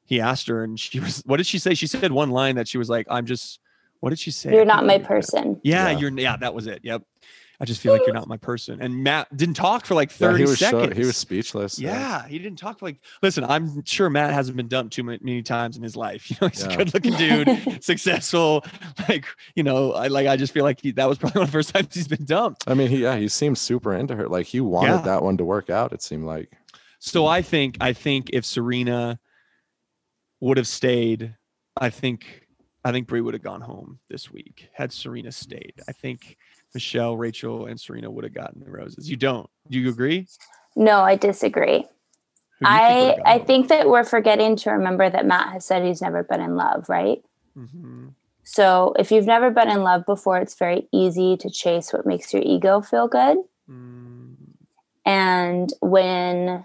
he 0.04 0.20
asked 0.20 0.48
her, 0.48 0.64
and 0.64 0.78
she 0.78 1.00
was. 1.06 1.22
What 1.26 1.36
did 1.38 1.46
she 1.46 1.58
say? 1.58 1.74
She 1.74 1.86
said 1.86 2.12
one 2.12 2.30
line 2.30 2.56
that 2.56 2.68
she 2.68 2.78
was 2.78 2.88
like, 2.90 3.06
"I'm 3.10 3.26
just." 3.26 3.60
What 4.00 4.10
did 4.10 4.18
she 4.18 4.32
say? 4.32 4.52
You're 4.52 4.66
can't 4.66 4.84
my 4.84 4.98
person. 4.98 5.60
Yeah, 5.62 5.90
Yeah. 5.90 5.98
you're. 5.98 6.10
Yeah, 6.10 6.36
that 6.38 6.52
was 6.54 6.66
it. 6.66 6.80
Yep. 6.82 7.02
I 7.60 7.64
just 7.64 7.80
feel 7.80 7.92
like 7.92 8.02
you're 8.04 8.14
not 8.14 8.26
my 8.26 8.36
person. 8.38 8.80
And 8.82 9.04
Matt 9.04 9.36
didn't 9.36 9.54
talk 9.54 9.86
for 9.86 9.94
like 9.94 10.10
Yeah, 10.10 10.28
30 10.28 10.38
he 10.38 10.44
was 10.50 10.58
seconds. 10.58 10.88
so, 10.88 11.00
he 11.00 11.06
was 11.06 11.16
speechless. 11.16 11.78
Yeah, 11.78 12.26
he 12.26 12.38
didn't 12.38 12.58
talk 12.58 12.78
for 12.80 12.86
like. 12.86 12.98
Listen, 13.22 13.44
I'm 13.44 13.84
sure 13.84 14.10
Matt 14.10 14.32
hasn't 14.32 14.56
been 14.56 14.66
dumped 14.68 14.92
too 14.94 15.04
many, 15.04 15.42
times 15.42 15.76
in 15.76 15.82
his 15.82 15.96
life. 15.96 16.28
You 16.30 16.36
know, 16.40 16.48
he's 16.48 16.64
Yeah. 16.64 16.72
a 16.72 16.76
good-looking 16.78 17.14
dude, 17.14 17.84
successful. 17.84 18.64
Like, 19.08 19.26
you 19.54 19.62
know, 19.62 19.92
I 19.92 20.08
like. 20.08 20.26
I 20.26 20.36
just 20.36 20.52
feel 20.52 20.64
like 20.64 20.80
he, 20.80 20.90
that 20.92 21.08
was 21.08 21.18
probably 21.18 21.38
one 21.40 21.44
of 21.44 21.48
the 21.50 21.56
first 21.56 21.72
times 21.74 21.94
he's 21.94 22.08
been 22.08 22.24
dumped. 22.24 22.64
I 22.66 22.74
mean, 22.74 22.88
he 22.88 23.02
yeah, 23.02 23.16
he 23.16 23.28
seemed 23.28 23.58
super 23.58 23.94
into 23.94 24.16
her. 24.16 24.28
Like 24.28 24.46
he 24.46 24.60
wanted 24.60 24.88
Yeah. 24.96 25.02
that 25.02 25.22
one 25.22 25.36
to 25.36 25.44
work 25.44 25.70
out. 25.70 25.92
It 25.92 26.02
seemed 26.02 26.24
like. 26.24 26.50
So 26.98 27.26
I 27.26 27.42
think, 27.42 27.76
I 27.80 27.92
think 27.92 28.30
if 28.32 28.44
Serena 28.44 29.18
would 30.40 30.56
have 30.56 30.66
stayed, 30.68 31.36
I 31.76 31.90
think, 31.90 32.46
I 32.84 32.92
think 32.92 33.06
Bri 33.08 33.20
would 33.20 33.34
have 33.34 33.42
gone 33.42 33.60
home 33.60 33.98
this 34.08 34.30
week 34.30 34.68
had 34.72 34.92
Serena 34.92 35.30
stayed. 35.32 35.74
I 35.88 35.92
think 35.92 36.36
Michelle, 36.74 37.16
Rachel, 37.16 37.66
and 37.66 37.80
Serena 37.80 38.10
would 38.10 38.24
have 38.24 38.34
gotten 38.34 38.62
the 38.64 38.70
roses. 38.70 39.08
You 39.10 39.16
don't? 39.16 39.48
Do 39.68 39.78
you 39.78 39.88
agree? 39.88 40.26
No, 40.74 41.00
I 41.00 41.16
disagree. 41.16 41.78
Who 42.60 42.66
do 42.66 42.70
you 42.70 42.76
I 42.78 43.16
I 43.24 43.38
think 43.38 43.68
that 43.68 43.88
we're 43.88 44.04
forgetting 44.04 44.56
to 44.56 44.70
remember 44.70 45.08
that 45.10 45.26
Matt 45.26 45.52
has 45.52 45.64
said 45.64 45.84
he's 45.84 46.00
never 46.00 46.22
been 46.22 46.40
in 46.40 46.56
love, 46.56 46.88
right? 46.88 47.22
Mm-hmm. 47.56 48.08
So 48.44 48.94
if 48.98 49.10
you've 49.12 49.26
never 49.26 49.50
been 49.50 49.70
in 49.70 49.82
love 49.82 50.04
before, 50.06 50.38
it's 50.38 50.54
very 50.54 50.88
easy 50.92 51.36
to 51.38 51.50
chase 51.50 51.92
what 51.92 52.06
makes 52.06 52.32
your 52.32 52.42
ego 52.44 52.80
feel 52.80 53.06
good. 53.08 53.38
Mm, 53.70 54.34
And 55.06 55.72
when 55.80 56.64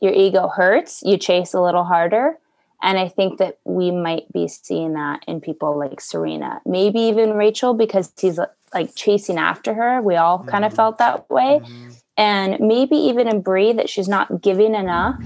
your 0.00 0.12
ego 0.12 0.48
hurts, 0.48 1.02
you 1.04 1.18
chase 1.18 1.54
a 1.54 1.60
little 1.60 1.84
harder. 1.84 2.38
And 2.82 2.98
I 2.98 3.08
think 3.08 3.38
that 3.38 3.58
we 3.64 3.90
might 3.90 4.30
be 4.32 4.48
seeing 4.48 4.94
that 4.94 5.24
in 5.26 5.40
people 5.40 5.78
like 5.78 6.00
Serena, 6.00 6.60
maybe 6.66 7.00
even 7.00 7.34
Rachel, 7.34 7.72
because 7.74 8.12
he's 8.18 8.38
like 8.74 8.94
chasing 8.94 9.38
after 9.38 9.72
her. 9.74 10.02
We 10.02 10.16
all 10.16 10.44
kind 10.44 10.64
of 10.64 10.74
felt 10.74 10.98
that 10.98 11.30
way. 11.30 11.60
mhm. 11.62 12.00
And 12.16 12.60
maybe 12.60 12.96
even 12.96 13.26
in 13.28 13.40
Bri 13.40 13.72
that 13.72 13.88
she's 13.88 14.08
not 14.08 14.40
giving 14.42 14.74
enough. 14.74 15.16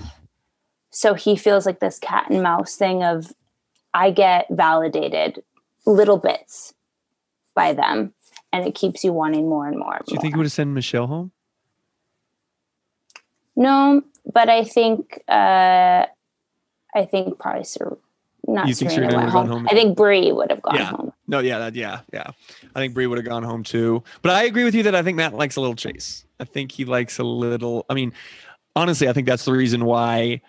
So 0.91 1.15
he 1.15 1.37
feels 1.37 1.67
like 1.67 1.81
this 1.81 1.99
cat 1.99 2.31
and 2.31 2.43
mouse 2.43 2.77
thing 2.77 3.03
of 3.03 3.33
I 3.93 4.11
get 4.11 4.47
validated 4.51 5.43
little 5.87 6.17
bits 6.19 6.73
by 7.55 7.73
them. 7.75 8.15
And 8.53 8.67
it 8.67 8.75
keeps 8.75 9.05
you 9.05 9.13
wanting 9.13 9.49
more 9.49 9.67
and 9.67 9.79
more. 9.79 9.97
and 9.97 10.07
Do 10.07 10.15
you 10.15 10.21
think 10.21 10.35
he 10.35 10.39
would 10.39 10.47
have 10.47 10.53
sent 10.53 10.71
Michelle 10.71 11.07
home? 11.07 11.33
No, 13.57 14.03
but 14.33 14.49
I 14.49 14.65
think 14.65 15.23
uh 15.29 16.07
I 16.95 17.05
think 17.11 17.39
probably 17.39 17.65
Ser- 17.65 17.99
not 18.49 18.67
You 18.67 18.75
think 18.75 18.91
Serena 18.91 19.11
Serena 19.11 19.19
would've 19.27 19.33
gone 19.35 19.47
home. 19.47 19.59
home? 19.59 19.69
I 19.71 19.75
think 19.75 19.97
Bri 19.97 20.33
would 20.33 20.51
have 20.51 20.63
gone 20.63 20.75
Yeah. 20.75 20.85
home. 20.87 21.13
No, 21.27 21.41
yeah, 21.41 21.59
that, 21.59 21.75
yeah, 21.75 22.01
yeah. 22.13 22.31
I 22.75 22.81
think 22.81 22.95
Bri 22.95 23.07
would 23.07 23.19
have 23.19 23.27
gone 23.27 23.43
home 23.43 23.63
too. 23.63 24.03
But 24.23 24.33
I 24.33 24.45
agree 24.45 24.65
with 24.65 24.75
you 24.75 24.83
that 24.85 24.95
I 24.95 25.03
think 25.03 25.17
Matt 25.17 25.35
likes 25.35 25.57
a 25.57 25.61
little 25.61 25.77
chase. 25.77 26.25
I 26.41 26.45
think 26.45 26.73
he 26.73 26.85
likes 26.85 27.19
a 27.19 27.25
little. 27.25 27.85
I 27.91 27.95
mean, 27.95 28.13
honestly, 28.75 29.09
I 29.09 29.13
think 29.13 29.27
that's 29.27 29.45
the 29.45 29.53
reason 29.53 29.85
why 29.85 30.41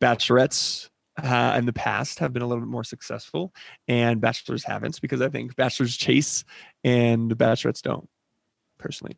bachelorettes 0.00 0.88
uh, 1.22 1.54
in 1.58 1.66
the 1.66 1.72
past 1.72 2.18
have 2.20 2.32
been 2.32 2.42
a 2.42 2.46
little 2.46 2.62
bit 2.62 2.70
more 2.70 2.84
successful, 2.84 3.52
and 3.88 4.20
bachelors 4.20 4.64
haven't, 4.64 5.00
because 5.00 5.20
I 5.20 5.28
think 5.28 5.56
bachelors 5.56 5.96
chase 5.96 6.44
and 6.84 7.30
the 7.30 7.34
bachelorettes 7.36 7.82
don't. 7.82 8.08
Personally, 8.78 9.16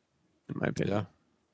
in 0.49 0.59
my 0.59 0.69
opinion. 0.69 1.07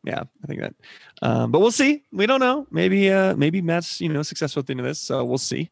Yeah. 0.05 0.15
yeah, 0.15 0.23
I 0.43 0.47
think 0.47 0.61
that. 0.61 0.75
Um, 1.23 1.51
but 1.51 1.59
we'll 1.61 1.73
see. 1.73 2.05
We 2.13 2.27
don't 2.27 2.39
know. 2.41 2.67
Maybe 2.71 3.11
uh 3.11 3.35
maybe 3.37 3.61
Matt's 3.61 4.01
you 4.01 4.09
know 4.09 4.23
successful 4.23 4.61
at 4.61 4.67
the 4.67 4.73
end 4.73 4.81
of 4.81 4.87
this, 4.87 5.01
so 5.01 5.25
we'll 5.25 5.39
see. 5.39 5.71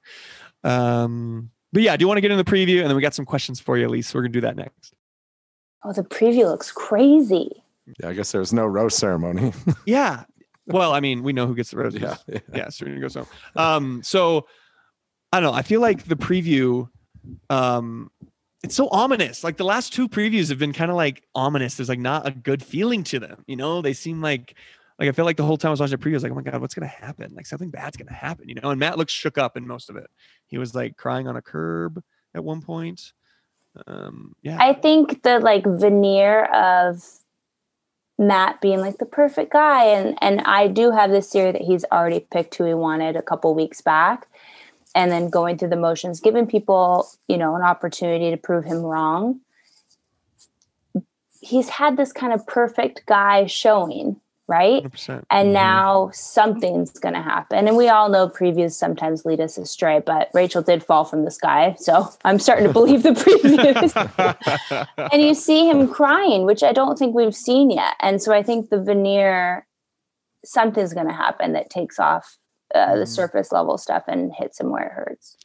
Um, 0.64 1.50
but 1.72 1.82
yeah, 1.82 1.96
do 1.96 2.02
you 2.02 2.08
want 2.08 2.18
to 2.18 2.22
get 2.22 2.30
in 2.30 2.38
the 2.38 2.44
preview? 2.44 2.80
And 2.80 2.88
then 2.88 2.96
we 2.96 3.02
got 3.02 3.14
some 3.14 3.24
questions 3.24 3.60
for 3.60 3.76
you, 3.76 3.88
Elyse. 3.88 4.06
So 4.06 4.18
we're 4.18 4.22
gonna 4.22 4.32
do 4.32 4.40
that 4.42 4.56
next. 4.56 4.94
Oh, 5.84 5.92
the 5.92 6.02
preview 6.02 6.44
looks 6.46 6.72
crazy. 6.72 7.50
Yeah, 8.00 8.08
I 8.08 8.14
guess 8.14 8.32
there's 8.32 8.52
no 8.52 8.66
rose 8.66 8.96
ceremony. 8.96 9.52
Yeah. 9.86 10.24
Well, 10.66 10.94
I 10.94 11.00
mean, 11.00 11.22
we 11.22 11.34
know 11.34 11.46
who 11.46 11.54
gets 11.54 11.72
the 11.72 11.76
roses. 11.76 12.00
yeah, 12.00 12.16
yeah. 12.26 12.38
yeah, 12.54 12.68
Serena 12.70 12.98
goes 12.98 13.14
home. 13.14 13.26
Um, 13.54 14.02
so 14.02 14.46
I 15.30 15.40
don't 15.40 15.52
know. 15.52 15.58
I 15.58 15.60
feel 15.60 15.82
like 15.82 16.04
the 16.04 16.16
preview, 16.16 16.88
um, 17.50 18.10
it's 18.62 18.74
so 18.74 18.88
ominous. 18.88 19.44
Like 19.44 19.58
the 19.58 19.64
last 19.64 19.92
two 19.92 20.08
previews 20.08 20.48
have 20.48 20.58
been 20.58 20.72
kind 20.72 20.90
of 20.90 20.96
like 20.96 21.22
ominous. 21.34 21.74
There's 21.74 21.90
like 21.90 21.98
not 21.98 22.26
a 22.26 22.30
good 22.30 22.62
feeling 22.62 23.04
to 23.04 23.18
them. 23.18 23.44
You 23.46 23.56
know, 23.56 23.82
they 23.82 23.92
seem 23.92 24.22
like 24.22 24.54
like 24.98 25.08
I 25.08 25.12
felt 25.12 25.26
like 25.26 25.36
the 25.36 25.44
whole 25.44 25.56
time 25.56 25.70
I 25.70 25.72
was 25.72 25.80
watching 25.80 25.98
the 25.98 26.04
preview, 26.04 26.12
I 26.12 26.16
was 26.16 26.22
like, 26.22 26.32
oh 26.32 26.36
my 26.36 26.42
god, 26.42 26.60
what's 26.60 26.74
gonna 26.74 26.86
happen? 26.86 27.32
Like 27.34 27.46
something 27.46 27.70
bad's 27.70 27.96
gonna 27.96 28.12
happen. 28.12 28.48
You 28.48 28.54
know, 28.56 28.70
and 28.70 28.78
Matt 28.78 28.98
looks 28.98 29.12
shook 29.12 29.38
up 29.38 29.56
in 29.56 29.66
most 29.66 29.90
of 29.90 29.96
it. 29.96 30.08
He 30.46 30.58
was 30.58 30.74
like 30.74 30.96
crying 30.96 31.26
on 31.26 31.36
a 31.36 31.42
curb 31.42 32.02
at 32.34 32.44
one 32.44 32.62
point. 32.62 33.12
Um, 33.86 34.34
yeah. 34.42 34.56
I 34.60 34.72
think 34.72 35.22
the 35.22 35.40
like 35.40 35.64
veneer 35.64 36.44
of 36.46 37.02
Matt 38.18 38.60
being 38.60 38.80
like 38.80 38.98
the 38.98 39.06
perfect 39.06 39.52
guy, 39.52 39.84
and 39.86 40.16
and 40.20 40.40
I 40.42 40.68
do 40.68 40.90
have 40.90 41.10
this 41.10 41.30
theory 41.30 41.52
that 41.52 41.62
he's 41.62 41.84
already 41.90 42.20
picked 42.20 42.54
who 42.54 42.64
he 42.64 42.74
wanted 42.74 43.16
a 43.16 43.22
couple 43.22 43.54
weeks 43.54 43.80
back, 43.80 44.28
and 44.94 45.10
then 45.10 45.28
going 45.28 45.58
through 45.58 45.70
the 45.70 45.76
motions, 45.76 46.20
giving 46.20 46.46
people 46.46 47.08
you 47.26 47.36
know 47.36 47.56
an 47.56 47.62
opportunity 47.62 48.30
to 48.30 48.36
prove 48.36 48.64
him 48.64 48.78
wrong. 48.78 49.40
He's 51.40 51.68
had 51.68 51.96
this 51.96 52.12
kind 52.12 52.32
of 52.32 52.46
perfect 52.46 53.04
guy 53.06 53.46
showing, 53.46 54.20
right? 54.46 54.82
100%. 54.84 55.24
And 55.30 55.48
Mhm. 55.48 55.52
now 55.52 56.10
something's 56.12 56.90
going 56.90 57.14
to 57.14 57.22
happen. 57.22 57.66
And 57.66 57.76
we 57.76 57.88
all 57.88 58.08
know 58.10 58.28
previews 58.28 58.72
sometimes 58.72 59.24
lead 59.24 59.40
us 59.40 59.56
astray, 59.56 60.00
but 60.04 60.28
Rachel 60.34 60.60
did 60.62 60.84
fall 60.84 61.04
from 61.04 61.24
the 61.24 61.30
sky. 61.30 61.74
So 61.78 62.08
I'm 62.24 62.38
starting 62.38 62.66
to 62.66 62.72
believe 62.72 63.02
the 63.02 63.10
previews. 63.10 64.86
and 65.12 65.22
you 65.22 65.34
see 65.34 65.68
him 65.68 65.88
crying, 65.88 66.44
which 66.44 66.62
I 66.62 66.72
don't 66.72 66.98
think 66.98 67.14
we've 67.14 67.34
seen 67.34 67.70
yet. 67.70 67.94
And 68.00 68.20
so 68.22 68.32
I 68.34 68.42
think 68.42 68.68
the 68.70 68.80
veneer, 68.82 69.66
something's 70.44 70.92
going 70.92 71.06
to 71.08 71.12
happen 71.14 71.52
that 71.54 71.70
takes 71.70 71.98
off 71.98 72.36
uh, 72.74 72.96
the 72.96 73.04
Mm. 73.04 73.08
surface 73.08 73.52
level 73.52 73.78
stuff 73.78 74.02
and 74.08 74.32
hits 74.34 74.58
him 74.60 74.70
where 74.70 74.86
it 74.86 74.92
hurts. 74.92 75.36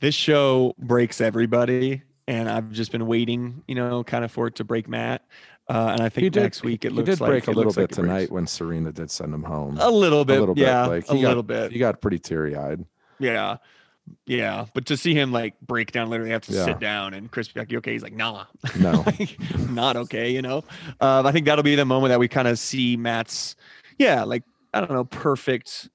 this 0.00 0.14
show 0.14 0.74
breaks 0.78 1.20
everybody 1.20 2.02
and 2.26 2.48
i've 2.50 2.70
just 2.72 2.90
been 2.90 3.06
waiting 3.06 3.62
you 3.68 3.74
know 3.74 4.02
kind 4.04 4.24
of 4.24 4.32
for 4.32 4.46
it 4.46 4.54
to 4.54 4.64
break 4.64 4.88
matt 4.88 5.22
uh, 5.68 5.90
and 5.92 6.00
i 6.02 6.08
think 6.08 6.32
did, 6.32 6.42
next 6.42 6.62
week 6.62 6.84
it 6.84 6.92
looks 6.92 7.06
did 7.08 7.20
like 7.20 7.28
break 7.30 7.46
a 7.48 7.50
little 7.50 7.70
like 7.70 7.76
bit 7.76 7.88
breaks. 7.90 7.96
tonight 7.96 8.30
when 8.30 8.46
Serena 8.46 8.92
did 8.92 9.10
send 9.10 9.32
him 9.32 9.42
home. 9.42 9.78
a 9.80 9.90
little 9.90 10.24
bit 10.24 10.36
a 10.36 10.40
little 10.40 10.54
bit. 10.54 10.62
yeah 10.62 10.86
like 10.86 11.04
a 11.04 11.06
got, 11.08 11.16
little 11.16 11.42
bit 11.42 11.72
He 11.72 11.78
got 11.78 12.00
pretty 12.00 12.18
teary 12.18 12.54
eyed. 12.56 12.84
yeah 13.18 13.56
yeah 14.26 14.66
but 14.74 14.84
to 14.86 14.96
see 14.98 15.14
him 15.14 15.32
like 15.32 15.58
break 15.60 15.90
down 15.92 16.10
literally 16.10 16.30
have 16.32 16.42
to 16.42 16.52
Yeah. 16.52 16.66
sit 16.66 16.78
down 16.78 17.14
and 17.14 17.30
chris 17.30 17.48
be 17.48 17.60
like 17.60 17.72
you 17.72 17.78
okay 17.78 17.92
he's 17.92 18.02
like 18.02 18.12
nah 18.12 18.44
No. 18.78 19.02
like, 19.06 19.38
not 19.70 19.96
okay 19.96 20.30
you 20.30 20.42
know 20.42 20.58
um, 21.00 21.26
i 21.26 21.32
think 21.32 21.46
that'll 21.46 21.64
be 21.64 21.74
the 21.74 21.86
moment 21.86 22.10
that 22.10 22.18
we 22.20 22.28
kind 22.28 22.46
of 22.46 22.58
see 22.58 22.96
matt's 22.98 23.56
yeah 23.98 24.22
like 24.24 24.42
i 24.74 24.80
don't 24.80 24.90
know 24.92 25.04
perfect 25.04 25.88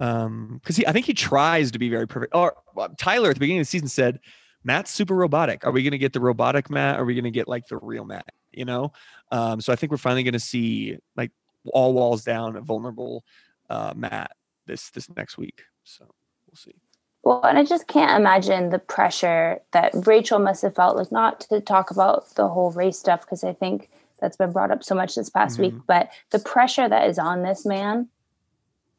um 0.00 0.58
because 0.62 0.76
he 0.76 0.84
i 0.88 0.92
think 0.92 1.06
he 1.06 1.14
tries 1.14 1.70
to 1.70 1.78
be 1.78 1.88
very 1.88 2.08
perfect 2.08 2.34
or 2.34 2.56
uh, 2.76 2.88
tyler 2.98 3.30
at 3.30 3.34
the 3.36 3.40
beginning 3.40 3.60
of 3.60 3.66
the 3.66 3.70
season 3.70 3.86
said 3.86 4.18
matt's 4.64 4.90
super 4.90 5.14
robotic 5.14 5.64
are 5.64 5.70
we 5.70 5.82
going 5.84 5.92
to 5.92 5.98
get 5.98 6.12
the 6.12 6.20
robotic 6.20 6.70
matt 6.70 6.98
are 6.98 7.04
we 7.04 7.14
going 7.14 7.22
to 7.24 7.30
get 7.30 7.46
like 7.46 7.68
the 7.68 7.76
real 7.76 8.04
matt 8.04 8.26
you 8.56 8.64
know 8.64 8.92
um 9.32 9.60
so 9.60 9.72
i 9.72 9.76
think 9.76 9.90
we're 9.90 9.98
finally 9.98 10.22
going 10.22 10.32
to 10.32 10.40
see 10.40 10.96
like 11.16 11.30
all 11.72 11.92
walls 11.92 12.24
down 12.24 12.56
a 12.56 12.60
vulnerable 12.60 13.24
uh 13.70 13.92
matt 13.96 14.32
this 14.66 14.90
this 14.90 15.08
next 15.16 15.36
week 15.38 15.62
so 15.84 16.04
we'll 16.46 16.56
see 16.56 16.74
Well, 17.22 17.42
and 17.42 17.58
I 17.58 17.64
just 17.64 17.86
can't 17.86 18.18
imagine 18.20 18.68
the 18.70 18.78
pressure 18.78 19.60
that 19.72 19.92
Rachel 20.06 20.38
must 20.38 20.62
have 20.62 20.74
felt 20.74 20.96
like 20.96 21.10
not 21.10 21.40
to 21.48 21.60
talk 21.60 21.90
about 21.90 22.34
the 22.34 22.48
whole 22.48 22.70
race 22.72 22.98
stuff 22.98 23.20
because 23.22 23.44
I 23.44 23.54
think 23.54 23.88
that's 24.20 24.36
been 24.36 24.52
brought 24.52 24.70
up 24.70 24.84
so 24.84 24.94
much 24.94 25.14
this 25.14 25.30
past 25.30 25.58
week, 25.58 25.74
but 25.86 26.10
the 26.30 26.38
pressure 26.38 26.88
that 26.88 27.08
is 27.08 27.18
on 27.18 27.42
this 27.42 27.64
man 27.66 28.08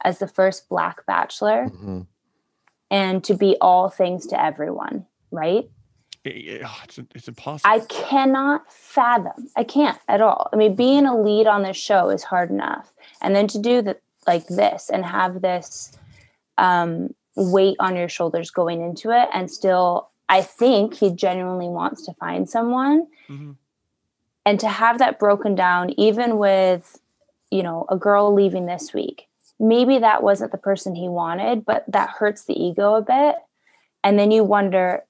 as 0.03 0.17
the 0.19 0.27
first 0.27 0.69
black 0.69 1.05
bachelor 1.05 1.69
Mhm. 1.69 2.07
and 2.91 3.23
to 3.23 3.33
be 3.35 3.57
all 3.61 3.89
things 3.89 4.27
to 4.27 4.43
everyone, 4.43 5.05
right? 5.31 5.69
Oh, 6.25 6.77
it's, 6.83 6.97
it's 7.13 7.27
impossible 7.27 7.69
I 7.71 7.79
cannot 7.81 8.71
fathom. 8.71 9.49
I 9.55 9.63
can't 9.63 9.99
at 10.07 10.21
all. 10.21 10.49
I 10.51 10.55
mean, 10.55 10.75
being 10.75 11.05
a 11.05 11.19
lead 11.19 11.45
on 11.47 11.63
this 11.63 11.77
show 11.77 12.09
is 12.09 12.23
hard 12.23 12.49
enough. 12.49 12.91
And 13.21 13.35
then 13.35 13.47
to 13.49 13.59
do 13.59 13.81
that 13.83 14.01
like 14.27 14.47
this 14.47 14.89
and 14.89 15.05
have 15.05 15.41
this 15.41 15.95
um, 16.57 17.13
weight 17.35 17.75
on 17.79 17.95
your 17.95 18.09
shoulders 18.09 18.49
going 18.49 18.81
into 18.81 19.11
it 19.11 19.29
and 19.33 19.51
still 19.51 20.09
I 20.27 20.41
think 20.41 20.95
he 20.95 21.11
genuinely 21.11 21.67
wants 21.67 22.03
to 22.05 22.13
find 22.13 22.49
someone 22.49 23.07
Mhm. 23.29 23.55
and 24.45 24.59
to 24.61 24.67
have 24.67 24.97
that 24.99 25.19
broken 25.19 25.53
down 25.53 25.91
even 25.91 26.37
with 26.37 26.99
you 27.51 27.61
know 27.61 27.85
a 27.89 27.97
girl 27.97 28.33
leaving 28.33 28.65
this 28.65 28.93
week 28.93 29.27
maybe 29.59 29.99
that 29.99 30.23
wasn't 30.23 30.51
the 30.53 30.57
person 30.57 30.95
he 30.95 31.07
wanted 31.09 31.65
but 31.65 31.83
that 31.89 32.09
hurts 32.09 32.45
the 32.45 32.59
ego 32.59 32.95
a 32.95 33.01
bit 33.01 33.35
and 34.03 34.17
then 34.17 34.31
you 34.31 34.43
wonder 34.43 35.03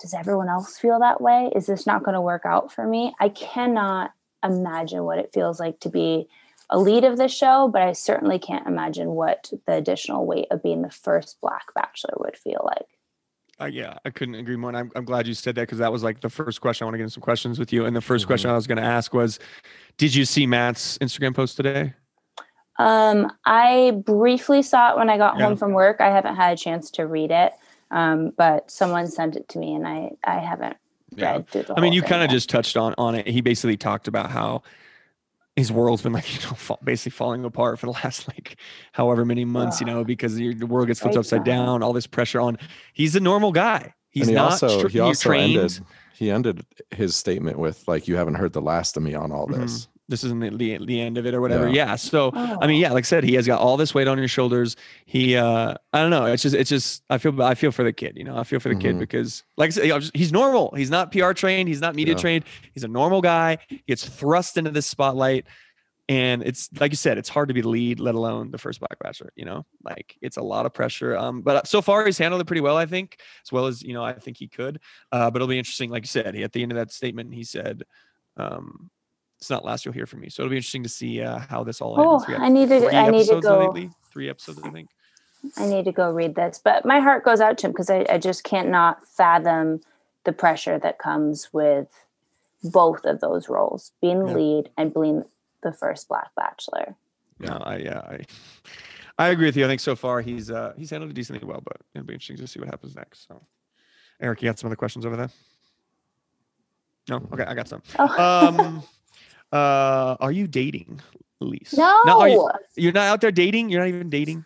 does 0.00 0.14
everyone 0.14 0.48
else 0.48 0.78
feel 0.78 0.98
that 0.98 1.20
way 1.20 1.50
is 1.54 1.66
this 1.66 1.86
not 1.86 2.02
going 2.02 2.14
to 2.14 2.20
work 2.20 2.42
out 2.44 2.72
for 2.72 2.86
me 2.86 3.12
i 3.20 3.28
cannot 3.28 4.12
imagine 4.44 5.04
what 5.04 5.18
it 5.18 5.30
feels 5.32 5.60
like 5.60 5.78
to 5.80 5.88
be 5.88 6.26
a 6.70 6.78
lead 6.78 7.04
of 7.04 7.16
the 7.18 7.28
show 7.28 7.68
but 7.72 7.82
i 7.82 7.92
certainly 7.92 8.38
can't 8.38 8.66
imagine 8.66 9.10
what 9.10 9.50
the 9.66 9.72
additional 9.74 10.26
weight 10.26 10.46
of 10.50 10.62
being 10.62 10.82
the 10.82 10.90
first 10.90 11.38
black 11.40 11.72
bachelor 11.74 12.14
would 12.18 12.36
feel 12.36 12.62
like 12.64 12.86
Uh, 13.60 13.66
yeah, 13.66 13.98
I 14.06 14.10
couldn't 14.10 14.36
agree 14.36 14.56
more. 14.56 14.70
And 14.70 14.78
I'm, 14.78 14.90
I'm 14.96 15.04
glad 15.04 15.26
you 15.26 15.34
said 15.34 15.54
that 15.56 15.62
because 15.68 15.76
that 15.78 15.92
was 15.92 16.02
like 16.02 16.20
the 16.22 16.30
first 16.30 16.62
question. 16.62 16.84
I 16.84 16.86
want 16.86 16.94
to 16.94 16.98
get 16.98 17.02
into 17.04 17.12
some 17.12 17.22
questions 17.22 17.58
with 17.58 17.74
you. 17.74 17.84
And 17.84 17.94
the 17.94 18.00
1st 18.00 18.26
question 18.26 18.48
I 18.48 18.54
was 18.54 18.66
going 18.66 18.78
to 18.78 18.90
ask 18.98 19.12
was 19.12 19.38
Did 19.98 20.14
you 20.14 20.24
see 20.24 20.46
Matt's 20.46 20.96
Instagram 20.98 21.34
post 21.34 21.56
today? 21.58 21.92
Um, 22.78 23.30
I 23.44 24.00
briefly 24.06 24.62
saw 24.62 24.92
it 24.92 24.96
when 24.96 25.10
I 25.10 25.18
got 25.18 25.36
Yeah. 25.36 25.44
home 25.44 25.56
from 25.58 25.72
work. 25.72 26.00
I 26.00 26.08
haven't 26.10 26.36
had 26.36 26.54
a 26.54 26.56
chance 26.56 26.90
to 26.92 27.06
read 27.06 27.30
it, 27.30 27.52
um, 27.90 28.32
but 28.36 28.70
someone 28.70 29.06
sent 29.08 29.36
it 29.36 29.48
to 29.50 29.58
me, 29.58 29.74
and 29.74 29.86
I 29.86 30.10
I 30.24 30.38
haven't 30.38 30.76
Yeah. 31.16 31.32
read 31.32 31.48
through 31.48 31.62
the. 31.64 31.74
I 31.78 31.80
mean, 31.80 31.92
you 31.92 32.02
kind 32.02 32.22
of 32.22 32.30
just 32.30 32.48
touched 32.48 32.76
on 32.76 32.94
on 32.98 33.14
it. 33.14 33.26
He 33.26 33.40
basically 33.40 33.76
talked 33.76 34.08
about 34.08 34.30
how 34.30 34.62
his 35.56 35.70
world's 35.72 36.02
been 36.02 36.12
like, 36.12 36.32
you 36.42 36.48
know, 36.48 36.54
fa- 36.54 36.78
basically 36.82 37.10
falling 37.10 37.44
apart 37.44 37.78
for 37.78 37.86
the 37.86 37.92
last 37.92 38.28
like 38.28 38.56
however 38.92 39.24
many 39.24 39.44
months, 39.44 39.80
you 39.80 39.86
know, 39.86 40.04
because 40.04 40.38
your, 40.38 40.54
the 40.54 40.66
world 40.66 40.86
gets 40.86 41.00
flipped 41.00 41.16
Right 41.16 41.20
upside 41.20 41.46
now. 41.46 41.66
down, 41.66 41.82
all 41.82 41.92
this 41.92 42.06
pressure 42.06 42.40
on. 42.40 42.56
He's 42.92 43.16
a 43.16 43.20
normal 43.20 43.52
guy. 43.52 43.92
He's 44.10 44.22
and 44.28 44.30
he 44.30 44.34
not 44.36 44.52
also 44.52 44.78
str- 44.78 44.88
he 44.88 45.00
also 45.00 45.28
trained. 45.28 45.56
ended 45.58 45.80
he 46.14 46.30
ended 46.30 46.66
his 46.90 47.16
statement 47.16 47.58
with 47.58 47.86
like 47.88 48.06
you 48.08 48.16
haven't 48.16 48.34
heard 48.34 48.52
the 48.52 48.60
last 48.62 48.96
of 48.96 49.02
me 49.02 49.14
on 49.14 49.32
all 49.32 49.46
Mhm. 49.48 49.56
this. 49.60 49.88
This 50.10 50.24
isn't 50.24 50.40
the, 50.40 50.50
the, 50.78 50.84
the 50.84 51.00
end 51.00 51.16
of 51.16 51.24
it 51.24 51.32
or 51.34 51.40
whatever. 51.40 51.68
Yeah. 51.68 51.86
Yeah. 51.86 51.96
So 51.96 52.30
I 52.34 52.66
mean, 52.66 52.76
Oh. 52.78 52.88
yeah, 52.88 52.92
like 52.92 53.04
I 53.04 53.06
said, 53.06 53.24
he 53.24 53.34
has 53.34 53.46
got 53.46 53.60
all 53.60 53.76
this 53.78 53.94
weight 53.94 54.08
on 54.08 54.18
his 54.18 54.30
shoulders. 54.30 54.76
He, 55.06 55.36
uh, 55.36 55.74
I 55.92 55.98
don't 56.00 56.10
know. 56.10 56.26
It's 56.26 56.42
just, 56.42 56.54
it's 56.54 56.68
just, 56.68 57.02
I 57.08 57.16
feel, 57.18 57.40
I 57.42 57.54
feel 57.54 57.70
for 57.72 57.84
the 57.84 57.92
kid, 57.92 58.14
you 58.16 58.24
know, 58.24 58.36
I 58.36 58.44
feel 58.44 58.60
for 58.60 58.68
the 58.68 58.74
kid 58.74 58.96
Mhm. 58.96 58.98
because 58.98 59.44
like 59.56 59.68
I 59.68 59.70
said, 59.70 59.84
you 59.84 59.90
know, 59.90 60.00
just- 60.00 60.14
he's 60.16 60.32
normal. 60.32 60.74
He's 60.76 60.90
not 60.90 61.12
PR 61.12 61.32
trained. 61.32 61.68
He's 61.68 61.80
not 61.80 61.94
media 61.94 62.14
Yeah. 62.14 62.20
trained. 62.20 62.44
He's 62.74 62.84
a 62.84 62.88
normal 62.88 63.22
guy. 63.22 63.58
He 63.68 63.82
gets 63.88 64.06
thrust 64.06 64.58
into 64.58 64.70
this 64.72 64.86
spotlight. 64.86 65.46
And 66.08 66.42
it's 66.42 66.68
like 66.80 66.90
you 66.90 66.96
said, 66.96 67.18
it's 67.18 67.28
hard 67.28 67.46
to 67.48 67.54
be 67.54 67.60
the 67.60 67.68
lead, 67.68 68.00
let 68.00 68.16
alone 68.16 68.50
the 68.50 68.58
first 68.58 68.80
Black 68.80 68.98
Bachelor. 68.98 69.30
You 69.36 69.44
know, 69.44 69.64
like 69.84 70.16
it's 70.20 70.38
a 70.38 70.42
lot 70.42 70.66
of 70.66 70.74
pressure. 70.74 71.16
Um, 71.16 71.40
but 71.40 71.68
so 71.68 71.80
far 71.80 72.04
he's 72.04 72.18
handled 72.18 72.40
it 72.40 72.46
pretty 72.48 72.62
well, 72.62 72.76
I 72.76 72.84
think, 72.86 73.18
as 73.46 73.52
well 73.52 73.66
as 73.66 73.80
you 73.80 73.94
know, 73.94 74.02
I 74.02 74.14
think 74.14 74.36
he 74.36 74.48
could. 74.48 74.80
Uh, 75.12 75.30
but 75.30 75.36
it'll 75.36 75.46
be 75.46 75.56
interesting. 75.58 75.88
Like 75.88 76.02
you 76.02 76.08
said, 76.08 76.34
he, 76.34 76.42
at 76.42 76.52
the 76.52 76.62
end 76.64 76.72
of 76.72 76.76
that 76.78 76.90
statement, 76.90 77.32
he 77.32 77.44
said, 77.44 77.84
um, 78.36 78.90
"It's 79.40 79.50
not 79.50 79.64
last 79.64 79.84
you'll 79.84 79.94
hear 79.94 80.06
from 80.06 80.20
me." 80.20 80.28
So 80.28 80.42
it'll 80.42 80.50
be 80.50 80.56
interesting 80.56 80.82
to 80.82 80.88
see 80.88 81.22
uh, 81.22 81.38
how 81.38 81.64
this 81.64 81.80
all 81.80 81.98
Oh, 81.98 82.14
ends. 82.14 82.26
We 82.28 82.34
got 82.34 82.42
I 82.42 82.48
need 82.48 82.68
to. 82.68 82.96
I 82.96 83.10
need 83.10 83.26
to 83.28 83.40
go. 83.40 83.58
lately. 83.58 83.90
Three 84.12 84.28
episodes, 84.28 84.60
I 84.64 84.70
think. 84.70 84.90
I 85.56 85.66
need 85.66 85.84
to 85.86 85.92
go 85.92 86.10
read 86.10 86.34
this, 86.34 86.60
but 86.62 86.84
my 86.84 87.00
heart 87.00 87.24
goes 87.24 87.40
out 87.40 87.56
to 87.58 87.66
him 87.66 87.72
because 87.72 87.88
I, 87.88 88.04
I 88.10 88.18
just 88.18 88.44
can't 88.44 88.68
not 88.68 89.06
fathom 89.08 89.80
the 90.24 90.32
pressure 90.32 90.78
that 90.78 90.98
comes 90.98 91.48
with 91.52 91.88
both 92.62 93.04
of 93.06 93.20
those 93.20 93.48
roles, 93.48 93.92
being 94.02 94.20
the 94.20 94.26
Yeah. 94.26 94.34
lead 94.34 94.70
and 94.76 94.92
being 94.92 95.24
the 95.62 95.72
first 95.72 96.08
Black 96.08 96.30
Bachelor. 96.36 96.94
No, 97.38 97.52
I 97.52 97.76
yeah, 97.78 98.00
I 98.00 98.26
I 99.18 99.28
agree 99.28 99.46
with 99.46 99.56
you. 99.56 99.64
I 99.64 99.68
think 99.68 99.80
so 99.80 99.96
far 99.96 100.20
he's 100.20 100.50
uh 100.50 100.74
he's 100.76 100.90
handled 100.90 101.10
it 101.10 101.14
decently 101.14 101.46
well, 101.46 101.62
but 101.64 101.78
it'll 101.94 102.06
be 102.06 102.12
interesting 102.12 102.36
to 102.36 102.46
see 102.46 102.58
what 102.60 102.68
happens 102.68 102.94
next. 102.94 103.26
So, 103.26 103.42
Eric, 104.20 104.42
you 104.42 104.48
got 104.48 104.58
some 104.58 104.68
other 104.68 104.76
questions 104.76 105.06
over 105.06 105.16
there? 105.16 105.30
No, 107.08 107.26
okay, 107.32 107.44
I 107.44 107.54
got 107.54 107.66
some. 107.68 107.82
Oh. 107.98 108.46
Um, 108.46 108.82
uh, 109.52 110.16
are 110.20 110.32
you 110.32 110.46
dating, 110.46 111.00
Elyse? 111.42 111.76
no. 112.04 112.20
are 112.20 112.28
you, 112.28 112.50
you're 112.76 112.92
not 112.92 113.06
out 113.06 113.20
there 113.20 113.32
dating. 113.32 113.70
You're 113.70 113.80
not 113.80 113.88
even 113.88 114.10
dating. 114.10 114.44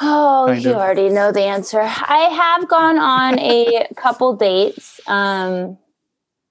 Oh, 0.00 0.44
Kind 0.48 0.64
you 0.64 0.70
of. 0.70 0.76
already 0.76 1.08
know 1.08 1.32
the 1.32 1.42
answer. 1.42 1.80
I 1.80 2.28
have 2.32 2.68
gone 2.68 2.98
on 2.98 3.38
a 3.40 3.88
couple 3.96 4.36
dates. 4.36 5.00
Um, 5.08 5.76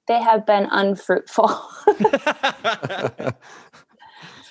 they 0.07 0.19
have 0.21 0.45
been 0.45 0.67
unfruitful. 0.69 1.47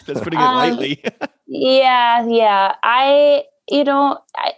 That's 0.07 0.21
putting 0.21 0.39
it 0.39 0.43
Um. 0.43 1.03
Yeah, 1.47 2.27
yeah. 2.27 2.75
I, 2.83 3.45
you 3.69 3.85
know, 3.85 4.19
I, 4.37 4.53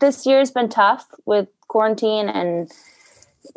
this 0.00 0.26
year's 0.26 0.50
been 0.50 0.68
tough 0.68 1.06
with 1.24 1.48
quarantine 1.68 2.28
and 2.28 2.70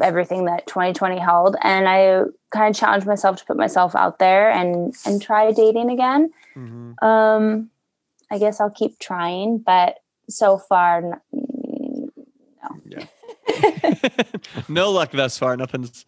everything 0.01 0.45
that 0.45 0.65
2020 0.67 1.17
held, 1.19 1.56
and 1.63 1.88
I 1.88 2.23
kind 2.51 2.73
of 2.73 2.79
challenged 2.79 3.06
myself 3.08 3.38
to 3.38 3.45
put 3.45 3.58
myself 3.58 3.95
out 3.95 4.19
there 4.19 4.49
and 4.51 4.93
and 5.06 5.21
try 5.21 5.51
dating 5.51 5.89
again. 5.89 6.32
Mhm. 6.56 7.01
Um, 7.03 7.69
I 8.32 8.38
guess 8.39 8.60
I'll 8.60 8.69
keep 8.71 8.99
trying, 8.99 9.60
but 9.60 9.97
so 10.29 10.58
far, 10.58 10.97
n- 10.97 11.21
mm, 11.36 12.10
Yeah. 12.86 13.06
no 14.69 14.89
luck 14.91 15.12
thus 15.12 15.38
far. 15.38 15.56
Nothing's 15.58 16.06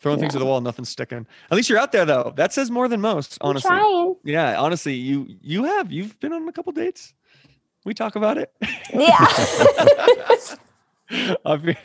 throwing 0.00 0.20
things 0.20 0.34
Yeah. 0.34 0.38
at 0.38 0.40
the 0.40 0.46
wall. 0.46 0.60
Nothing's 0.60 0.88
sticking. 0.90 1.26
At 1.50 1.56
least 1.56 1.68
you're 1.70 1.78
out 1.78 1.92
there 1.92 2.04
though. 2.04 2.32
That 2.36 2.52
says 2.52 2.70
more 2.70 2.86
than 2.88 3.00
most. 3.00 3.38
Honestly. 3.40 3.68
trying. 3.68 4.14
Yeah. 4.24 4.60
Honestly, 4.60 4.94
you 4.94 5.26
you 5.40 5.64
have 5.64 5.90
you've 5.90 6.18
been 6.20 6.32
on 6.32 6.46
a 6.48 6.52
couple 6.52 6.72
dates. 6.72 7.14
We 7.84 7.94
talk 7.94 8.14
about 8.14 8.36
it. 8.38 8.52
Yeah. 8.92 9.26
We 11.44 11.76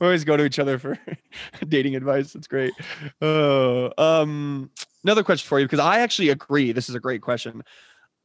always 0.00 0.24
go 0.24 0.36
to 0.36 0.44
each 0.44 0.58
other 0.58 0.78
for 0.78 0.98
dating 1.68 1.96
advice. 1.96 2.32
That's 2.32 2.46
great. 2.46 2.72
Uh, 3.20 3.90
um, 3.98 4.70
another 5.04 5.22
question 5.22 5.46
for 5.46 5.60
you 5.60 5.66
because 5.66 5.78
I 5.78 6.00
actually 6.00 6.30
agree. 6.30 6.72
This 6.72 6.88
is 6.88 6.94
a 6.94 7.00
great 7.00 7.22
question. 7.22 7.62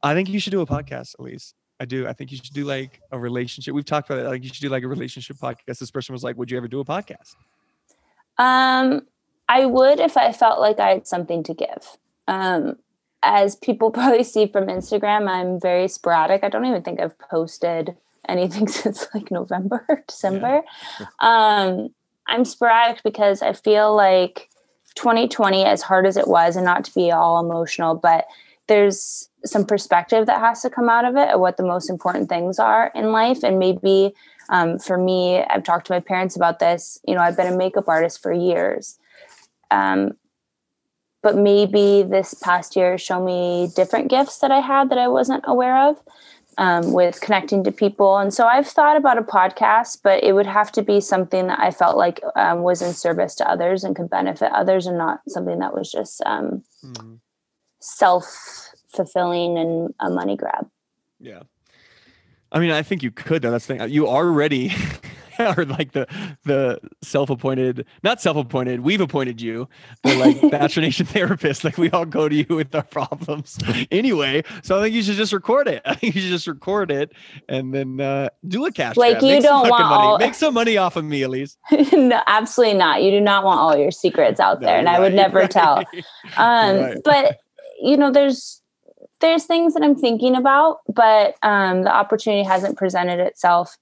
I 0.02 0.14
think 0.14 0.28
you 0.28 0.40
should 0.40 0.50
do 0.50 0.60
a 0.60 0.66
podcast, 0.66 1.14
Elyse. 1.20 1.54
I 1.80 1.84
do. 1.84 2.06
I 2.06 2.12
think 2.12 2.30
you 2.30 2.36
should 2.36 2.54
do 2.54 2.64
like 2.64 3.00
a 3.10 3.18
relationship. 3.18 3.74
We've 3.74 3.84
talked 3.84 4.08
about 4.08 4.24
it. 4.24 4.28
Like 4.28 4.42
you 4.42 4.48
should 4.48 4.62
do 4.62 4.68
like 4.68 4.84
a 4.84 4.88
relationship 4.88 5.36
podcast. 5.36 5.78
This 5.78 5.90
person 5.90 6.12
was 6.12 6.22
like, 6.22 6.36
"Would 6.36 6.50
you 6.50 6.56
ever 6.56 6.68
do 6.68 6.80
a 6.80 6.84
podcast?" 6.84 7.34
Um, 8.38 9.02
I 9.48 9.66
would 9.66 10.00
if 10.00 10.16
I 10.16 10.32
felt 10.32 10.60
like 10.60 10.78
I 10.78 10.90
had 10.90 11.06
something 11.06 11.42
to 11.42 11.54
give. 11.54 11.98
Um, 12.28 12.76
as 13.22 13.56
people 13.56 13.90
probably 13.90 14.24
see 14.24 14.46
from 14.46 14.66
Instagram, 14.66 15.28
I'm 15.28 15.60
very 15.60 15.88
sporadic. 15.88 16.44
I 16.44 16.48
don't 16.48 16.66
even 16.66 16.82
think 16.82 17.00
I've 17.00 17.18
posted 17.18 17.96
anything 18.28 18.68
since 18.68 19.06
like 19.14 19.30
November, 19.30 20.04
December. 20.08 20.62
Um, 21.20 21.88
I'm 22.28 22.44
sporadic 22.44 23.02
because 23.02 23.42
I 23.42 23.52
feel 23.52 23.94
like 23.94 24.48
2020, 24.94 25.64
as 25.64 25.82
hard 25.82 26.06
as 26.06 26.16
it 26.16 26.28
was, 26.28 26.56
and 26.56 26.64
not 26.64 26.84
to 26.84 26.94
be 26.94 27.10
all 27.10 27.44
emotional, 27.44 27.94
but 27.94 28.26
there's 28.68 29.28
some 29.44 29.66
perspective 29.66 30.26
that 30.26 30.40
has 30.40 30.62
to 30.62 30.70
come 30.70 30.88
out 30.88 31.04
of 31.04 31.16
it 31.16 31.28
of 31.30 31.40
what 31.40 31.56
the 31.56 31.64
most 31.64 31.90
important 31.90 32.28
things 32.28 32.58
are 32.58 32.92
in 32.94 33.10
life. 33.12 33.42
And 33.42 33.58
maybe 33.58 34.14
um, 34.50 34.78
for 34.78 34.96
me, 34.96 35.42
I've 35.42 35.64
talked 35.64 35.86
to 35.88 35.92
my 35.92 36.00
parents 36.00 36.36
about 36.36 36.58
this. 36.58 37.00
You 37.06 37.14
know, 37.14 37.20
I've 37.20 37.36
been 37.36 37.52
a 37.52 37.56
makeup 37.56 37.88
artist 37.88 38.22
for 38.22 38.32
years. 38.32 38.98
Um, 39.70 40.12
but 41.22 41.36
maybe 41.36 42.02
this 42.02 42.34
past 42.34 42.76
year 42.76 42.98
show 42.98 43.24
me 43.24 43.70
different 43.74 44.08
gifts 44.08 44.38
that 44.38 44.50
I 44.50 44.60
had 44.60 44.90
that 44.90 44.98
I 44.98 45.08
wasn't 45.08 45.44
aware 45.46 45.88
of 45.88 46.00
um, 46.58 46.92
with 46.92 47.20
connecting 47.20 47.64
to 47.64 47.72
people. 47.72 48.18
And 48.18 48.32
so 48.32 48.46
I've 48.46 48.66
thought 48.66 48.96
about 48.96 49.18
a 49.18 49.22
podcast, 49.22 49.98
but 50.02 50.22
it 50.22 50.32
would 50.34 50.46
have 50.46 50.70
to 50.72 50.82
be 50.82 51.00
something 51.00 51.46
that 51.46 51.58
I 51.60 51.70
felt 51.70 51.96
like 51.96 52.20
um, 52.36 52.62
was 52.62 52.82
in 52.82 52.92
service 52.92 53.34
to 53.36 53.48
others 53.50 53.84
and 53.84 53.96
could 53.96 54.10
benefit 54.10 54.52
others 54.52 54.86
and 54.86 54.98
not 54.98 55.20
something 55.28 55.58
that 55.60 55.74
was 55.74 55.90
just 55.90 56.22
um, 56.26 56.62
Mhm. 56.84 57.18
self 57.80 58.70
fulfilling 58.94 59.56
and 59.58 59.94
a 60.00 60.10
money 60.10 60.36
grab. 60.36 60.68
Yeah. 61.18 61.42
I 62.50 62.58
mean, 62.58 62.70
I 62.70 62.82
think 62.82 63.02
you 63.02 63.10
could 63.10 63.42
though. 63.42 63.50
That's 63.50 63.66
the 63.66 63.78
thing. 63.78 63.90
You 63.90 64.06
already 64.08 64.72
are 65.38 65.64
like 65.64 65.92
the 65.92 66.06
the 66.44 66.80
self-appointed, 67.02 67.86
not 68.02 68.20
self-appointed. 68.20 68.80
We've 68.80 69.00
appointed 69.00 69.40
you, 69.40 69.68
the 70.04 70.14
like 70.16 70.50
Bachelor 70.50 70.82
Nation 70.82 71.06
therapist. 71.06 71.64
Like 71.64 71.78
we 71.78 71.90
all 71.90 72.04
go 72.04 72.28
to 72.28 72.34
you 72.34 72.46
with 72.56 72.74
our 72.74 72.82
problems 72.82 73.58
anyway. 73.90 74.42
So 74.62 74.78
I 74.78 74.82
think 74.82 74.94
you 74.94 75.02
should 75.02 75.16
just 75.16 75.32
record 75.32 75.68
it. 75.68 75.82
I 75.86 75.94
think 75.94 76.14
you 76.14 76.20
should 76.20 76.30
just 76.30 76.46
record 76.46 76.90
it 76.90 77.12
and 77.48 77.74
then 77.74 78.00
uh, 78.00 78.28
do 78.46 78.64
a 78.66 78.72
cash. 78.72 78.96
Like, 78.96 79.20
grab. 79.20 79.22
you 79.22 79.28
Make 79.36 79.42
don't 79.42 79.68
want 79.68 79.82
money. 79.84 80.04
all- 80.04 80.18
make 80.18 80.34
some 80.34 80.54
money 80.54 80.76
off 80.76 80.96
of 80.96 81.04
me, 81.04 81.20
Elyse. 81.20 81.56
no, 81.92 82.20
absolutely 82.26 82.76
not. 82.78 83.02
You 83.02 83.10
do 83.10 83.20
not 83.20 83.44
want 83.44 83.60
all 83.60 83.76
your 83.76 83.90
secrets 83.90 84.40
out 84.40 84.60
there, 84.60 84.76
and 84.78 84.88
I 84.88 84.98
would 85.00 85.14
never 85.14 85.40
right. 85.40 85.50
tell. 85.50 85.78
Um, 86.36 86.76
Right. 86.76 86.98
But 87.04 87.38
you 87.80 87.96
know, 87.96 88.10
there's 88.10 88.60
there's 89.20 89.44
things 89.44 89.74
that 89.74 89.82
I'm 89.82 89.94
thinking 89.94 90.34
about, 90.36 90.78
but 90.92 91.36
um, 91.42 91.82
the 91.82 91.92
opportunity 91.94 92.42
hasn't 92.42 92.76
presented 92.76 93.20
itself 93.20 93.76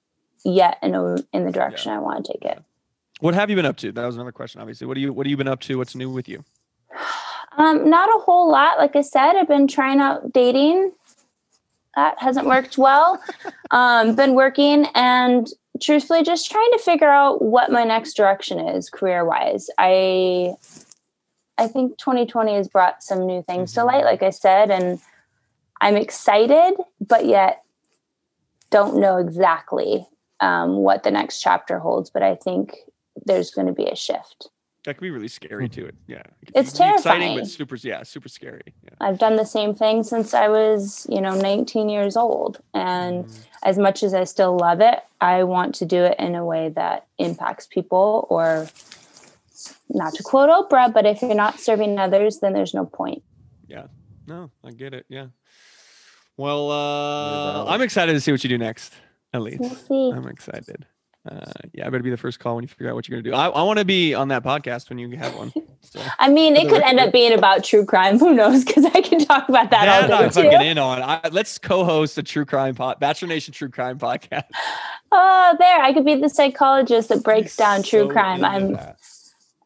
yet 0.45 0.79
in 0.83 0.95
a, 0.95 1.17
in 1.33 1.45
the 1.45 1.53
direction 1.53 1.93
I 1.93 1.99
want 1.99 2.25
to 2.27 2.33
take 2.33 2.45
it. 2.45 2.63
What 3.21 3.35
have 3.35 3.51
you 3.51 3.57
been 3.57 3.67
up 3.67 3.77
to? 3.79 3.93
That 3.93 4.07
was 4.07 4.17
another 4.17 4.33
question. 4.33 4.61
Obviously, 4.61 4.87
what 4.87 4.95
do 4.95 5.01
you 5.01 5.13
what 5.13 5.27
have 5.27 5.31
you 5.31 5.37
been 5.37 5.49
up 5.49 5.61
to? 5.63 5.77
What's 5.77 5.95
new 5.95 6.11
with 6.11 6.29
you? 6.29 6.45
Um, 7.59 7.91
not 7.91 8.09
a 8.09 8.21
whole 8.21 8.49
lot. 8.49 8.79
Like 8.79 8.95
I 8.95 9.01
said, 9.01 9.35
I've 9.35 9.49
been 9.49 9.67
trying 9.67 9.99
out 9.99 10.33
dating. 10.33 10.93
That 11.97 12.15
hasn't 12.23 12.47
worked 12.47 12.79
well. 12.79 13.21
Um, 13.73 14.17
been 14.17 14.35
working 14.35 14.87
and 14.97 15.49
truthfully 15.81 16.25
just 16.25 16.51
trying 16.51 16.71
to 16.73 16.79
figure 16.79 17.09
out 17.09 17.41
what 17.41 17.71
my 17.71 17.85
next 17.85 18.15
direction 18.15 18.59
is 18.59 18.91
career 18.91 19.25
wise. 19.25 19.69
I 19.79 20.55
I 21.59 21.69
think 21.69 21.99
2020 21.99 22.55
has 22.55 22.69
brought 22.69 23.03
some 23.03 23.27
new 23.27 23.43
things 23.43 23.75
to 23.75 23.85
light, 23.85 24.05
like 24.05 24.23
I 24.23 24.31
said, 24.31 24.71
and 24.71 24.99
I'm 25.81 25.97
excited, 25.97 26.75
but 27.01 27.27
yet 27.27 27.63
don't 28.71 28.97
know 28.97 29.19
exactly 29.19 30.07
um, 30.41 30.77
what 30.77 31.03
the 31.03 31.11
next 31.11 31.41
chapter 31.41 31.79
holds. 31.79 32.11
But 32.11 32.23
I 32.23 32.35
think 32.37 32.77
there's 33.27 33.51
going 33.51 33.67
to 33.67 33.73
be 33.73 33.87
a 33.87 33.97
shift. 33.97 34.49
That 34.85 34.95
could 34.95 35.03
be 35.03 35.11
really 35.11 35.29
scary 35.29 35.69
too. 35.69 35.87
It- 35.87 35.95
Yeah, 36.07 36.23
it 36.43 36.53
It's 36.55 36.71
be 36.79 36.85
exciting, 36.89 37.03
terrifying. 37.03 37.39
but 37.39 37.47
super. 37.49 37.77
Yeah, 37.77 38.03
super 38.03 38.31
scary. 38.31 38.63
Yeah. 38.83 38.91
I've 39.01 39.19
done 39.19 39.37
the 39.37 39.45
same 39.45 39.75
thing 39.75 40.03
since 40.03 40.33
I 40.33 40.49
was, 40.49 41.07
you 41.11 41.21
know, 41.21 41.35
19 41.39 41.91
years 41.91 42.17
old. 42.17 42.61
And 42.73 43.27
Mm. 43.27 43.47
as 43.63 43.77
much 43.77 44.03
as 44.03 44.15
I 44.15 44.25
still 44.25 44.57
love 44.57 44.81
it, 44.81 45.01
I 45.21 45.45
want 45.45 45.75
to 45.77 45.85
do 45.85 46.03
it 46.05 46.19
in 46.19 46.35
a 46.35 46.45
way 46.47 46.71
that 46.71 47.07
impacts 47.19 47.67
people 47.67 48.27
or 48.31 48.69
not 49.91 50.15
to 50.15 50.23
quote 50.23 50.49
Oprah, 50.49 50.91
but 50.91 51.05
if 51.05 51.21
you're 51.21 51.35
not 51.35 51.61
serving 51.61 51.99
others, 51.99 52.39
then 52.39 52.55
there's 52.55 52.73
no 52.73 52.87
point. 52.87 53.23
Yeah. 53.69 53.89
No, 54.27 54.51
I 54.65 54.71
get 54.71 54.95
it. 54.95 55.05
Yeah. 55.11 55.27
Well, 56.39 56.71
uh. 56.71 57.67
I'm 57.67 57.83
excited 57.83 58.15
to 58.15 58.21
see 58.21 58.33
what 58.33 58.43
you 58.43 58.49
do 58.49 58.57
next. 58.57 58.95
At 59.33 59.43
least 59.43 59.87
We'll. 59.89 60.13
I'm 60.13 60.27
excited. 60.27 60.87
Uh, 61.31 61.39
yeah, 61.75 61.87
I 61.87 61.91
better 61.91 62.03
be 62.03 62.09
the 62.11 62.17
first 62.17 62.41
call 62.41 62.55
when 62.55 62.65
you 62.65 62.69
figure 62.69 62.89
out 62.89 62.95
what 62.95 63.07
you're 63.07 63.21
gonna 63.21 63.31
do. 63.31 63.37
I, 63.37 63.49
I 63.49 63.63
want 63.63 63.79
to 63.79 63.85
be 63.85 64.15
on 64.15 64.29
that 64.29 64.43
podcast 64.43 64.89
when 64.89 64.99
you 64.99 65.15
have 65.19 65.35
one. 65.37 65.53
So. 65.83 66.01
I 66.19 66.31
mean, 66.31 66.57
it 66.57 66.69
could 66.71 66.81
end 66.81 66.99
up 66.99 67.13
being 67.13 67.33
about 67.35 67.63
true 67.63 67.85
crime. 67.85 68.19
Who 68.19 68.33
knows? 68.33 68.65
Because 68.65 68.87
I 68.87 69.03
can 69.03 69.19
talk 69.25 69.47
about 69.51 69.71
that, 69.71 69.85
That 69.85 70.11
all 70.11 70.23
I'm 70.23 70.29
day 70.31 70.51
fucking 70.51 70.67
in 70.67 70.79
on. 70.79 71.03
I, 71.03 71.21
let's 71.31 71.59
co-host 71.59 72.17
a 72.17 72.23
true 72.23 72.47
crime 72.47 72.75
pod, 72.75 72.99
Bachelor 73.01 73.29
Nation 73.29 73.53
True 73.53 73.69
Crime 73.69 73.99
podcast. 73.99 74.45
Oh, 75.13 75.57
there! 75.59 75.83
I 75.83 75.93
could 75.93 76.07
be 76.07 76.15
the 76.15 76.31
psychologist 76.31 77.11
that 77.11 77.23
breaks 77.23 77.55
down 77.55 77.83
true 77.83 78.07
So 78.07 78.09
crime. 78.09 78.43
I'm 78.43 78.73
that. 78.73 78.97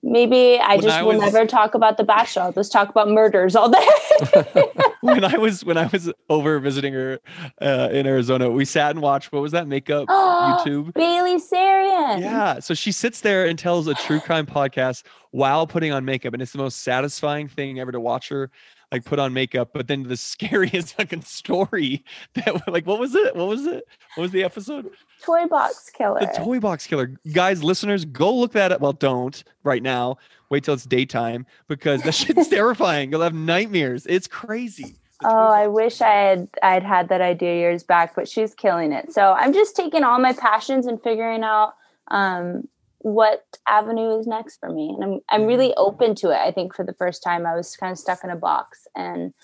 maybe 0.02 0.58
I 0.58 0.74
When 0.74 0.82
just 0.82 0.96
I 0.96 1.02
will 1.04 1.12
was- 1.20 1.32
never 1.32 1.46
talk 1.46 1.74
about 1.76 1.98
the 1.98 2.04
Bachelor. 2.04 2.42
I'll 2.42 2.52
just 2.52 2.72
talk 2.72 2.88
about 2.88 3.08
murders 3.08 3.54
all 3.54 3.70
day. 3.70 3.88
when 5.04 5.22
I 5.22 5.36
was 5.36 5.64
when 5.64 5.76
I 5.76 5.86
was 5.86 6.10
over 6.30 6.58
visiting 6.58 6.94
her 6.94 7.20
uh, 7.60 7.90
in 7.92 8.06
Arizona. 8.06 8.50
We 8.50 8.64
sat 8.64 8.90
and 8.90 9.02
watched 9.02 9.32
what 9.32 9.42
was 9.42 9.52
that 9.52 9.68
makeup 9.68 10.08
YouTube. 10.08 10.94
Bailey 10.94 11.36
Sarian. 11.36 12.20
Yeah. 12.20 12.60
So 12.60 12.72
she 12.72 12.90
sits 12.90 13.20
there 13.20 13.44
and 13.44 13.58
tells 13.58 13.86
a 13.86 13.94
true 13.94 14.20
crime 14.20 14.46
podcast 14.46 15.04
while 15.30 15.66
putting 15.66 15.92
on 15.92 16.04
makeup. 16.04 16.32
And 16.32 16.42
it's 16.42 16.52
the 16.52 16.58
most 16.58 16.82
satisfying 16.82 17.48
thing 17.48 17.78
ever 17.80 17.92
to 17.92 18.00
watch 18.00 18.28
her 18.30 18.50
like 18.92 19.04
put 19.04 19.18
on 19.18 19.32
makeup. 19.32 19.70
But 19.72 19.88
then 19.88 20.04
the 20.04 20.16
scariest 20.34 20.96
fucking 20.96 21.22
story 21.22 22.04
that 22.34 22.68
like 22.68 22.86
what 22.86 22.98
was 22.98 23.14
it? 23.14 23.34
What 23.36 23.48
was 23.48 23.66
it? 23.66 23.84
What 24.14 24.22
was 24.22 24.30
the 24.30 24.44
episode? 24.44 24.90
Toy 25.22 25.46
box 25.46 25.90
killer. 25.90 26.20
The 26.20 26.26
toy 26.26 26.60
box 26.60 26.86
killer. 26.86 27.12
Guys, 27.32 27.62
listeners, 27.62 28.04
go 28.04 28.34
look 28.34 28.52
that 28.52 28.72
up. 28.72 28.80
Well, 28.80 28.92
don't 28.92 29.42
right 29.62 29.82
now. 29.82 30.18
Wait 30.50 30.64
till 30.64 30.74
it's 30.74 30.84
daytime 30.84 31.46
because 31.68 32.02
that 32.02 32.12
shit's 32.14 32.48
terrifying. 32.48 33.10
You'll 33.10 33.22
have 33.22 33.34
nightmares. 33.34 34.06
It's 34.06 34.26
crazy. 34.26 34.96
Oh, 35.24 35.48
I 35.48 35.68
wish 35.68 36.00
I 36.00 36.12
had 36.12 36.48
I'd 36.62 36.82
had 36.82 37.08
that 37.08 37.20
idea 37.20 37.54
years 37.54 37.82
back, 37.82 38.14
but 38.14 38.28
she's 38.28 38.54
killing 38.54 38.92
it. 38.92 39.12
So 39.12 39.32
I'm 39.32 39.52
just 39.52 39.74
taking 39.74 40.04
all 40.04 40.18
my 40.18 40.32
passions 40.32 40.86
and 40.86 41.02
figuring 41.02 41.42
out 41.42 41.74
um, 42.08 42.68
what 43.04 43.44
avenue 43.68 44.18
is 44.18 44.26
next 44.26 44.58
for 44.58 44.70
me, 44.70 44.88
and 44.94 45.04
I'm 45.04 45.20
I'm 45.28 45.44
really 45.46 45.74
open 45.76 46.14
to 46.16 46.30
it. 46.30 46.38
I 46.38 46.50
think 46.52 46.74
for 46.74 46.84
the 46.84 46.94
first 46.94 47.22
time, 47.22 47.44
I 47.46 47.54
was 47.54 47.76
kind 47.76 47.92
of 47.92 47.98
stuck 47.98 48.24
in 48.24 48.30
a 48.30 48.36
box, 48.36 48.86
and 48.96 49.34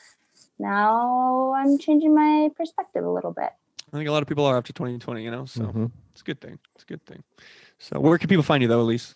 now 0.59 1.53
I'm 1.57 1.79
changing 1.79 2.15
my 2.15 2.49
perspective 2.57 3.05
a 3.05 3.11
little 3.11 3.33
bit. 3.33 3.51
I 3.93 3.97
think 3.97 4.09
a 4.09 4.13
lot 4.13 4.23
of 4.23 4.29
people 4.29 4.47
are 4.47 4.57
after 4.57 4.73
2020, 4.73 5.23
you 5.23 5.31
know, 5.31 5.45
so 5.45 5.63
Mhm. 5.65 5.91
it's 6.13 6.23
a 6.23 6.25
good 6.25 6.41
thing. 6.41 6.59
It's 6.75 6.85
a 6.85 6.87
good 6.87 7.05
thing. 7.05 7.23
So 7.79 8.01
where 8.01 8.17
can 8.19 8.29
people 8.29 8.43
find 8.45 8.63
you 8.63 8.69
though, 8.69 8.85
Elyse? 8.87 9.15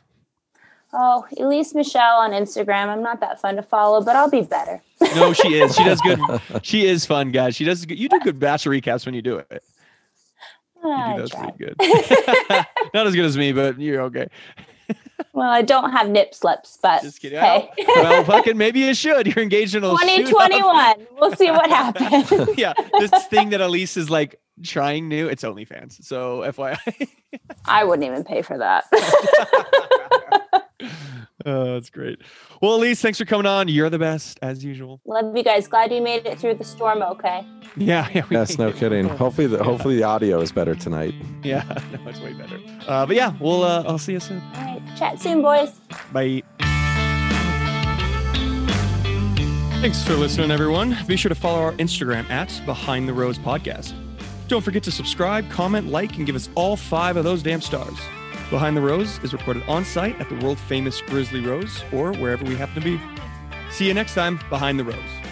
Oh, 0.92 1.24
Elyse 1.38 1.74
Michelle 1.74 2.18
on 2.18 2.30
Instagram. 2.32 2.88
I'm 2.88 3.03
not 3.03 3.20
that 3.20 3.40
fun 3.40 3.57
to 3.57 3.62
follow, 3.62 4.03
but 4.03 4.14
I'll 4.14 4.30
be 4.30 4.42
better. 4.42 4.82
No, 5.16 5.32
she 5.32 5.55
is. 5.61 5.74
She 5.74 5.84
does 5.84 6.01
good. 6.03 6.18
She 6.62 6.86
is 6.86 7.07
fun, 7.07 7.30
guys. 7.32 7.57
She 7.57 7.64
does. 7.64 7.84
good- 7.86 7.99
You 7.99 8.09
do 8.09 8.20
good 8.20 8.38
bachelor 8.38 8.74
recaps 8.76 9.05
when 9.07 9.14
you 9.14 9.22
do 9.22 9.38
it. 9.38 9.62
You 10.85 11.12
do 11.14 11.18
those 11.18 11.30
pretty 11.30 11.53
good. 11.59 11.74
Not 12.95 13.07
as 13.07 13.14
good 13.14 13.24
as 13.24 13.37
me, 13.37 13.53
but 13.53 13.80
you're 13.80 14.03
okay. 14.03 14.28
Well, 15.32 15.49
I 15.49 15.62
don't 15.62 15.91
have 15.93 16.09
nip 16.11 16.35
slips, 16.35 16.78
but 16.82 17.03
Just 17.03 17.20
kidding. 17.20 17.39
hey, 17.41 17.68
Well, 17.87 18.24
fucking 18.24 18.57
maybe 18.59 18.80
you 18.80 18.95
should. 18.95 19.26
You're 19.26 19.43
engaged 19.43 19.74
in 19.74 19.82
a 19.82 19.89
shootout. 19.89 20.01
2021. 20.01 21.07
We'll 21.18 21.35
see 21.37 21.51
what 21.51 21.68
happens. 21.70 22.57
yeah, 22.59 22.72
this 22.99 23.11
thing 23.28 23.51
that 23.51 23.61
Elyse 23.61 23.97
is 23.97 24.11
like 24.11 24.41
trying 24.62 25.09
new. 25.09 25.28
It's 25.28 25.43
OnlyFans. 25.43 26.05
So 26.05 26.41
FYI. 26.41 27.09
I 27.64 27.85
wouldn't 27.85 28.07
even 28.07 28.22
pay 28.24 28.43
for 28.43 28.59
that. 28.59 28.85
oh, 31.47 31.74
that's 31.74 31.90
great. 31.90 32.20
Well, 32.61 32.78
Elyse, 32.78 33.01
thanks 33.01 33.18
for 33.18 33.24
coming 33.24 33.47
on. 33.47 33.68
You're 33.68 33.90
the 33.90 33.99
best 33.99 34.38
as 34.42 34.64
usual. 34.64 35.01
Love 35.05 35.36
you 35.36 35.42
guys. 35.42 35.68
Glad 35.68 35.92
you 35.92 36.01
made 36.03 36.26
it 36.26 36.38
through 36.38 36.55
the 36.55 36.64
storm 36.64 37.03
okay. 37.03 37.47
Yeah, 37.76 38.09
yeah. 38.14 38.24
we- 38.28 38.36
Yes, 38.36 38.59
no 38.59 38.72
kidding. 38.72 39.09
Hopefully, 39.09 39.47
the 39.47 39.62
hopefully 39.62 39.97
the 39.97 40.05
audio 40.05 40.40
is 40.40 40.53
better 40.53 40.74
tonight. 40.74 41.14
Yeah, 41.42 41.62
no, 41.92 42.09
it's 42.09 42.20
way 42.20 42.32
better. 42.32 42.59
Uh, 42.88 43.07
but 43.07 43.16
yeah, 43.16 43.32
we'll. 43.40 43.62
Uh, 43.62 43.84
I'll 43.86 43.99
see 43.99 44.12
you 44.12 44.20
soon. 44.20 44.40
All 44.55 44.62
right. 44.64 44.82
Chat 44.97 45.20
soon, 45.20 45.42
boys. 45.42 45.70
Bye. 46.12 46.42
Thanks 49.80 50.03
for 50.03 50.14
listening, 50.14 50.51
everyone. 50.51 50.97
Be 51.07 51.16
sure 51.16 51.28
to 51.28 51.34
follow 51.34 51.61
our 51.61 51.72
Instagram 51.72 52.28
at 52.30 52.59
Behind 52.64 53.07
the 53.07 53.12
Rose 53.12 53.38
Podcast. 53.38 53.92
Don't 54.49 54.62
forget 54.62 54.82
to 54.84 54.90
subscribe, 54.90 55.51
comment, 55.51 55.88
like, 55.88 56.16
and 56.16 56.24
give 56.24 56.36
us 56.36 56.49
all 56.55 56.76
five 56.76 57.18
of 57.18 57.24
those 57.24 57.42
damn 57.42 57.61
stars. 57.61 57.95
Behind 58.55 58.77
the 58.77 58.81
Rose 58.81 59.19
is 59.25 59.33
recorded 59.33 59.65
on 59.67 59.85
site 59.85 60.17
at 60.21 60.29
the 60.29 60.37
world 60.37 60.61
famous 60.61 61.01
Grizzly 61.01 61.41
Rose 61.41 61.83
or 61.93 62.13
wherever 62.13 62.45
we 62.45 62.55
happen 62.55 62.77
to 62.77 62.81
be. 62.81 63.01
See 63.73 63.89
you 63.89 63.95
next 63.95 64.15
time, 64.15 64.39
Behind 64.49 64.79
the 64.79 64.85
Rose. 64.85 65.24